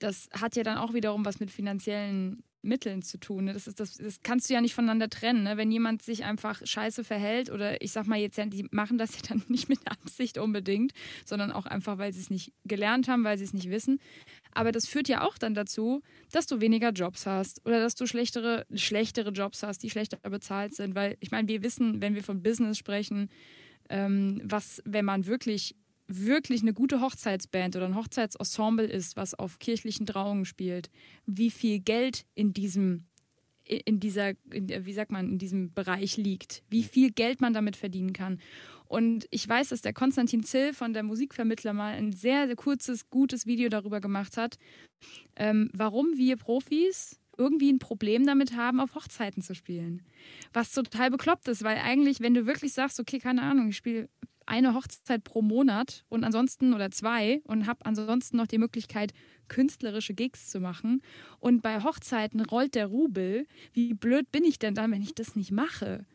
das 0.00 0.28
hat 0.32 0.56
ja 0.56 0.62
dann 0.62 0.78
auch 0.78 0.92
wiederum 0.92 1.24
was 1.24 1.40
mit 1.40 1.50
finanziellen 1.50 2.42
Mitteln 2.62 3.02
zu 3.02 3.18
tun. 3.18 3.44
Ne? 3.44 3.52
Das, 3.52 3.66
ist 3.66 3.80
das, 3.80 3.96
das 3.96 4.20
kannst 4.22 4.48
du 4.48 4.54
ja 4.54 4.60
nicht 4.60 4.74
voneinander 4.74 5.08
trennen. 5.08 5.44
Ne? 5.44 5.56
Wenn 5.56 5.70
jemand 5.70 6.02
sich 6.02 6.24
einfach 6.24 6.60
scheiße 6.64 7.04
verhält 7.04 7.50
oder 7.50 7.80
ich 7.82 7.92
sag 7.92 8.06
mal 8.06 8.18
jetzt, 8.18 8.38
die 8.38 8.66
machen 8.70 8.98
das 8.98 9.14
ja 9.14 9.22
dann 9.28 9.42
nicht 9.48 9.68
mit 9.68 9.80
Absicht 9.86 10.38
unbedingt, 10.38 10.92
sondern 11.24 11.52
auch 11.52 11.66
einfach, 11.66 11.98
weil 11.98 12.12
sie 12.12 12.20
es 12.20 12.30
nicht 12.30 12.52
gelernt 12.64 13.08
haben, 13.08 13.24
weil 13.24 13.38
sie 13.38 13.44
es 13.44 13.54
nicht 13.54 13.70
wissen. 13.70 14.00
Aber 14.52 14.72
das 14.72 14.86
führt 14.86 15.08
ja 15.08 15.24
auch 15.24 15.38
dann 15.38 15.54
dazu, 15.54 16.02
dass 16.32 16.46
du 16.46 16.60
weniger 16.60 16.90
Jobs 16.90 17.26
hast 17.26 17.64
oder 17.64 17.80
dass 17.80 17.94
du 17.94 18.06
schlechtere, 18.06 18.66
schlechtere 18.74 19.30
Jobs 19.30 19.62
hast, 19.62 19.82
die 19.82 19.90
schlechter 19.90 20.18
bezahlt 20.28 20.74
sind. 20.74 20.94
Weil 20.94 21.16
ich 21.20 21.30
meine, 21.30 21.48
wir 21.48 21.62
wissen, 21.62 22.00
wenn 22.02 22.14
wir 22.14 22.24
von 22.24 22.42
Business 22.42 22.78
sprechen, 22.78 23.30
ähm, 23.88 24.40
was, 24.44 24.82
wenn 24.84 25.04
man 25.04 25.26
wirklich 25.26 25.74
wirklich 26.08 26.62
eine 26.62 26.72
gute 26.72 27.00
Hochzeitsband 27.00 27.76
oder 27.76 27.84
ein 27.84 27.94
Hochzeitsensemble 27.94 28.86
ist, 28.86 29.16
was 29.16 29.34
auf 29.34 29.58
kirchlichen 29.58 30.06
Trauungen 30.06 30.46
spielt, 30.46 30.90
wie 31.26 31.50
viel 31.50 31.80
Geld 31.80 32.24
in 32.34 32.52
diesem 32.52 33.04
in 33.68 34.00
dieser, 34.00 34.30
in, 34.50 34.68
wie 34.86 34.92
sagt 34.94 35.12
man, 35.12 35.28
in 35.28 35.38
diesem 35.38 35.74
Bereich 35.74 36.16
liegt, 36.16 36.62
wie 36.70 36.82
viel 36.82 37.10
Geld 37.10 37.42
man 37.42 37.52
damit 37.52 37.76
verdienen 37.76 38.14
kann. 38.14 38.40
Und 38.86 39.26
ich 39.30 39.46
weiß, 39.46 39.68
dass 39.68 39.82
der 39.82 39.92
Konstantin 39.92 40.42
Zill 40.42 40.72
von 40.72 40.94
der 40.94 41.02
Musikvermittler 41.02 41.74
mal 41.74 41.92
ein 41.92 42.12
sehr, 42.12 42.46
sehr 42.46 42.56
kurzes, 42.56 43.10
gutes 43.10 43.44
Video 43.44 43.68
darüber 43.68 44.00
gemacht 44.00 44.38
hat, 44.38 44.56
ähm, 45.36 45.70
warum 45.74 46.16
wir 46.16 46.36
Profis 46.36 47.20
irgendwie 47.36 47.70
ein 47.70 47.78
Problem 47.78 48.26
damit 48.26 48.56
haben, 48.56 48.80
auf 48.80 48.94
Hochzeiten 48.94 49.42
zu 49.42 49.54
spielen. 49.54 50.02
Was 50.52 50.72
total 50.72 51.10
bekloppt 51.10 51.46
ist, 51.48 51.62
weil 51.62 51.76
eigentlich, 51.76 52.20
wenn 52.20 52.34
du 52.34 52.46
wirklich 52.46 52.72
sagst, 52.72 52.98
okay, 52.98 53.18
keine 53.18 53.42
Ahnung, 53.42 53.68
ich 53.68 53.76
spiele 53.76 54.08
eine 54.48 54.74
Hochzeit 54.74 55.24
pro 55.24 55.42
Monat 55.42 56.04
und 56.08 56.24
ansonsten 56.24 56.74
oder 56.74 56.90
zwei 56.90 57.40
und 57.44 57.66
habe 57.66 57.84
ansonsten 57.84 58.36
noch 58.36 58.46
die 58.46 58.58
Möglichkeit, 58.58 59.12
künstlerische 59.48 60.14
Gigs 60.14 60.50
zu 60.50 60.60
machen. 60.60 61.02
Und 61.38 61.62
bei 61.62 61.82
Hochzeiten 61.82 62.40
rollt 62.40 62.74
der 62.74 62.86
Rubel. 62.86 63.46
Wie 63.72 63.94
blöd 63.94 64.30
bin 64.32 64.44
ich 64.44 64.58
denn 64.58 64.74
dann, 64.74 64.90
wenn 64.90 65.02
ich 65.02 65.14
das 65.14 65.36
nicht 65.36 65.52
mache? 65.52 66.06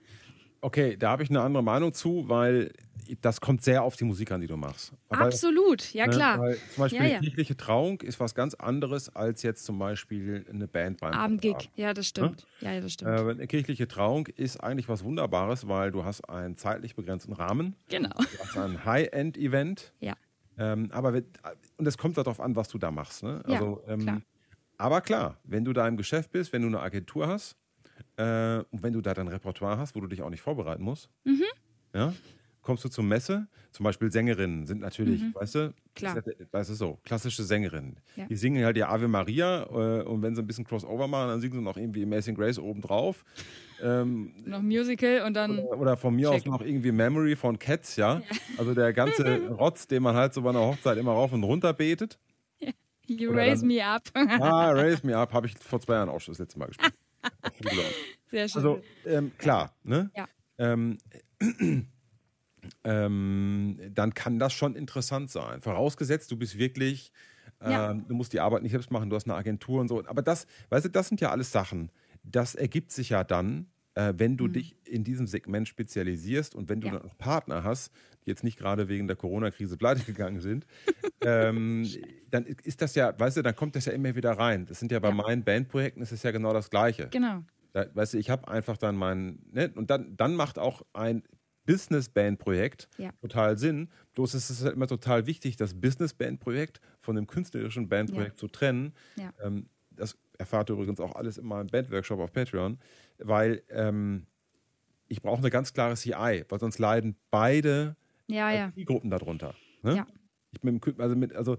Okay, 0.64 0.96
da 0.96 1.12
habe 1.12 1.24
ich 1.24 1.30
eine 1.30 1.42
andere 1.42 1.62
Meinung 1.62 1.94
zu, 1.94 2.30
weil 2.30 2.72
das 3.20 3.42
kommt 3.42 3.64
sehr 3.64 3.84
auf 3.84 3.98
die 3.98 4.06
Musik 4.06 4.32
an, 4.32 4.40
die 4.40 4.48
du 4.48 4.56
machst. 4.56 4.94
Aber, 5.10 5.26
Absolut, 5.26 5.94
ja 5.94 6.08
ne, 6.08 6.14
klar. 6.14 6.40
Weil 6.40 6.58
zum 6.74 6.84
Beispiel 6.84 7.02
ja, 7.02 7.06
ja. 7.06 7.18
eine 7.18 7.26
kirchliche 7.26 7.58
Trauung 7.58 8.00
ist 8.00 8.22
was 8.22 8.34
ganz 8.34 8.54
anderes 8.54 9.14
als 9.14 9.44
jetzt 9.44 9.66
zum 9.66 9.78
Beispiel 9.78 10.46
eine 10.50 10.70
Band 10.70 11.02
beim 11.02 11.12
Abendgig. 11.12 11.56
Abend. 11.56 11.70
Ja, 11.76 11.94
das 11.94 12.08
stimmt. 12.08 12.48
Ja, 12.62 12.72
ja 12.72 12.80
das 12.80 12.94
stimmt. 12.94 13.12
Äh, 13.12 13.32
eine 13.32 13.48
kirchliche 13.48 13.90
Trauung 13.90 14.28
ist 14.28 14.64
eigentlich 14.64 14.88
was 14.88 15.04
Wunderbares, 15.04 15.68
weil 15.68 15.92
du 15.92 16.06
hast 16.06 16.30
einen 16.30 16.56
zeitlich 16.56 16.96
begrenzten 16.96 17.34
Rahmen. 17.34 17.76
Genau. 17.90 18.16
Du 18.16 18.40
hast 18.40 18.58
ein 18.58 18.86
High-End-Event. 18.86 19.92
Ja. 20.00 20.16
Ähm, 20.58 20.90
aber 20.94 21.22
und 21.76 21.86
es 21.86 21.98
kommt 21.98 22.18
darauf 22.18 22.40
an, 22.40 22.56
was 22.56 22.70
du 22.70 22.78
da 22.78 22.90
machst. 22.90 23.24
Ne? 23.24 23.44
Also, 23.46 23.84
ja, 23.86 23.94
ähm, 23.94 24.00
klar. 24.00 24.22
Aber 24.78 25.02
klar, 25.02 25.40
wenn 25.44 25.66
du 25.66 25.74
da 25.74 25.86
im 25.90 25.98
Geschäft 25.98 26.32
bist, 26.32 26.54
wenn 26.54 26.62
du 26.62 26.70
eine 26.70 26.80
Agentur 26.80 27.28
hast, 27.28 27.58
äh, 28.18 28.64
und 28.72 28.84
wenn 28.84 28.94
du 28.94 29.02
da 29.02 29.14
dein 29.14 29.28
Repertoire 29.28 29.78
hast, 29.78 29.96
wo 29.96 30.02
du 30.02 30.08
dich 30.08 30.22
auch 30.22 30.30
nicht 30.30 30.42
vorbereiten 30.42 30.84
musst, 30.84 31.10
mhm. 31.24 31.44
ja, 31.94 32.14
kommst 32.62 32.84
du 32.86 32.90
zur 32.90 33.04
Messe, 33.04 33.48
zum 33.72 33.84
Beispiel 33.84 34.12
Sängerinnen 34.12 34.66
sind 34.66 34.82
natürlich, 34.82 35.22
mhm. 35.22 35.36
weißt 35.36 35.56
du, 35.56 35.74
Klar. 35.96 36.22
weißt 36.52 36.70
du 36.70 36.74
so, 36.74 37.00
klassische 37.04 37.44
Sängerinnen. 37.44 37.98
Ja. 38.16 38.26
Die 38.26 38.36
singen 38.36 38.64
halt 38.64 38.78
ja 38.78 38.90
Ave 38.90 39.08
Maria 39.08 39.64
äh, 39.64 40.04
und 40.04 40.22
wenn 40.22 40.36
sie 40.36 40.42
ein 40.42 40.48
bisschen 40.48 40.64
Crossover 40.64 41.08
machen, 41.08 41.30
dann 41.30 41.42
singen 41.42 41.54
sie 41.54 41.62
noch 41.62 41.78
irgendwie 41.78 42.04
Amazing 42.04 42.36
Grace 42.36 42.58
obendrauf. 42.58 43.26
Ähm, 43.82 44.34
noch 44.46 44.62
Musical 44.62 45.24
und 45.26 45.34
dann. 45.34 45.60
Oder, 45.60 45.80
oder 45.80 45.98
von 45.98 46.16
mir 46.16 46.30
check. 46.30 46.42
aus 46.42 46.46
noch 46.46 46.62
irgendwie 46.62 46.92
Memory 46.92 47.36
von 47.36 47.60
Cats, 47.60 47.98
ja? 47.98 48.20
ja. 48.20 48.38
Also 48.58 48.74
der 48.74 48.94
ganze 48.94 49.48
Rotz, 49.50 49.88
den 49.88 50.04
man 50.04 50.16
halt 50.16 50.34
so 50.34 50.42
bei 50.42 50.52
einer 50.52 50.62
Hochzeit 50.62 50.98
immer 50.98 51.12
rauf 51.12 51.34
und 51.34 51.44
runter 51.44 51.74
betet. 51.74 52.18
You 53.06 53.32
oder 53.32 53.40
raise 53.40 53.62
dann, 53.62 53.68
me 53.68 53.86
up. 53.86 54.04
ah, 54.14 54.70
raise 54.72 55.06
me 55.06 55.18
up, 55.18 55.34
habe 55.34 55.48
ich 55.48 55.58
vor 55.58 55.82
zwei 55.82 55.96
Jahren 55.96 56.10
auch 56.10 56.22
schon 56.22 56.34
das 56.34 56.40
letzte 56.40 56.58
Mal 56.58 56.68
gespielt. 56.68 56.94
Sehr 58.32 58.50
schön. 58.50 58.58
Also 58.58 58.82
ähm, 59.06 59.32
klar, 59.38 59.76
ne? 59.84 60.12
Ja. 60.16 60.28
Ähm, 60.58 60.98
ähm, 62.84 63.80
dann 63.94 64.14
kann 64.14 64.40
das 64.40 64.54
schon 64.54 64.76
interessant 64.76 65.30
sein. 65.32 65.62
Vorausgesetzt, 65.62 66.32
du 66.32 66.38
bist 66.38 66.58
wirklich, 66.58 67.12
ja. 67.62 67.92
Ähm, 67.92 68.06
du 68.08 68.16
musst 68.16 68.34
die 68.34 68.40
Arbeit 68.40 68.64
nicht 68.64 68.72
selbst 68.72 68.92
machen, 68.92 69.10
du 69.10 69.16
hast 69.16 69.26
eine 69.26 69.36
Agentur 69.36 69.80
und 69.82 69.88
so. 69.88 70.04
Aber 70.06 70.22
das, 70.22 70.48
weißt 70.70 70.86
du, 70.86 70.90
das 70.90 71.08
sind 71.08 71.22
ja 71.22 71.32
alles 71.32 71.52
Sachen. 71.52 71.92
das 72.24 72.56
ergibt 72.56 72.92
sich 72.92 73.10
ja 73.10 73.24
dann, 73.24 73.68
äh, 73.96 74.14
wenn 74.18 74.38
du 74.38 74.46
mhm. 74.46 74.54
dich 74.54 74.76
in 74.86 75.04
diesem 75.04 75.28
Segment 75.28 75.68
spezialisierst 75.68 76.56
und 76.56 76.70
wenn 76.70 76.82
du 76.82 76.88
ja. 76.88 76.94
dann 76.94 77.04
auch 77.04 77.18
Partner 77.18 77.64
hast, 77.64 77.92
die 78.26 78.30
jetzt 78.30 78.44
nicht 78.44 78.58
gerade 78.58 78.88
wegen 78.88 79.08
der 79.08 79.16
Corona-Krise 79.16 79.78
pleite 79.78 80.04
gegangen 80.04 80.42
sind, 80.42 80.66
ähm, 81.22 81.88
dann 82.32 82.46
ist 82.46 82.82
das 82.82 82.96
ja, 82.96 83.18
weißt 83.18 83.38
du, 83.38 83.42
dann 83.42 83.56
kommt 83.56 83.76
das 83.76 83.86
ja 83.86 83.94
immer 83.94 84.16
wieder 84.16 84.32
rein. 84.32 84.66
Das 84.66 84.80
sind 84.80 84.92
ja 84.92 85.00
bei 85.00 85.10
ja. 85.10 85.16
meinen 85.16 85.44
Bandprojekten 85.44 86.02
ist 86.02 86.12
es 86.12 86.24
ja 86.24 86.32
genau 86.32 86.54
das 86.54 86.70
Gleiche. 86.70 87.08
Genau. 87.10 87.44
Da, 87.74 87.88
weißt 87.94 88.14
du, 88.14 88.18
ich 88.18 88.30
habe 88.30 88.48
einfach 88.48 88.78
dann 88.78 88.96
meinen, 88.96 89.46
ne, 89.52 89.72
und 89.76 89.90
dann, 89.90 90.16
dann 90.16 90.36
macht 90.36 90.60
auch 90.60 90.84
ein 90.94 91.24
Business-Band-Projekt 91.66 92.90
ja. 92.98 93.12
total 93.22 93.58
Sinn. 93.58 93.90
Bloß 94.14 94.34
ist 94.34 94.50
es 94.50 94.64
halt 94.64 94.76
immer 94.76 94.88
total 94.88 95.28
wichtig, 95.28 95.56
das 95.56 95.74
Business-Band-Projekt 95.74 96.82
von 97.00 97.16
dem 97.16 97.28
künstlerischen 97.28 97.88
Bandprojekt 97.90 98.34
ja. 98.34 98.38
zu 98.38 98.48
trennen. 98.48 98.94
Ja. 99.16 99.34
Ähm, 99.42 99.68
das 99.92 100.18
erfahrt 100.38 100.70
ihr 100.70 100.74
übrigens 100.74 101.00
auch 101.00 101.16
alles 101.16 101.38
in 101.38 101.46
meinem 101.46 101.68
Band-Workshop 101.68 102.20
auf 102.20 102.34
Patreon, 102.34 102.78
weil 103.24 103.64
ähm, 103.70 104.28
ich 105.08 105.22
brauche 105.22 105.40
eine 105.40 105.50
ganz 105.50 105.74
klare 105.74 105.96
CI, 105.96 106.46
weil 106.48 106.60
sonst 106.60 106.80
leiden 106.80 107.18
beide 107.32 107.96
ja, 108.28 108.52
ja. 108.52 108.72
Gruppen 108.86 109.10
darunter. 109.10 109.56
Ne? 109.82 109.98
Ja. 109.98 110.08
Ich 110.52 110.62
bin, 110.62 110.80
also, 111.00 111.16
mit, 111.16 111.34
also 111.34 111.58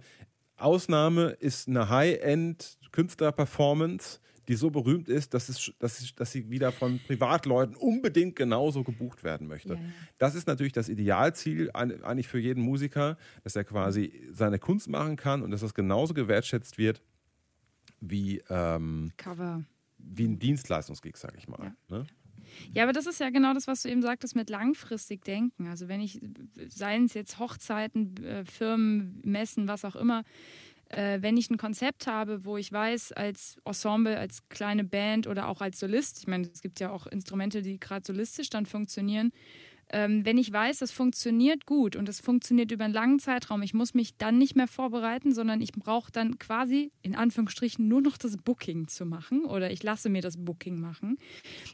Ausnahme 0.56 1.30
ist 1.40 1.66
eine 1.68 1.88
High-End-Künstler-Performance, 1.88 4.20
die 4.48 4.54
so 4.54 4.70
berühmt 4.70 5.08
ist, 5.08 5.34
dass, 5.34 5.48
es, 5.48 5.72
dass, 5.78 6.00
es, 6.00 6.14
dass 6.14 6.32
sie 6.32 6.50
wieder 6.50 6.70
von 6.70 7.00
Privatleuten 7.06 7.76
unbedingt 7.76 8.36
genauso 8.36 8.84
gebucht 8.84 9.24
werden 9.24 9.46
möchte. 9.46 9.70
Ja, 9.70 9.80
ja. 9.80 9.88
Das 10.18 10.34
ist 10.34 10.46
natürlich 10.46 10.74
das 10.74 10.90
Idealziel 10.90 11.70
eigentlich 11.72 12.28
für 12.28 12.38
jeden 12.38 12.62
Musiker, 12.62 13.16
dass 13.42 13.56
er 13.56 13.64
quasi 13.64 14.28
seine 14.32 14.58
Kunst 14.58 14.88
machen 14.88 15.16
kann 15.16 15.40
und 15.42 15.50
dass 15.50 15.62
das 15.62 15.72
genauso 15.74 16.14
gewertschätzt 16.14 16.78
wird 16.78 17.02
wie, 18.00 18.42
ähm, 18.50 19.12
Cover. 19.16 19.64
Wie 20.12 20.26
ein 20.26 20.38
Dienstleistungsgig, 20.38 21.16
sag 21.16 21.36
ich 21.36 21.48
mal. 21.48 21.74
Ja. 21.88 21.98
Ne? 21.98 22.06
Ja, 22.72 22.84
aber 22.84 22.92
das 22.92 23.06
ist 23.06 23.20
ja 23.20 23.30
genau 23.30 23.54
das, 23.54 23.66
was 23.66 23.82
du 23.82 23.88
eben 23.88 24.02
sagtest 24.02 24.36
mit 24.36 24.50
langfristig 24.50 25.24
denken. 25.24 25.66
Also 25.66 25.88
wenn 25.88 26.00
ich, 26.00 26.20
seien 26.68 27.06
es 27.06 27.14
jetzt 27.14 27.38
Hochzeiten, 27.38 28.22
äh, 28.24 28.44
Firmen, 28.44 29.20
Messen, 29.24 29.68
was 29.68 29.84
auch 29.84 29.96
immer, 29.96 30.24
äh, 30.90 31.20
wenn 31.22 31.36
ich 31.36 31.50
ein 31.50 31.56
Konzept 31.56 32.06
habe, 32.06 32.44
wo 32.44 32.56
ich 32.56 32.70
weiß, 32.70 33.12
als 33.12 33.58
Ensemble, 33.64 34.18
als 34.18 34.48
kleine 34.48 34.84
Band 34.84 35.26
oder 35.26 35.48
auch 35.48 35.60
als 35.60 35.80
Solist, 35.80 36.18
ich 36.20 36.26
meine, 36.26 36.46
es 36.52 36.62
gibt 36.62 36.80
ja 36.80 36.90
auch 36.90 37.06
Instrumente, 37.06 37.62
die 37.62 37.80
gerade 37.80 38.04
solistisch 38.06 38.50
dann 38.50 38.66
funktionieren, 38.66 39.32
ähm, 39.94 40.24
wenn 40.24 40.38
ich 40.38 40.52
weiß, 40.52 40.78
das 40.78 40.90
funktioniert 40.90 41.66
gut 41.66 41.94
und 41.94 42.08
es 42.08 42.18
funktioniert 42.18 42.72
über 42.72 42.84
einen 42.84 42.92
langen 42.92 43.20
Zeitraum, 43.20 43.62
ich 43.62 43.74
muss 43.74 43.94
mich 43.94 44.16
dann 44.16 44.38
nicht 44.38 44.56
mehr 44.56 44.66
vorbereiten, 44.66 45.32
sondern 45.32 45.60
ich 45.60 45.70
brauche 45.70 46.10
dann 46.10 46.36
quasi 46.40 46.90
in 47.02 47.14
Anführungsstrichen 47.14 47.86
nur 47.86 48.02
noch 48.02 48.16
das 48.16 48.36
Booking 48.36 48.88
zu 48.88 49.06
machen 49.06 49.44
oder 49.44 49.70
ich 49.70 49.84
lasse 49.84 50.08
mir 50.08 50.20
das 50.20 50.36
Booking 50.36 50.80
machen, 50.80 51.16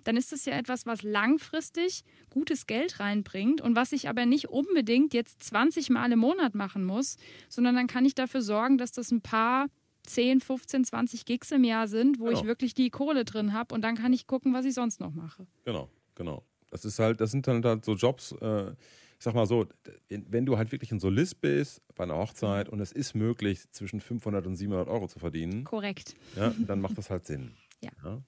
dann 0.04 0.18
ist 0.18 0.33
das 0.33 0.44
ja 0.44 0.52
etwas, 0.52 0.85
was 0.85 1.02
langfristig 1.02 2.04
gutes 2.28 2.66
Geld 2.66 3.00
reinbringt 3.00 3.62
und 3.62 3.74
was 3.74 3.92
ich 3.92 4.06
aber 4.06 4.26
nicht 4.26 4.50
unbedingt 4.50 5.14
jetzt 5.14 5.42
20 5.42 5.88
Mal 5.88 6.12
im 6.12 6.18
Monat 6.18 6.54
machen 6.54 6.85
muss, 6.85 7.16
sondern 7.48 7.74
dann 7.74 7.87
kann 7.87 8.04
ich 8.04 8.14
dafür 8.14 8.42
sorgen, 8.42 8.76
dass 8.76 8.92
das 8.92 9.11
ein 9.12 9.22
paar 9.22 9.68
10, 10.02 10.40
15, 10.40 10.85
20 10.85 11.24
Gigs 11.24 11.52
im 11.52 11.64
Jahr 11.64 11.88
sind, 11.88 12.20
wo 12.20 12.26
genau. 12.26 12.38
ich 12.38 12.44
wirklich 12.44 12.74
die 12.74 12.90
Kohle 12.90 13.24
drin 13.24 13.54
habe 13.54 13.74
und 13.74 13.80
dann 13.80 13.96
kann 13.96 14.12
ich 14.12 14.26
gucken, 14.26 14.52
was 14.52 14.66
ich 14.66 14.74
sonst 14.74 15.00
noch 15.00 15.14
mache. 15.14 15.46
Genau, 15.64 15.88
genau. 16.14 16.44
Das 16.70 16.85
ist 16.85 16.98
halt, 16.98 17.20
das 17.20 17.30
sind 17.30 17.46
dann 17.46 17.64
halt 17.64 17.85
so 17.85 17.94
Jobs, 17.94 18.33
äh, 18.40 18.70
ich 18.70 19.24
sag 19.24 19.35
mal 19.35 19.46
so, 19.46 19.66
wenn 20.09 20.46
du 20.46 20.56
halt 20.56 20.72
wirklich 20.72 20.92
ein 20.92 21.00
Solist 21.00 21.40
bist 21.40 21.83
bei 21.94 22.04
einer 22.04 22.16
Hochzeit 22.16 22.68
mhm. 22.68 22.74
und 22.74 22.80
es 22.80 22.92
ist 22.92 23.14
möglich, 23.14 23.70
zwischen 23.70 24.00
500 24.00 24.46
und 24.46 24.56
700 24.56 24.88
Euro 24.88 25.09
zu 25.09 25.18
verdienen. 25.18 25.64
Korrekt. 25.64 26.14
Ja, 26.37 26.54
dann 26.66 26.80
macht 26.80 26.96
das 26.96 27.11
halt 27.11 27.26
Sinn. 27.26 27.52
Ja. 27.83 27.90
ja? 28.02 28.22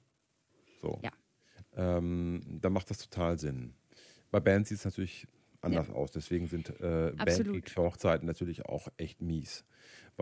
So. 0.83 1.01
Ja. 1.03 1.13
Ähm, 1.75 2.43
dann 2.61 2.73
macht 2.73 2.91
das 2.91 2.99
total 2.99 3.39
Sinn. 3.39 3.75
Bei 4.31 4.41
Bands 4.41 4.69
sieht 4.69 4.79
es 4.79 4.85
natürlich 4.85 5.27
anders 5.63 5.89
ja. 5.89 5.95
aus. 5.95 6.11
Deswegen 6.11 6.47
sind 6.47 6.69
äh, 6.81 7.13
Bandgigs 7.17 7.73
für 7.73 7.83
Hochzeiten 7.83 8.27
natürlich 8.27 8.67
auch 8.67 8.89
echt 8.97 9.23
mies. 9.23 9.65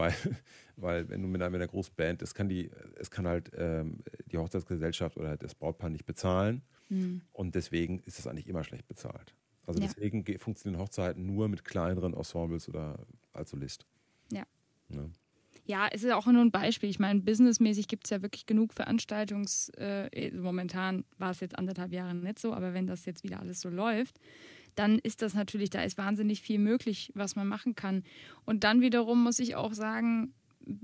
Weil, 0.00 0.14
weil 0.76 1.08
wenn 1.08 1.22
du 1.22 1.28
mit 1.28 1.40
einer, 1.40 1.50
mit 1.50 1.60
einer 1.60 1.68
großen 1.68 1.94
Band, 1.94 2.22
es 2.22 2.34
kann 2.34 2.48
die, 2.48 2.70
es 2.98 3.10
kann 3.10 3.26
halt 3.26 3.50
ähm, 3.54 3.98
die 4.26 4.38
Hochzeitsgesellschaft 4.38 5.16
oder 5.16 5.36
das 5.36 5.54
Brautpaar 5.54 5.90
nicht 5.90 6.06
bezahlen. 6.06 6.62
Mhm. 6.88 7.22
Und 7.32 7.54
deswegen 7.54 8.00
ist 8.00 8.18
es 8.18 8.26
eigentlich 8.26 8.48
immer 8.48 8.64
schlecht 8.64 8.88
bezahlt. 8.88 9.34
Also 9.66 9.80
ja. 9.80 9.86
deswegen 9.86 10.24
funktionieren 10.38 10.80
Hochzeiten 10.80 11.26
nur 11.26 11.48
mit 11.48 11.64
kleineren 11.64 12.14
Ensembles 12.14 12.68
oder 12.68 12.98
als 13.32 13.50
Solist. 13.50 13.86
Ja. 14.32 14.44
ja. 14.88 15.08
Ja, 15.66 15.88
es 15.92 16.02
ist 16.02 16.10
auch 16.10 16.26
nur 16.26 16.42
ein 16.42 16.50
Beispiel. 16.50 16.90
Ich 16.90 16.98
meine, 16.98 17.20
businessmäßig 17.20 17.86
gibt 17.86 18.06
es 18.06 18.10
ja 18.10 18.22
wirklich 18.22 18.46
genug 18.46 18.72
Veranstaltungs. 18.72 19.68
Äh, 19.76 20.32
momentan 20.32 21.04
war 21.18 21.30
es 21.30 21.38
jetzt 21.38 21.56
anderthalb 21.56 21.92
Jahre 21.92 22.12
nicht 22.12 22.40
so, 22.40 22.54
aber 22.54 22.74
wenn 22.74 22.88
das 22.88 23.04
jetzt 23.04 23.22
wieder 23.22 23.38
alles 23.38 23.60
so 23.60 23.68
läuft, 23.68 24.18
dann 24.80 24.98
ist 24.98 25.20
das 25.20 25.34
natürlich, 25.34 25.68
da 25.68 25.82
ist 25.82 25.98
wahnsinnig 25.98 26.40
viel 26.40 26.58
möglich, 26.58 27.12
was 27.14 27.36
man 27.36 27.46
machen 27.46 27.74
kann. 27.74 28.02
Und 28.46 28.64
dann 28.64 28.80
wiederum 28.80 29.22
muss 29.22 29.38
ich 29.38 29.54
auch 29.54 29.74
sagen, 29.74 30.32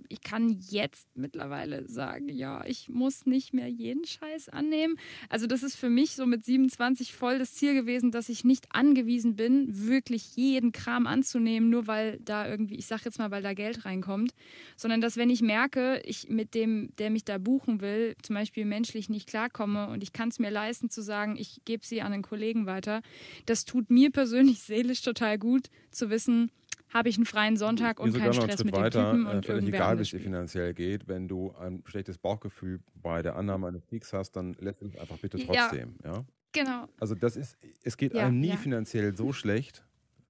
ich 0.08 0.22
kann 0.22 0.58
jetzt 0.68 1.08
mittlerweile 1.16 1.88
sagen, 1.88 2.28
ja, 2.28 2.64
ich 2.64 2.88
muss 2.88 3.26
nicht 3.26 3.52
mehr 3.52 3.68
jeden 3.68 4.04
Scheiß 4.04 4.48
annehmen. 4.48 4.98
Also 5.28 5.46
das 5.46 5.62
ist 5.62 5.76
für 5.76 5.90
mich 5.90 6.12
so 6.12 6.26
mit 6.26 6.44
27 6.44 7.14
voll 7.14 7.38
das 7.38 7.54
Ziel 7.54 7.74
gewesen, 7.74 8.10
dass 8.10 8.28
ich 8.28 8.44
nicht 8.44 8.66
angewiesen 8.74 9.36
bin, 9.36 9.86
wirklich 9.86 10.36
jeden 10.36 10.72
Kram 10.72 11.06
anzunehmen, 11.06 11.70
nur 11.70 11.86
weil 11.86 12.18
da 12.20 12.48
irgendwie, 12.48 12.76
ich 12.76 12.86
sag 12.86 13.04
jetzt 13.04 13.18
mal, 13.18 13.30
weil 13.30 13.42
da 13.42 13.54
Geld 13.54 13.84
reinkommt, 13.84 14.32
sondern 14.76 15.00
dass 15.00 15.16
wenn 15.16 15.30
ich 15.30 15.42
merke, 15.42 16.00
ich 16.04 16.28
mit 16.28 16.54
dem, 16.54 16.90
der 16.98 17.10
mich 17.10 17.24
da 17.24 17.38
buchen 17.38 17.80
will, 17.80 18.16
zum 18.22 18.34
Beispiel 18.34 18.64
menschlich 18.64 19.08
nicht 19.08 19.28
klarkomme 19.28 19.88
und 19.88 20.02
ich 20.02 20.12
kann 20.12 20.28
es 20.30 20.38
mir 20.38 20.50
leisten 20.50 20.90
zu 20.90 21.02
sagen, 21.02 21.36
ich 21.36 21.60
gebe 21.64 21.84
sie 21.84 22.02
an 22.02 22.12
einen 22.12 22.22
Kollegen 22.22 22.66
weiter, 22.66 23.02
das 23.44 23.64
tut 23.64 23.90
mir 23.90 24.10
persönlich 24.10 24.60
seelisch 24.62 25.02
total 25.02 25.38
gut 25.38 25.68
zu 25.90 26.10
wissen, 26.10 26.50
habe 26.88 27.08
ich 27.08 27.16
einen 27.16 27.26
freien 27.26 27.56
Sonntag 27.56 28.00
und 28.00 28.16
keinen 28.16 28.32
Stress 28.32 28.64
mit 28.64 28.74
weiter, 28.74 29.12
dem 29.12 29.18
Typen. 29.18 29.36
Und 29.36 29.46
völlig 29.46 29.68
egal, 29.68 29.98
wie 29.98 30.02
es 30.02 30.10
dir 30.10 30.20
finanziell 30.20 30.74
geht, 30.74 31.08
wenn 31.08 31.28
du 31.28 31.52
ein 31.56 31.82
schlechtes 31.86 32.18
Bauchgefühl 32.18 32.80
bei 32.94 33.22
der 33.22 33.36
Annahme 33.36 33.68
eines 33.68 33.84
Peaks 33.84 34.12
hast, 34.12 34.32
dann 34.32 34.54
lässt 34.60 34.82
es 34.82 34.96
einfach 34.96 35.18
bitte 35.18 35.38
trotzdem. 35.38 35.96
Ja, 36.04 36.12
ja? 36.12 36.24
genau. 36.52 36.88
Also 36.98 37.14
das 37.14 37.36
ist, 37.36 37.56
es 37.82 37.96
geht 37.96 38.14
ja, 38.14 38.26
einem 38.26 38.40
nie 38.40 38.48
ja. 38.48 38.56
finanziell 38.56 39.16
so 39.16 39.32
schlecht, 39.32 39.84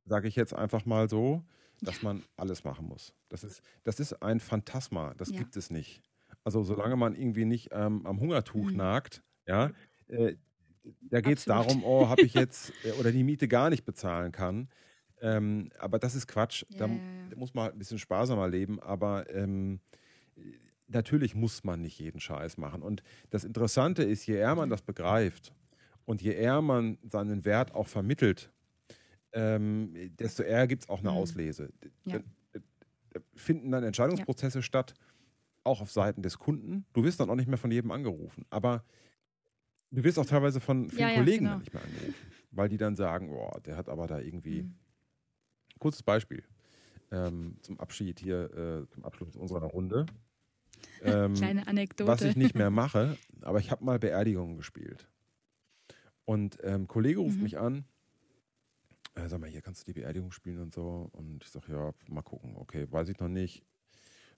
sage 0.05 0.29
ich 0.29 0.37
jetzt 0.37 0.55
einfach 0.55 0.87
mal 0.87 1.09
so, 1.09 1.43
dass 1.83 2.03
man 2.03 2.23
alles 2.37 2.65
machen 2.65 2.87
muss. 2.89 3.13
Das 3.29 3.45
ist, 3.45 3.63
das 3.85 4.01
ist 4.01 4.23
ein 4.23 4.41
Phantasma, 4.41 5.15
das 5.19 5.31
gibt 5.31 5.57
es 5.57 5.71
nicht. 5.71 6.03
Also 6.43 6.63
solange 6.63 6.97
man 6.97 7.15
irgendwie 7.15 7.45
nicht 7.45 7.71
ähm, 7.73 8.07
am 8.07 8.21
Hungertuch 8.21 8.71
mhm. 8.71 8.77
nagt, 8.77 9.23
ja, 9.47 9.73
äh, 10.09 10.37
da 11.03 11.21
geht 11.21 11.39
es 11.39 11.45
darum, 11.45 11.85
oh, 11.85 12.09
habe 12.09 12.23
ich 12.23 12.35
jetzt 12.35 12.73
äh, 12.85 12.93
oder 12.93 13.13
die 13.13 13.25
Miete 13.25 13.49
gar 13.49 13.71
nicht 13.71 13.85
bezahlen 13.85 14.33
kann. 14.33 14.69
Ähm, 15.27 15.71
aber 15.79 15.99
das 15.99 16.15
ist 16.15 16.29
Quatsch. 16.29 16.65
Ja, 16.71 16.79
da, 16.79 16.87
ja, 16.87 16.95
ja. 16.95 17.37
muss 17.37 17.53
man 17.53 17.65
halt 17.65 17.75
ein 17.75 17.79
bisschen 17.79 17.99
sparsamer 17.99 18.49
leben. 18.49 18.81
Aber 18.81 19.29
ähm, 19.35 19.81
natürlich 20.87 21.35
muss 21.35 21.65
man 21.65 21.83
nicht 21.83 21.99
jeden 21.99 22.21
Scheiß 22.21 22.59
machen. 22.59 22.83
Und 22.83 23.03
das 23.31 23.45
Interessante 23.45 24.05
ist, 24.05 24.27
je 24.27 24.37
eher 24.37 24.55
man 24.55 24.71
das 24.71 24.83
begreift 24.83 25.53
und 26.05 26.23
je 26.23 26.33
eher 26.33 26.63
man 26.63 26.99
seinen 27.03 27.45
Wert 27.45 27.75
auch 27.75 27.89
vermittelt, 27.89 28.53
ähm, 29.33 29.95
desto 30.19 30.45
eher 30.45 30.67
gibt 30.69 30.85
es 30.85 30.89
auch 30.89 31.01
eine 31.01 31.11
mhm. 31.11 31.17
Auslese. 31.17 31.71
Da, 32.05 32.21
da 33.11 33.21
finden 33.35 33.73
dann 33.73 33.83
Entscheidungsprozesse 33.83 34.63
statt, 34.63 34.95
auch 35.65 35.81
auf 35.81 35.91
Seiten 35.91 36.23
des 36.23 36.39
Kunden. 36.39 36.87
Du 36.93 37.03
wirst 37.03 37.19
dann 37.19 37.29
auch 37.29 37.35
nicht 37.35 37.49
mehr 37.49 37.59
von 37.59 37.73
jedem 37.73 37.91
angerufen. 37.91 38.47
Aber 38.51 38.85
du 39.91 40.05
wirst 40.05 40.21
auch 40.21 40.27
teilweise 40.27 40.61
von 40.61 40.89
vielen 40.89 41.17
Kollegen 41.17 41.45
genau. 41.47 41.59
nicht 41.59 41.75
mehr 41.75 41.83
angerufen, 41.83 42.15
weil 42.53 42.69
die 42.69 42.77
dann 42.77 42.95
sagen, 42.95 43.31
oh, 43.33 43.59
der 43.67 43.77
hat 43.77 43.89
aber 43.89 44.07
da 44.07 44.21
irgendwie. 44.21 44.63
Mhm 44.63 44.77
Kurzes 45.79 46.03
Beispiel 46.03 46.43
ähm, 47.11 47.57
zum 47.63 47.79
Abschied 47.81 48.21
hier, 48.21 48.51
äh, 48.55 48.89
zum 48.89 49.05
Abschluss 49.05 49.37
unserer 49.37 49.67
Runde. 49.67 50.07
Ähm, 51.03 51.35
Kleine 51.35 51.67
Anekdote. 51.67 52.09
Was 52.09 52.23
ich 52.23 52.37
nicht 52.37 52.55
mehr 52.55 52.71
mache, 52.71 53.17
aber 53.43 53.59
ich 53.59 53.71
habe 53.71 53.85
mal 53.85 53.99
Beerdigungen 53.99 54.57
gespielt. 54.57 55.09
Und 56.25 56.63
ein 56.65 56.75
ähm, 56.75 56.89
Kollege 56.89 57.21
ruft 57.21 57.37
mhm. 57.37 57.43
mich 57.43 57.59
an, 57.59 57.85
äh, 59.15 59.29
sag 59.29 59.41
mal, 59.41 59.49
hier 59.49 59.63
kannst 59.63 59.83
du 59.83 59.93
die 59.93 60.01
Beerdigung 60.01 60.33
spielen 60.33 60.61
und 60.61 60.75
so. 60.75 61.09
Und 61.13 61.45
ich 61.45 61.51
sage, 61.51 61.73
ja, 61.73 61.93
mal 62.09 62.23
gucken. 62.23 62.57
Okay, 62.57 62.87
weiß 62.91 63.09
ich 63.09 63.19
noch 63.19 63.29
nicht. 63.29 63.63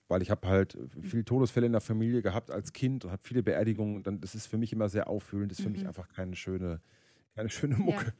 Weil 0.07 0.21
ich 0.21 0.31
habe 0.31 0.47
halt 0.47 0.77
viele 1.01 1.25
Todesfälle 1.25 1.67
in 1.67 1.71
der 1.71 1.81
Familie 1.81 2.21
gehabt 2.21 2.49
als 2.49 2.73
Kind 2.73 3.05
und 3.05 3.11
habe 3.11 3.21
viele 3.21 3.43
Beerdigungen. 3.43 4.01
Dann, 4.03 4.21
das 4.21 4.33
ist 4.33 4.47
für 4.47 4.57
mich 4.57 4.73
immer 4.73 4.89
sehr 4.89 5.07
auffühlend. 5.07 5.51
Das 5.51 5.59
ist 5.59 5.63
für 5.63 5.69
mhm. 5.69 5.75
mich 5.75 5.87
einfach 5.87 6.07
keine 6.07 6.35
schöne, 6.35 6.81
keine 7.35 7.49
schöne 7.49 7.77
Mucke. 7.77 8.05
Ja. 8.05 8.13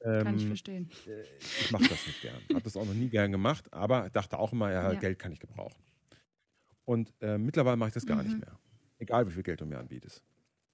Ähm, 0.00 0.24
kann 0.24 0.36
ich 0.36 0.46
verstehen. 0.46 0.88
Äh, 1.06 1.22
ich 1.40 1.70
mache 1.70 1.88
das 1.88 2.06
nicht 2.06 2.22
gern. 2.22 2.40
Habe 2.50 2.62
das 2.62 2.76
auch 2.76 2.84
noch 2.84 2.94
nie 2.94 3.08
gern 3.08 3.32
gemacht, 3.32 3.72
aber 3.72 4.10
dachte 4.10 4.38
auch 4.38 4.52
immer, 4.52 4.70
ja, 4.70 4.92
ja. 4.92 4.98
Geld 4.98 5.18
kann 5.18 5.32
ich 5.32 5.40
gebrauchen. 5.40 5.82
Und 6.84 7.12
äh, 7.20 7.36
mittlerweile 7.36 7.76
mache 7.76 7.88
ich 7.88 7.94
das 7.94 8.06
gar 8.06 8.22
mhm. 8.22 8.28
nicht 8.28 8.40
mehr. 8.40 8.58
Egal, 8.98 9.26
wie 9.26 9.32
viel 9.32 9.42
Geld 9.42 9.60
du 9.60 9.66
mir 9.66 9.78
anbietest. 9.78 10.22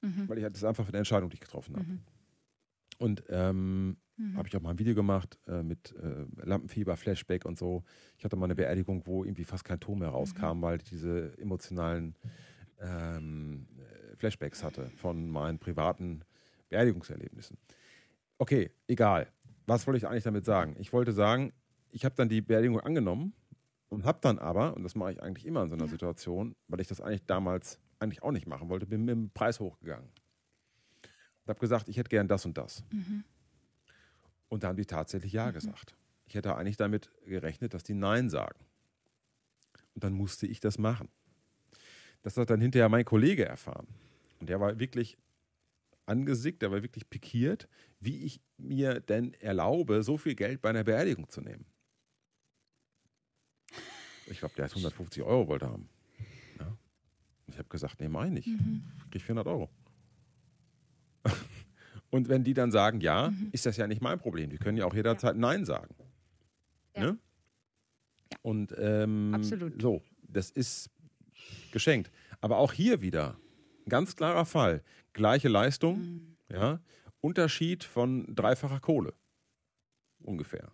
Mhm. 0.02 0.28
Weil 0.28 0.38
ich 0.38 0.44
das 0.44 0.58
ist 0.58 0.64
einfach 0.64 0.86
eine 0.86 0.98
Entscheidung, 0.98 1.30
die 1.30 1.34
ich 1.34 1.40
getroffen 1.40 1.76
habe. 1.76 1.86
Mhm. 1.86 2.00
Und 2.98 3.24
ähm, 3.28 3.96
mhm. 4.16 4.36
habe 4.36 4.46
ich 4.46 4.56
auch 4.56 4.60
mal 4.60 4.70
ein 4.70 4.78
Video 4.78 4.94
gemacht 4.94 5.38
äh, 5.46 5.62
mit 5.62 5.94
äh, 5.96 6.26
Lampenfieber, 6.46 6.96
Flashback 6.96 7.44
und 7.44 7.58
so. 7.58 7.82
Ich 8.18 8.24
hatte 8.24 8.36
mal 8.36 8.44
eine 8.44 8.54
Beerdigung, 8.54 9.06
wo 9.06 9.24
irgendwie 9.24 9.44
fast 9.44 9.64
kein 9.64 9.80
Ton 9.80 9.98
mehr 9.98 10.10
rauskam, 10.10 10.58
mhm. 10.58 10.62
weil 10.62 10.78
diese 10.78 11.36
emotionalen 11.38 12.14
ähm, 12.80 13.66
Flashbacks 14.18 14.62
hatte 14.62 14.90
von 14.96 15.28
meinen 15.28 15.58
privaten 15.58 16.22
Beerdigungserlebnissen. 16.68 17.58
Okay, 18.44 18.70
egal. 18.88 19.32
Was 19.64 19.86
wollte 19.86 19.96
ich 19.96 20.06
eigentlich 20.06 20.24
damit 20.24 20.44
sagen? 20.44 20.76
Ich 20.78 20.92
wollte 20.92 21.14
sagen, 21.14 21.54
ich 21.92 22.04
habe 22.04 22.14
dann 22.14 22.28
die 22.28 22.42
Beerdigung 22.42 22.78
angenommen 22.78 23.32
und 23.88 24.04
habe 24.04 24.18
dann 24.20 24.38
aber, 24.38 24.76
und 24.76 24.82
das 24.82 24.94
mache 24.94 25.12
ich 25.12 25.22
eigentlich 25.22 25.46
immer 25.46 25.62
in 25.62 25.70
so 25.70 25.76
einer 25.76 25.86
ja. 25.86 25.90
Situation, 25.90 26.54
weil 26.68 26.78
ich 26.80 26.86
das 26.86 27.00
eigentlich 27.00 27.24
damals 27.24 27.80
eigentlich 28.00 28.22
auch 28.22 28.32
nicht 28.32 28.46
machen 28.46 28.68
wollte, 28.68 28.84
bin 28.84 29.06
mit 29.06 29.14
dem 29.14 29.30
Preis 29.30 29.60
hochgegangen. 29.60 30.10
Und 30.10 31.48
habe 31.48 31.58
gesagt, 31.58 31.88
ich 31.88 31.96
hätte 31.96 32.10
gern 32.10 32.28
das 32.28 32.44
und 32.44 32.58
das. 32.58 32.84
Mhm. 32.92 33.24
Und 34.50 34.62
da 34.62 34.68
haben 34.68 34.76
die 34.76 34.84
tatsächlich 34.84 35.32
Ja 35.32 35.46
mhm. 35.46 35.54
gesagt. 35.54 35.96
Ich 36.26 36.34
hätte 36.34 36.54
eigentlich 36.54 36.76
damit 36.76 37.10
gerechnet, 37.24 37.72
dass 37.72 37.82
die 37.82 37.94
Nein 37.94 38.28
sagen. 38.28 38.60
Und 39.94 40.04
dann 40.04 40.12
musste 40.12 40.46
ich 40.46 40.60
das 40.60 40.76
machen. 40.76 41.08
Das 42.20 42.36
hat 42.36 42.50
dann 42.50 42.60
hinterher 42.60 42.90
mein 42.90 43.06
Kollege 43.06 43.46
erfahren. 43.46 43.86
Und 44.38 44.50
der 44.50 44.60
war 44.60 44.78
wirklich 44.78 45.16
angesickt, 46.06 46.62
der 46.62 46.70
war 46.70 46.82
wirklich 46.82 47.08
pikiert, 47.08 47.68
wie 48.00 48.24
ich 48.24 48.40
mir 48.56 49.00
denn 49.00 49.34
erlaube, 49.34 50.02
so 50.02 50.16
viel 50.16 50.34
Geld 50.34 50.60
bei 50.62 50.70
einer 50.70 50.84
Beerdigung 50.84 51.28
zu 51.28 51.40
nehmen. 51.40 51.66
Ich 54.26 54.38
glaube, 54.38 54.54
der 54.56 54.66
hat 54.66 54.72
150 54.72 55.22
Euro 55.22 55.48
wollte 55.48 55.68
haben. 55.68 55.88
Ja. 56.58 56.76
Ich 57.46 57.58
habe 57.58 57.68
gesagt, 57.68 58.00
nee, 58.00 58.08
meine 58.08 58.40
ich. 58.40 58.46
Mhm. 58.46 58.82
Krieg 59.10 59.22
400 59.22 59.46
Euro. 59.46 59.70
Und 62.10 62.28
wenn 62.28 62.44
die 62.44 62.54
dann 62.54 62.70
sagen, 62.70 63.00
ja, 63.00 63.30
mhm. 63.30 63.48
ist 63.52 63.66
das 63.66 63.76
ja 63.76 63.86
nicht 63.86 64.00
mein 64.00 64.18
Problem. 64.18 64.50
Die 64.50 64.58
können 64.58 64.78
ja 64.78 64.86
auch 64.86 64.94
jederzeit 64.94 65.34
ja. 65.34 65.40
Nein 65.40 65.64
sagen. 65.64 65.94
Ja. 66.96 67.02
Ne? 67.02 67.18
ja. 68.32 68.38
Und 68.42 68.74
ähm, 68.78 69.32
Absolut. 69.34 69.80
so, 69.80 70.02
das 70.22 70.50
ist 70.50 70.90
geschenkt. 71.72 72.10
Aber 72.40 72.58
auch 72.58 72.72
hier 72.72 73.00
wieder, 73.00 73.36
ganz 73.88 74.16
klarer 74.16 74.44
Fall. 74.44 74.82
Gleiche 75.12 75.48
Leistung, 75.48 75.98
mhm. 75.98 76.36
ja, 76.48 76.80
Unterschied 77.20 77.84
von 77.84 78.34
dreifacher 78.34 78.80
Kohle. 78.80 79.14
Ungefähr. 80.20 80.72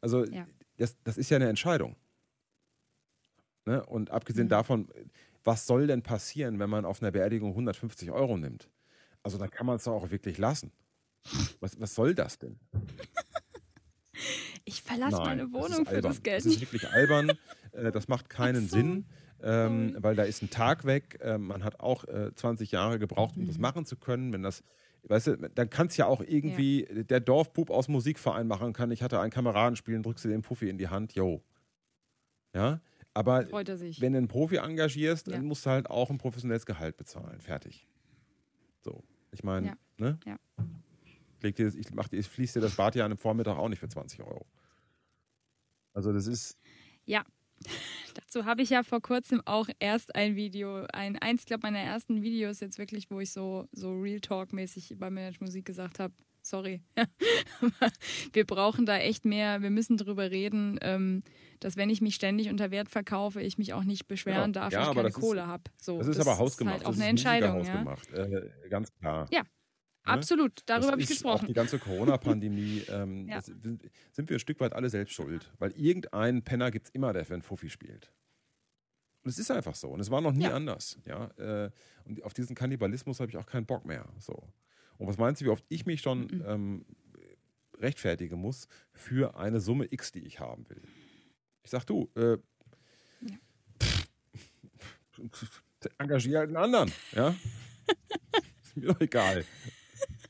Also, 0.00 0.24
das, 0.76 0.96
das 1.02 1.18
ist 1.18 1.30
ja 1.30 1.36
eine 1.36 1.48
Entscheidung. 1.48 1.96
Ne? 3.64 3.84
Und 3.84 4.10
abgesehen 4.10 4.46
mhm. 4.46 4.50
davon, 4.50 4.88
was 5.44 5.66
soll 5.66 5.86
denn 5.86 6.02
passieren, 6.02 6.58
wenn 6.58 6.70
man 6.70 6.84
auf 6.84 7.02
einer 7.02 7.10
Beerdigung 7.10 7.50
150 7.50 8.10
Euro 8.10 8.36
nimmt? 8.36 8.68
Also 9.22 9.38
dann 9.38 9.50
kann 9.50 9.66
man 9.66 9.76
es 9.76 9.84
doch 9.84 9.92
auch 9.92 10.10
wirklich 10.10 10.38
lassen. 10.38 10.72
Was, 11.60 11.78
was 11.78 11.94
soll 11.94 12.14
das 12.14 12.38
denn? 12.38 12.58
Ich 14.64 14.82
verlasse 14.82 15.18
meine 15.18 15.52
Wohnung 15.52 15.84
das 15.84 15.94
für 15.94 16.00
das 16.00 16.22
Geld. 16.22 16.44
Das 16.44 16.52
ist 16.52 16.60
wirklich 16.60 16.88
albern. 16.88 17.32
Äh, 17.72 17.92
das 17.92 18.08
macht 18.08 18.28
keinen 18.28 18.68
so. 18.68 18.76
Sinn, 18.76 19.06
ähm, 19.42 19.96
weil 19.98 20.16
da 20.16 20.24
ist 20.24 20.42
ein 20.42 20.50
Tag 20.50 20.84
weg. 20.84 21.18
Ähm, 21.22 21.46
man 21.46 21.64
hat 21.64 21.80
auch 21.80 22.04
äh, 22.04 22.34
20 22.34 22.72
Jahre 22.72 22.98
gebraucht, 22.98 23.36
um 23.36 23.44
mhm. 23.44 23.48
das 23.48 23.58
machen 23.58 23.86
zu 23.86 23.96
können. 23.96 24.32
Wenn 24.32 24.42
das 24.42 24.62
Weißt 25.04 25.28
du, 25.28 25.36
dann 25.36 25.70
kann 25.70 25.86
es 25.86 25.96
ja 25.96 26.06
auch 26.06 26.20
irgendwie 26.20 26.86
ja. 26.86 27.02
der 27.02 27.20
Dorfpup 27.20 27.70
aus 27.70 27.88
Musikverein 27.88 28.46
machen 28.46 28.72
kann. 28.72 28.90
Ich 28.90 29.02
hatte 29.02 29.20
einen 29.20 29.30
Kameraden 29.30 29.76
spielen, 29.76 30.02
drückst 30.02 30.24
du 30.24 30.28
den 30.28 30.42
Puffi 30.42 30.68
in 30.68 30.76
die 30.76 30.88
Hand, 30.88 31.14
yo. 31.14 31.42
Ja, 32.54 32.80
aber 33.14 33.50
wenn 33.50 34.12
du 34.12 34.18
einen 34.18 34.28
Profi 34.28 34.56
engagierst, 34.56 35.26
ja. 35.26 35.34
dann 35.34 35.46
musst 35.46 35.66
du 35.66 35.70
halt 35.70 35.88
auch 35.88 36.10
ein 36.10 36.18
professionelles 36.18 36.66
Gehalt 36.66 36.96
bezahlen. 36.96 37.40
Fertig. 37.40 37.86
So. 38.82 39.02
Ich 39.32 39.42
meine, 39.44 39.68
ja. 39.68 39.76
ne? 39.96 40.18
Ja. 40.26 40.38
Dir, 41.42 41.74
ich, 41.74 41.94
mach, 41.94 42.08
ich 42.10 42.28
fließe 42.28 42.58
dir 42.58 42.66
das 42.66 42.76
Bad 42.76 42.94
ja 42.94 43.04
an 43.04 43.12
einem 43.12 43.18
Vormittag 43.18 43.56
auch 43.56 43.68
nicht 43.68 43.78
für 43.78 43.88
20 43.88 44.22
Euro. 44.22 44.46
Also 45.94 46.12
das 46.12 46.26
ist. 46.26 46.58
Ja. 47.04 47.24
Dazu 48.14 48.44
habe 48.44 48.62
ich 48.62 48.70
ja 48.70 48.82
vor 48.82 49.00
kurzem 49.00 49.42
auch 49.44 49.68
erst 49.78 50.14
ein 50.14 50.36
Video, 50.36 50.86
ein 50.92 51.16
eins, 51.18 51.44
glaube 51.44 51.62
meiner 51.62 51.78
ersten 51.78 52.22
Videos 52.22 52.60
jetzt 52.60 52.78
wirklich, 52.78 53.10
wo 53.10 53.20
ich 53.20 53.32
so, 53.32 53.68
so 53.72 53.92
Real 53.92 54.20
Talk-mäßig 54.20 54.96
bei 54.98 55.10
Manage 55.10 55.38
Musik 55.40 55.64
gesagt 55.64 56.00
habe, 56.00 56.14
sorry. 56.42 56.82
wir 58.32 58.44
brauchen 58.44 58.86
da 58.86 58.98
echt 58.98 59.24
mehr, 59.24 59.62
wir 59.62 59.70
müssen 59.70 59.96
darüber 59.96 60.30
reden, 60.30 60.78
ähm, 60.82 61.22
dass 61.60 61.76
wenn 61.76 61.90
ich 61.90 62.00
mich 62.00 62.14
ständig 62.14 62.48
unter 62.48 62.70
Wert 62.70 62.88
verkaufe, 62.88 63.40
ich 63.42 63.58
mich 63.58 63.72
auch 63.72 63.84
nicht 63.84 64.08
beschweren 64.08 64.52
genau. 64.52 64.64
darf, 64.64 64.72
ja, 64.72 64.80
weil 64.80 64.88
ich 64.88 64.96
keine 64.96 65.10
Kohle 65.10 65.46
habe. 65.46 65.64
So, 65.76 65.98
das 65.98 66.08
ist 66.08 66.18
das 66.18 66.26
aber 66.26 66.38
hausgemacht. 66.38 66.78
Ist 66.78 66.86
halt 66.86 66.94
auch 66.94 67.00
eine 67.00 67.10
Entscheidung. 67.10 67.64
Ja? 67.64 67.96
Äh, 68.14 68.68
ganz 68.68 68.92
klar. 68.98 69.26
Ja. 69.30 69.42
Ne? 70.08 70.14
Absolut, 70.14 70.62
darüber 70.66 70.92
habe 70.92 71.00
ich 71.00 71.08
gesprochen. 71.08 71.42
Auch 71.42 71.46
die 71.46 71.52
ganze 71.52 71.78
Corona-Pandemie 71.78 72.84
ähm, 72.88 73.28
ja. 73.28 73.40
sind 73.40 73.80
wir 74.16 74.36
ein 74.36 74.40
Stück 74.40 74.60
weit 74.60 74.72
alle 74.72 74.90
selbst 74.90 75.14
schuld. 75.14 75.50
Weil 75.58 75.72
irgendeinen 75.72 76.42
Penner 76.42 76.70
gibt 76.70 76.86
es 76.86 76.90
immer, 76.90 77.12
der 77.12 77.24
für 77.24 77.34
einen 77.34 77.42
Fuffi 77.42 77.70
spielt. 77.70 78.12
Und 79.22 79.30
es 79.30 79.38
ist 79.38 79.50
einfach 79.50 79.74
so. 79.74 79.88
Und 79.88 80.00
es 80.00 80.10
war 80.10 80.20
noch 80.20 80.32
nie 80.32 80.44
ja. 80.44 80.54
anders. 80.54 80.98
Ja? 81.04 81.26
Äh, 81.36 81.70
und 82.04 82.22
auf 82.24 82.32
diesen 82.32 82.56
Kannibalismus 82.56 83.20
habe 83.20 83.30
ich 83.30 83.36
auch 83.36 83.46
keinen 83.46 83.66
Bock 83.66 83.84
mehr. 83.84 84.08
So. 84.18 84.42
Und 84.96 85.06
was 85.06 85.18
meinst 85.18 85.40
du, 85.40 85.46
wie 85.46 85.50
oft 85.50 85.64
ich 85.68 85.86
mich 85.86 86.00
schon 86.00 86.22
mhm. 86.22 86.44
ähm, 86.46 86.86
rechtfertigen 87.78 88.40
muss 88.40 88.68
für 88.92 89.36
eine 89.36 89.60
Summe 89.60 89.86
X, 89.90 90.12
die 90.12 90.24
ich 90.24 90.40
haben 90.40 90.68
will? 90.68 90.82
Ich 91.62 91.70
sag 91.70 91.84
du, 91.84 92.10
äh, 92.16 92.38
ja. 93.20 93.36
engagier 95.98 96.38
halt 96.38 96.48
einen 96.48 96.56
anderen, 96.56 96.92
ja? 97.12 97.34
ist 98.62 98.76
mir 98.76 98.86
doch 98.86 99.00
egal. 99.00 99.44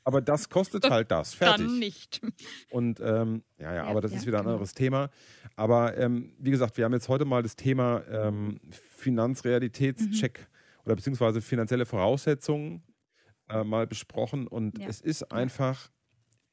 Aber 0.09 0.23
das 0.23 0.49
kostet 0.49 0.85
halt 0.91 1.11
das. 1.11 1.35
Fertig. 1.35 1.67
Dann 1.67 1.79
nicht. 1.79 2.23
Und 2.71 2.99
ähm, 2.99 3.43
ja, 3.59 3.75
ja, 3.75 3.85
aber 3.85 4.01
das 4.01 4.13
ja, 4.13 4.17
ist 4.17 4.27
wieder 4.27 4.39
ein 4.39 4.45
genau. 4.45 4.55
anderes 4.55 4.73
Thema. 4.73 5.11
Aber 5.55 5.99
ähm, 5.99 6.33
wie 6.39 6.51
gesagt, 6.51 6.79
wir 6.79 6.87
haben 6.87 6.95
jetzt 6.95 7.11
heute 7.11 7.27
mal 7.27 7.43
das 7.43 7.57
Thema 7.57 8.03
ähm, 8.11 8.59
Finanzrealitätscheck 8.71 10.39
mhm. 10.39 10.83
oder 10.87 10.97
beziehungsweise 10.97 11.43
finanzielle 11.43 11.85
Voraussetzungen 11.85 12.83
äh, 13.51 13.63
mal 13.65 13.87
besprochen 13.87 14.47
und 14.47 14.79
ja. 14.79 14.89
es 14.89 15.03
ist 15.03 15.31
einfach, 15.31 15.91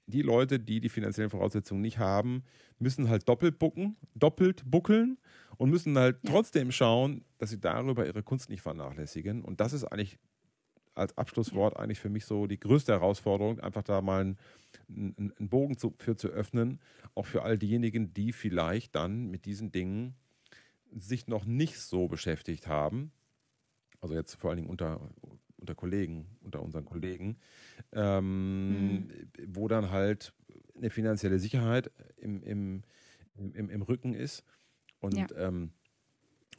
die 0.06 0.22
Leute, 0.22 0.60
die 0.60 0.82
die 0.82 0.90
finanziellen 0.90 1.30
Voraussetzungen 1.30 1.80
nicht 1.80 1.98
haben, 1.98 2.44
müssen 2.78 3.08
halt 3.08 3.30
doppelt 3.30 3.58
bucken, 3.58 3.96
doppelt 4.16 4.64
buckeln 4.70 5.18
und 5.56 5.70
müssen 5.70 5.98
halt 5.98 6.18
ja. 6.24 6.30
trotzdem 6.30 6.74
schauen, 6.74 7.24
dass 7.38 7.52
sie 7.52 7.62
darüber 7.62 8.06
ihre 8.06 8.22
Kunst 8.22 8.50
nicht 8.50 8.62
vernachlässigen. 8.62 9.46
Und 9.46 9.62
das 9.62 9.72
ist 9.72 9.86
eigentlich 9.86 10.20
als 10.96 11.18
Abschlusswort 11.18 11.78
eigentlich 11.78 12.00
für 12.00 12.10
mich 12.10 12.26
so 12.26 12.48
die 12.48 12.60
größte 12.60 12.94
Herausforderung, 12.94 13.60
einfach 13.60 13.84
da 13.84 14.02
mal 14.02 14.22
einen, 14.22 14.38
einen 14.90 15.50
Bogen 15.50 15.78
zu, 15.78 15.94
für 16.00 16.16
zu 16.16 16.30
öffnen, 16.30 16.80
auch 17.14 17.26
für 17.26 17.44
all 17.44 17.58
diejenigen, 17.58 18.14
die 18.14 18.32
vielleicht 18.32 18.96
dann 18.96 19.30
mit 19.30 19.46
diesen 19.46 19.72
Dingen 19.72 20.16
sich 20.92 21.28
noch 21.28 21.46
nicht 21.46 21.80
so 21.80 22.08
beschäftigt 22.08 22.68
haben. 22.68 23.12
Also 24.02 24.16
jetzt 24.16 24.36
vor 24.36 24.50
allen 24.50 24.58
Dingen 24.58 24.70
unter 24.70 25.02
unter 25.66 25.74
Kollegen, 25.74 26.28
unter 26.42 26.62
unseren 26.62 26.86
Kollegen, 26.86 27.38
ähm, 27.92 29.08
mhm. 29.08 29.10
wo 29.48 29.68
dann 29.68 29.90
halt 29.90 30.32
eine 30.76 30.92
finanzielle 30.92 31.40
Sicherheit 31.40 31.92
im, 32.18 32.44
im, 32.44 32.84
im, 33.36 33.70
im 33.70 33.82
Rücken 33.82 34.14
ist. 34.14 34.44
Und, 35.00 35.16
ja. 35.16 35.28
ähm, 35.38 35.72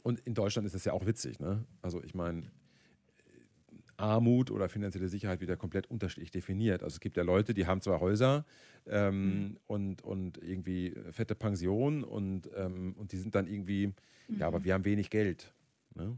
und 0.03 0.19
in 0.21 0.33
Deutschland 0.33 0.65
ist 0.65 0.75
das 0.75 0.83
ja 0.83 0.91
auch 0.91 1.05
witzig. 1.05 1.39
Ne? 1.39 1.65
Also 1.81 2.03
ich 2.03 2.15
meine, 2.15 2.51
Armut 3.97 4.51
oder 4.51 4.69
finanzielle 4.69 5.09
Sicherheit 5.09 5.41
wieder 5.41 5.57
komplett 5.57 5.87
unterschiedlich 5.87 6.31
definiert. 6.31 6.83
Also 6.83 6.95
es 6.95 6.99
gibt 6.99 7.17
ja 7.17 7.23
Leute, 7.23 7.53
die 7.53 7.65
haben 7.65 7.81
zwar 7.81 7.99
Häuser 7.99 8.45
ähm, 8.85 9.23
mhm. 9.23 9.57
und, 9.67 10.03
und 10.03 10.37
irgendwie 10.37 10.95
fette 11.11 11.35
Pensionen 11.35 12.03
und, 12.03 12.49
ähm, 12.55 12.93
und 12.97 13.11
die 13.11 13.17
sind 13.17 13.35
dann 13.35 13.47
irgendwie, 13.47 13.87
mhm. 14.27 14.39
ja, 14.39 14.47
aber 14.47 14.59
mhm. 14.59 14.63
wir 14.65 14.73
haben 14.75 14.85
wenig 14.85 15.09
Geld. 15.09 15.51
Ne? 15.95 16.17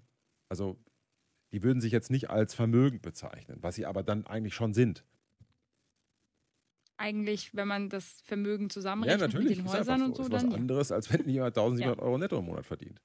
Also 0.50 0.78
die 1.52 1.64
würden 1.64 1.82
sich 1.82 1.92
jetzt 1.92 2.12
nicht 2.12 2.30
als 2.30 2.54
Vermögen 2.54 3.02
bezeichnen, 3.02 3.58
was 3.62 3.76
sie 3.76 3.86
aber 3.86 4.04
dann 4.04 4.28
eigentlich 4.28 4.54
schon 4.54 4.74
sind. 4.74 5.04
Eigentlich, 6.98 7.56
wenn 7.56 7.68
man 7.68 7.90
das 7.90 8.22
Vermögen 8.26 8.70
zusammenrechnet 8.70 9.22
ja, 9.22 9.28
natürlich, 9.28 9.58
mit 9.58 9.68
den 9.68 9.74
Häusern 9.74 10.00
so. 10.00 10.06
und 10.06 10.16
so, 10.18 10.24
ist 10.24 10.32
was 10.32 10.44
dann 10.44 10.54
anderes, 10.54 10.92
als 10.92 11.12
wenn 11.12 11.30
jemand 11.30 11.58
1700 11.58 11.98
ja. 11.98 12.04
Euro 12.04 12.18
netto 12.18 12.38
im 12.40 12.46
Monat 12.46 12.66
verdient. 12.66 13.02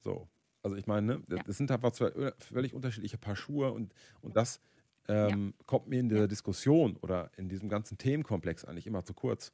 So. 0.00 0.28
Also 0.62 0.76
ich 0.76 0.86
meine, 0.86 1.06
ne, 1.06 1.22
das, 1.28 1.40
ja. 1.46 1.52
sind 1.52 1.70
einfach 1.70 1.92
zwei 1.92 2.32
völlig 2.38 2.72
unterschiedliche 2.74 3.18
Paar 3.18 3.36
Schuhe 3.36 3.72
und, 3.72 3.92
und 4.20 4.36
das 4.36 4.60
ähm, 5.08 5.54
ja. 5.58 5.64
kommt 5.66 5.88
mir 5.88 5.98
in 5.98 6.08
der 6.08 6.28
Diskussion 6.28 6.96
oder 6.98 7.30
in 7.36 7.48
diesem 7.48 7.68
ganzen 7.68 7.98
Themenkomplex 7.98 8.64
eigentlich 8.64 8.86
immer 8.86 9.04
zu 9.04 9.14
kurz. 9.14 9.52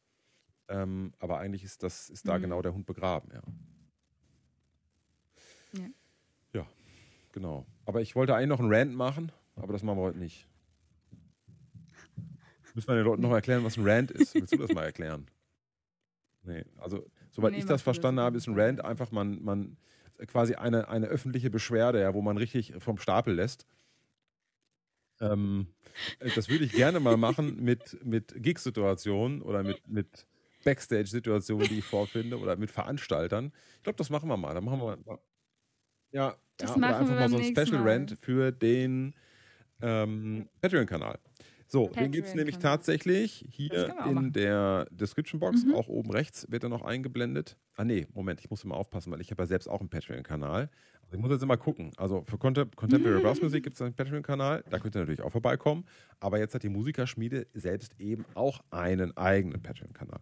Ähm, 0.69 1.15
aber 1.19 1.39
eigentlich 1.39 1.65
ist 1.65 1.83
das 1.83 2.11
ist 2.11 2.29
da 2.29 2.37
mhm. 2.37 2.43
genau 2.43 2.63
der 2.63 2.75
Hund 2.75 2.85
begraben, 2.85 3.31
ja. 3.33 3.43
ja. 5.81 5.89
Ja, 6.53 6.67
genau. 7.33 7.67
Aber 7.87 8.03
ich 8.03 8.15
wollte 8.15 8.35
eigentlich 8.35 8.49
noch 8.49 8.61
einen 8.61 8.73
Rant 8.73 8.95
machen, 8.95 9.33
aber 9.57 9.73
das 9.73 9.83
machen 9.83 9.99
wir 9.99 10.03
heute 10.03 10.19
nicht. 10.19 10.47
Müssen 12.75 12.89
wir 12.89 12.97
den 12.97 13.05
Leuten 13.05 13.23
noch 13.23 13.33
erklären, 13.33 13.65
was 13.65 13.79
ein 13.79 13.89
Rant 13.89 14.11
ist? 14.11 14.35
Willst 14.35 14.53
du 14.53 14.59
das 14.59 14.73
mal 14.73 14.85
erklären? 14.85 15.27
Nee, 16.45 16.65
also 16.79 17.05
soweit 17.31 17.53
nee, 17.53 17.59
ich 17.59 17.67
das 17.67 17.83
verstanden 17.83 18.21
habe, 18.21 18.39
ist 18.39 18.47
ein 18.47 18.59
Rant 18.59 18.83
einfach 18.83 19.11
man, 19.11 19.43
man 19.43 19.77
quasi 20.27 20.55
eine, 20.55 20.89
eine 20.89 21.07
öffentliche 21.07 21.51
Beschwerde, 21.51 22.01
ja, 22.01 22.15
wo 22.15 22.23
man 22.23 22.37
richtig 22.37 22.75
vom 22.79 22.99
Stapel 22.99 23.35
lässt. 23.35 23.67
Ähm, 25.21 25.69
das 26.35 26.49
würde 26.49 26.65
ich 26.65 26.73
gerne 26.73 27.01
mal 27.01 27.17
machen 27.17 27.57
mit, 27.63 28.05
mit 28.05 28.35
Gig-Situationen 28.37 29.43
oder 29.43 29.63
mit, 29.63 29.87
mit 29.89 30.27
Backstage-Situationen, 30.65 31.69
die 31.69 31.79
ich 31.79 31.85
vorfinde 31.85 32.39
oder 32.39 32.57
mit 32.57 32.71
Veranstaltern. 32.71 33.53
Ich 33.77 33.83
glaube, 33.83 33.97
das 33.97 34.11
machen 34.11 34.29
wir 34.29 34.37
mal. 34.37 34.55
Da 34.55 34.61
machen 34.61 34.81
wir 34.81 34.97
mal. 35.05 35.19
Ja, 36.11 36.37
das 36.57 36.71
ja, 36.71 36.77
machen 36.77 36.91
oder 36.91 36.99
einfach 36.99 37.15
wir 37.15 37.21
mal 37.21 37.29
so 37.29 37.37
ein 37.39 37.67
Special. 37.67 37.89
Rant 37.89 38.17
für 38.21 38.53
den 38.53 39.15
ähm, 39.81 40.49
Patreon-Kanal. 40.61 41.19
So, 41.71 41.89
den 41.89 42.11
gibt 42.11 42.29
es 42.29 42.35
nämlich 42.35 42.59
tatsächlich 42.59 43.45
hier 43.51 43.95
in 44.07 44.33
der 44.33 44.87
Description 44.91 45.39
Box. 45.39 45.65
Mhm. 45.65 45.75
Auch 45.75 45.89
oben 45.89 46.11
rechts 46.11 46.51
wird 46.51 46.63
er 46.63 46.71
noch 46.71 46.81
eingeblendet. 46.81 47.59
Ah, 47.77 47.85
nee, 47.85 48.07
Moment, 48.15 48.41
ich 48.41 48.49
muss 48.49 48.65
immer 48.65 48.77
aufpassen, 48.77 49.13
weil 49.13 49.21
ich 49.21 49.31
habe 49.31 49.43
ja 49.43 49.47
selbst 49.47 49.69
auch 49.69 49.81
einen 49.81 49.91
Patreon-Kanal. 49.91 50.71
Also 51.03 51.17
ich 51.17 51.21
muss 51.21 51.31
jetzt 51.31 51.43
immer 51.43 51.59
gucken. 51.59 51.93
Also 51.99 52.23
für 52.23 52.39
Contem 52.39 52.71
Contemporary 52.75 53.21
Brass 53.21 53.43
Musik 53.43 53.65
gibt 53.65 53.77
es 53.77 53.83
einen 53.83 53.95
Patreon-Kanal. 53.95 54.65
Da 54.71 54.79
könnt 54.79 54.97
ihr 54.97 55.01
natürlich 55.01 55.21
auch 55.21 55.31
vorbeikommen. 55.31 55.85
Aber 56.21 56.39
jetzt 56.39 56.55
hat 56.55 56.63
die 56.63 56.71
Musikerschmiede 56.71 57.47
selbst 57.53 58.01
eben 58.01 58.25
auch 58.35 58.61
einen 58.71 59.15
eigenen 59.19 59.63
Patreon-Kanal. 59.63 60.21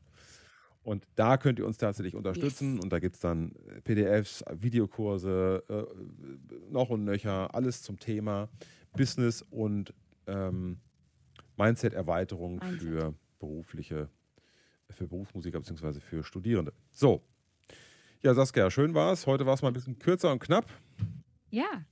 Und 0.82 1.04
da 1.14 1.36
könnt 1.36 1.60
ihr 1.60 1.66
uns 1.66 1.78
tatsächlich 1.78 2.16
unterstützen. 2.16 2.74
Yes. 2.74 2.84
Und 2.84 2.92
da 2.92 2.98
gibt 2.98 3.16
es 3.16 3.20
dann 3.20 3.52
äh, 3.68 3.80
PDFs, 3.82 4.44
Videokurse, 4.52 5.62
äh, 5.68 6.72
noch 6.72 6.90
und 6.90 7.04
nöcher, 7.04 7.54
alles 7.54 7.82
zum 7.82 7.98
Thema 7.98 8.48
Business 8.96 9.42
und 9.42 9.94
ähm, 10.26 10.78
Mindset-Erweiterung 11.56 12.58
Mindset. 12.58 12.80
für 12.80 13.14
berufliche, 13.38 14.08
für 14.90 15.06
Berufsmusiker 15.06 15.58
bzw. 15.60 16.00
für 16.00 16.22
Studierende. 16.24 16.72
So. 16.92 17.22
Ja, 18.22 18.34
Saskia, 18.34 18.70
schön 18.70 18.94
war 18.94 19.12
es. 19.12 19.26
Heute 19.26 19.46
war 19.46 19.54
es 19.54 19.62
mal 19.62 19.68
ein 19.68 19.74
bisschen 19.74 19.98
kürzer 19.98 20.32
und 20.32 20.40
knapp. 20.40 20.66
Ja. 21.50 21.84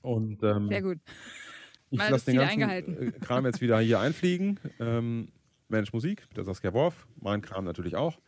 Und 0.00 0.42
ähm, 0.42 0.68
sehr 0.68 0.82
gut. 0.82 0.98
Ich 1.90 1.98
lasse 1.98 2.30
den 2.30 2.36
ganzen 2.36 2.62
äh, 2.62 3.12
Kram 3.20 3.44
jetzt 3.44 3.60
wieder 3.60 3.78
hier 3.80 4.00
einfliegen. 4.00 4.58
Ähm, 4.80 5.28
Mensch 5.68 5.92
Musik 5.92 6.28
der 6.34 6.44
Saskia 6.44 6.72
Worf, 6.72 7.06
mein 7.20 7.42
Kram 7.42 7.64
natürlich 7.64 7.96
auch. 7.96 8.18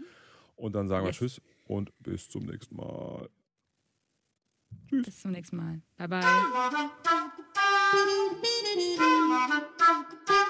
Und 0.56 0.74
dann 0.74 0.88
sagen 0.88 1.06
yes. 1.06 1.20
wir 1.20 1.28
Tschüss 1.28 1.40
und 1.66 1.92
bis 2.02 2.28
zum 2.28 2.44
nächsten 2.44 2.76
Mal. 2.76 3.28
Tschüss. 4.88 5.06
Bis 5.06 5.20
zum 5.20 5.30
nächsten 5.32 5.56
Mal. 5.56 5.80
Bye 5.96 6.08
bye. 6.08 6.22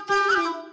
Thank. 0.07 0.64